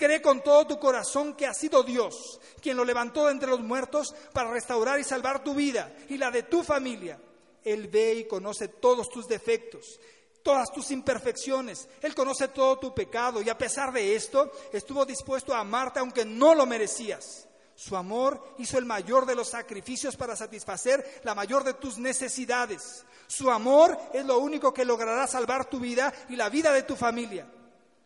Cree 0.00 0.22
con 0.22 0.42
todo 0.42 0.66
tu 0.66 0.78
corazón 0.78 1.34
que 1.34 1.46
ha 1.46 1.52
sido 1.52 1.82
Dios 1.82 2.40
quien 2.62 2.74
lo 2.74 2.86
levantó 2.86 3.26
de 3.26 3.32
entre 3.32 3.50
los 3.50 3.60
muertos 3.60 4.14
para 4.32 4.50
restaurar 4.50 4.98
y 4.98 5.04
salvar 5.04 5.44
tu 5.44 5.52
vida 5.54 5.94
y 6.08 6.16
la 6.16 6.30
de 6.30 6.44
tu 6.44 6.62
familia. 6.62 7.20
Él 7.62 7.86
ve 7.88 8.14
y 8.14 8.24
conoce 8.24 8.68
todos 8.68 9.10
tus 9.10 9.28
defectos, 9.28 10.00
todas 10.42 10.72
tus 10.72 10.90
imperfecciones. 10.90 11.86
Él 12.00 12.14
conoce 12.14 12.48
todo 12.48 12.78
tu 12.78 12.94
pecado 12.94 13.42
y 13.42 13.50
a 13.50 13.58
pesar 13.58 13.92
de 13.92 14.16
esto 14.16 14.50
estuvo 14.72 15.04
dispuesto 15.04 15.52
a 15.52 15.60
amarte 15.60 16.00
aunque 16.00 16.24
no 16.24 16.54
lo 16.54 16.64
merecías. 16.64 17.46
Su 17.74 17.94
amor 17.94 18.54
hizo 18.56 18.78
el 18.78 18.86
mayor 18.86 19.26
de 19.26 19.34
los 19.34 19.48
sacrificios 19.48 20.16
para 20.16 20.34
satisfacer 20.34 21.20
la 21.24 21.34
mayor 21.34 21.62
de 21.62 21.74
tus 21.74 21.98
necesidades. 21.98 23.04
Su 23.26 23.50
amor 23.50 23.98
es 24.14 24.24
lo 24.24 24.38
único 24.38 24.72
que 24.72 24.86
logrará 24.86 25.26
salvar 25.26 25.68
tu 25.68 25.78
vida 25.78 26.10
y 26.30 26.36
la 26.36 26.48
vida 26.48 26.72
de 26.72 26.84
tu 26.84 26.96
familia. 26.96 27.46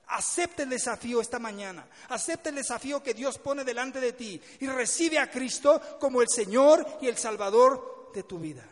Acepta 0.08 0.62
el 0.62 0.70
desafío 0.70 1.20
esta 1.20 1.38
mañana. 1.38 1.86
Acepta 2.08 2.50
el 2.50 2.56
desafío 2.56 3.02
que 3.02 3.14
Dios 3.14 3.38
pone 3.38 3.64
delante 3.64 4.00
de 4.00 4.12
ti 4.12 4.40
y 4.60 4.66
recibe 4.66 5.18
a 5.18 5.30
Cristo 5.30 5.98
como 5.98 6.20
el 6.20 6.28
Señor 6.28 6.98
y 7.00 7.08
el 7.08 7.16
Salvador 7.16 8.12
de 8.14 8.22
tu 8.22 8.38
vida. 8.38 8.64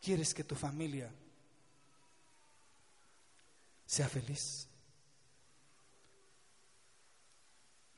¿Quieres 0.00 0.34
que 0.34 0.44
tu 0.44 0.54
familia 0.54 1.10
sea 3.86 4.08
feliz? 4.08 4.68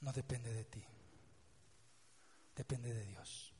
No 0.00 0.12
depende 0.12 0.52
de 0.52 0.64
ti, 0.64 0.82
depende 2.54 2.94
de 2.94 3.04
Dios. 3.04 3.52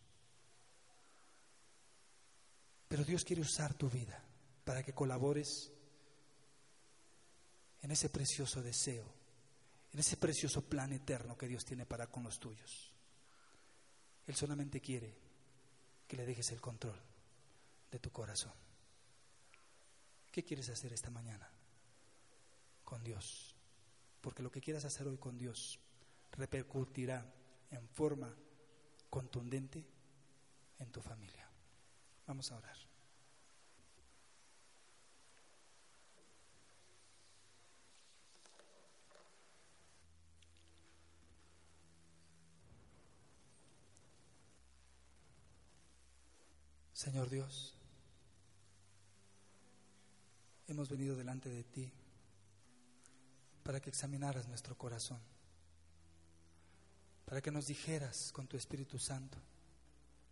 Pero 2.87 3.05
Dios 3.05 3.25
quiere 3.25 3.43
usar 3.43 3.75
tu 3.75 3.91
vida 3.91 4.23
para 4.65 4.83
que 4.83 4.95
colabores 4.95 5.73
en 7.83 7.91
ese 7.91 8.09
precioso 8.09 8.63
deseo, 8.63 9.07
en 9.93 10.01
ese 10.01 10.17
precioso 10.17 10.63
plan 10.69 10.93
eterno 10.93 11.37
que 11.37 11.49
Dios 11.49 11.65
tiene 11.65 11.87
para 11.87 12.09
con 12.09 12.25
los 12.25 12.39
tuyos. 12.39 12.93
Él 14.27 14.35
solamente 14.35 14.81
quiere 14.81 15.17
que 16.07 16.17
le 16.17 16.27
dejes 16.27 16.51
el 16.53 16.61
control 16.61 17.01
de 17.91 17.99
tu 17.99 18.11
corazón. 18.11 18.53
¿Qué 20.31 20.45
quieres 20.45 20.69
hacer 20.69 20.93
esta 20.93 21.11
mañana 21.11 21.51
con 22.85 23.03
Dios? 23.03 23.55
Porque 24.21 24.43
lo 24.43 24.51
que 24.51 24.61
quieras 24.61 24.85
hacer 24.85 25.07
hoy 25.07 25.19
con 25.19 25.39
Dios 25.39 25.79
repercutirá 26.33 27.25
en 27.71 27.89
forma 27.89 28.35
contundente 29.11 29.85
en 30.79 30.91
tu 30.91 31.01
familia. 31.01 31.49
Vamos 32.27 32.51
a 32.53 32.57
orar. 32.57 32.88
Señor 47.09 47.31
Dios, 47.31 47.73
hemos 50.67 50.91
venido 50.91 51.17
delante 51.17 51.49
de 51.49 51.65
ti 51.65 51.91
para 53.63 53.81
que 53.81 53.89
examinaras 53.89 54.47
nuestro 54.47 54.77
corazón, 54.77 55.19
para 57.25 57.41
que 57.41 57.51
nos 57.51 57.67
dijeras 57.67 58.31
con 58.31 58.47
tu 58.47 58.59
Espíritu 58.59 58.99
Santo, 58.99 59.39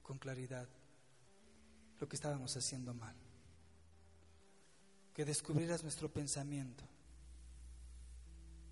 con 0.03 0.19
claridad, 0.19 0.69
lo 1.99 2.07
que 2.07 2.17
estábamos 2.17 2.55
haciendo 2.59 2.93
mal, 2.93 3.17
que 5.15 5.25
descubrieras 5.25 5.83
nuestro 5.83 6.13
pensamiento 6.13 6.85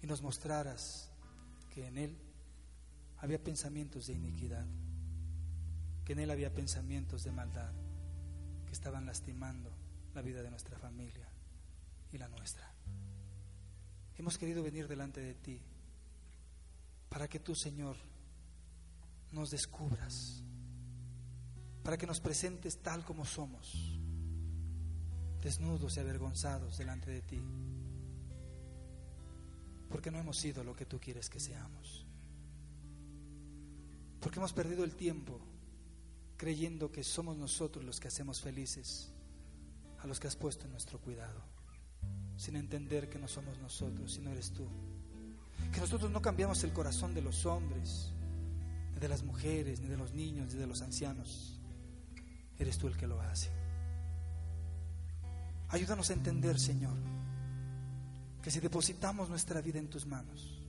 y 0.03 0.07
nos 0.07 0.21
mostraras 0.21 1.09
que 1.71 1.87
en 1.87 1.97
él 1.97 2.19
había 3.17 3.43
pensamientos 3.43 4.09
de 4.09 4.13
iniquidad, 4.13 4.67
que 6.05 6.13
en 6.13 6.19
él 6.19 6.31
había 6.31 6.53
pensamientos 6.53 7.25
de 7.25 7.33
maldad 7.33 7.73
estaban 8.75 9.07
lastimando 9.07 9.71
la 10.15 10.23
vida 10.23 10.43
de 10.43 10.51
nuestra 10.51 10.79
familia 10.79 11.29
y 12.13 12.19
la 12.19 12.29
nuestra. 12.29 12.71
Hemos 14.17 14.37
querido 14.37 14.63
venir 14.63 14.87
delante 14.87 15.21
de 15.21 15.35
ti 15.35 15.61
para 17.09 17.29
que 17.29 17.41
tú, 17.41 17.55
Señor, 17.55 17.97
nos 19.33 19.51
descubras, 19.51 20.43
para 21.83 21.97
que 21.97 22.07
nos 22.07 22.21
presentes 22.21 22.83
tal 22.83 23.05
como 23.05 23.25
somos, 23.25 23.99
desnudos 25.41 25.97
y 25.97 26.01
avergonzados 26.01 26.79
delante 26.79 27.11
de 27.11 27.23
ti, 27.23 27.43
porque 29.89 30.11
no 30.11 30.19
hemos 30.19 30.37
sido 30.37 30.65
lo 30.65 30.75
que 30.75 30.87
tú 30.87 30.99
quieres 30.99 31.31
que 31.31 31.39
seamos, 31.39 32.07
porque 34.21 34.39
hemos 34.39 34.53
perdido 34.53 34.83
el 34.83 34.97
tiempo 34.97 35.54
creyendo 36.37 36.91
que 36.91 37.05
somos 37.05 37.37
nosotros 37.37 37.85
los 37.85 38.01
que 38.01 38.09
hacemos 38.09 38.41
felices 38.41 39.11
a 39.99 40.07
los 40.07 40.21
que 40.21 40.27
has 40.27 40.37
puesto 40.37 40.67
en 40.67 40.73
nuestro 40.73 41.01
cuidado, 41.01 41.43
sin 42.37 42.57
entender 42.57 43.09
que 43.09 43.19
no 43.19 43.29
somos 43.29 43.59
nosotros, 43.59 44.13
sino 44.13 44.31
eres 44.31 44.53
tú. 44.53 44.69
Que 45.73 45.81
nosotros 45.81 46.11
no 46.11 46.21
cambiamos 46.21 46.63
el 46.65 46.73
corazón 46.73 47.15
de 47.15 47.23
los 47.23 47.47
hombres, 47.47 48.11
ni 48.93 49.01
de 49.01 49.09
las 49.09 49.23
mujeres, 49.23 49.81
ni 49.81 49.89
de 49.89 49.97
los 49.97 50.13
niños, 50.13 50.53
ni 50.53 50.61
de 50.61 50.67
los 50.67 50.83
ancianos. 50.83 51.59
Eres 52.59 52.79
tú 52.79 52.87
el 52.87 52.97
que 52.97 53.07
lo 53.07 53.21
hace. 53.21 53.51
Ayúdanos 55.69 56.11
a 56.11 56.13
entender, 56.13 56.61
Señor, 56.61 56.97
que 58.43 58.51
si 58.51 58.61
depositamos 58.61 59.29
nuestra 59.29 59.63
vida 59.63 59.79
en 59.79 59.89
tus 59.89 60.07
manos, 60.07 60.63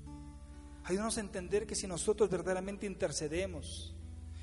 ayúdanos 0.85 1.17
a 1.17 1.21
entender 1.21 1.67
que 1.67 1.75
si 1.75 1.87
nosotros 1.87 2.29
verdaderamente 2.29 2.87
intercedemos, 2.87 3.93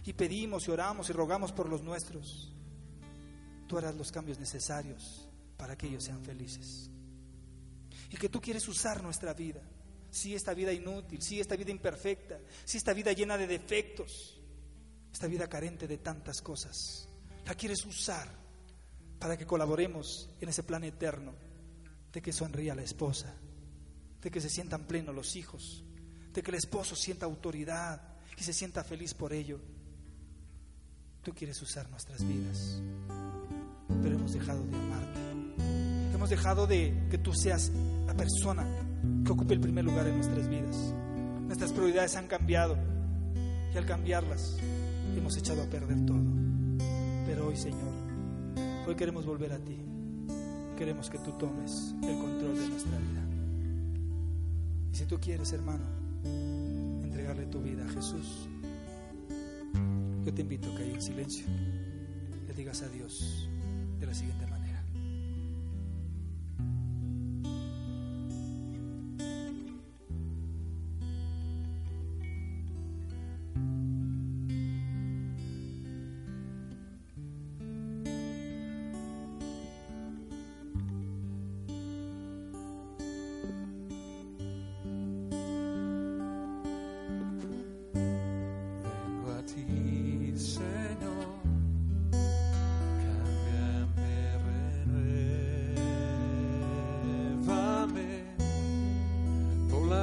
y 0.04 0.12
pedimos 0.12 0.66
y 0.66 0.70
oramos 0.70 1.08
y 1.10 1.12
rogamos 1.12 1.52
por 1.52 1.68
los 1.68 1.82
nuestros, 1.82 2.52
tú 3.68 3.78
harás 3.78 3.94
los 3.94 4.10
cambios 4.10 4.38
necesarios 4.38 5.28
para 5.56 5.76
que 5.76 5.86
ellos 5.86 6.04
sean 6.04 6.24
felices. 6.24 6.90
Y 8.10 8.16
que 8.16 8.28
tú 8.28 8.40
quieres 8.40 8.66
usar 8.68 9.02
nuestra 9.02 9.32
vida, 9.32 9.62
si 10.10 10.34
esta 10.34 10.54
vida 10.54 10.72
inútil, 10.72 11.22
si 11.22 11.40
esta 11.40 11.56
vida 11.56 11.70
imperfecta, 11.70 12.38
si 12.64 12.78
esta 12.78 12.92
vida 12.92 13.12
llena 13.12 13.38
de 13.38 13.46
defectos, 13.46 14.40
esta 15.12 15.26
vida 15.26 15.48
carente 15.48 15.86
de 15.86 15.98
tantas 15.98 16.42
cosas, 16.42 17.08
la 17.46 17.54
quieres 17.54 17.84
usar 17.86 18.28
para 19.18 19.36
que 19.36 19.46
colaboremos 19.46 20.28
en 20.40 20.48
ese 20.48 20.64
plan 20.64 20.84
eterno 20.84 21.34
de 22.12 22.20
que 22.20 22.32
sonría 22.32 22.74
la 22.74 22.82
esposa, 22.82 23.34
de 24.20 24.30
que 24.30 24.40
se 24.40 24.50
sientan 24.50 24.86
plenos 24.86 25.14
los 25.14 25.36
hijos, 25.36 25.84
de 26.32 26.42
que 26.42 26.50
el 26.50 26.56
esposo 26.56 26.96
sienta 26.96 27.24
autoridad 27.24 28.16
y 28.36 28.42
se 28.42 28.52
sienta 28.52 28.82
feliz 28.84 29.14
por 29.14 29.32
ello 29.32 29.60
Tú 31.22 31.32
quieres 31.32 31.62
usar 31.62 31.88
nuestras 31.88 32.26
vidas, 32.26 32.82
pero 34.02 34.16
hemos 34.16 34.32
dejado 34.32 34.60
de 34.64 34.76
amarte. 34.76 35.20
Hemos 36.12 36.30
dejado 36.30 36.66
de 36.66 37.06
que 37.10 37.18
tú 37.18 37.32
seas 37.32 37.70
la 38.06 38.14
persona 38.14 38.66
que 39.24 39.30
ocupe 39.30 39.54
el 39.54 39.60
primer 39.60 39.84
lugar 39.84 40.08
en 40.08 40.16
nuestras 40.16 40.48
vidas. 40.48 40.76
Nuestras 41.46 41.70
prioridades 41.70 42.16
han 42.16 42.26
cambiado 42.26 42.76
y 43.72 43.78
al 43.78 43.86
cambiarlas 43.86 44.56
hemos 45.16 45.36
echado 45.36 45.62
a 45.62 45.66
perder 45.66 46.04
todo. 46.04 46.24
Pero 47.24 47.46
hoy, 47.46 47.56
Señor, 47.56 47.92
hoy 48.88 48.96
queremos 48.96 49.24
volver 49.24 49.52
a 49.52 49.58
ti. 49.58 49.78
Queremos 50.76 51.08
que 51.08 51.18
tú 51.18 51.30
tomes 51.38 51.94
el 52.02 52.18
control 52.18 52.58
de 52.58 52.68
nuestra 52.68 52.98
vida. 52.98 53.22
Y 54.92 54.96
si 54.96 55.04
tú 55.06 55.20
quieres, 55.20 55.52
hermano, 55.52 55.84
entregarle 57.04 57.46
tu 57.46 57.60
vida 57.62 57.84
a 57.84 57.88
Jesús, 57.90 58.48
yo 60.24 60.32
te 60.32 60.42
invito 60.42 60.70
a 60.70 60.76
que 60.76 60.90
en 60.90 61.02
silencio 61.02 61.46
le 62.46 62.54
digas 62.54 62.82
a 62.82 62.88
Dios 62.88 63.48
de 63.98 64.06
la 64.06 64.14
siguiente 64.14 64.46
manera. 64.46 64.51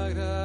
sagrada. 0.10 0.39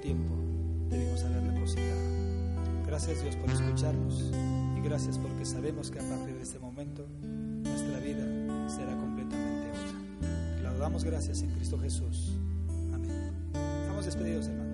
tiempo 0.00 0.34
debemos 0.88 1.22
haberla 1.24 1.58
cocinado. 1.60 2.00
Gracias 2.86 3.22
Dios 3.22 3.36
por 3.36 3.50
escucharnos 3.50 4.32
y 4.76 4.80
gracias 4.80 5.18
porque 5.18 5.44
sabemos 5.44 5.90
que 5.90 5.98
a 5.98 6.02
partir 6.02 6.34
de 6.36 6.42
este 6.42 6.58
momento 6.58 7.06
nuestra 7.62 7.98
vida 8.00 8.24
será 8.68 8.96
completamente 8.96 9.70
otra. 9.70 10.56
Te 10.56 10.62
la 10.62 10.74
damos 10.74 11.04
gracias 11.04 11.42
en 11.42 11.50
Cristo 11.50 11.78
Jesús. 11.78 12.32
Amén. 12.92 13.32
Estamos 13.82 14.04
despedidos, 14.04 14.46
hermanos. 14.46 14.65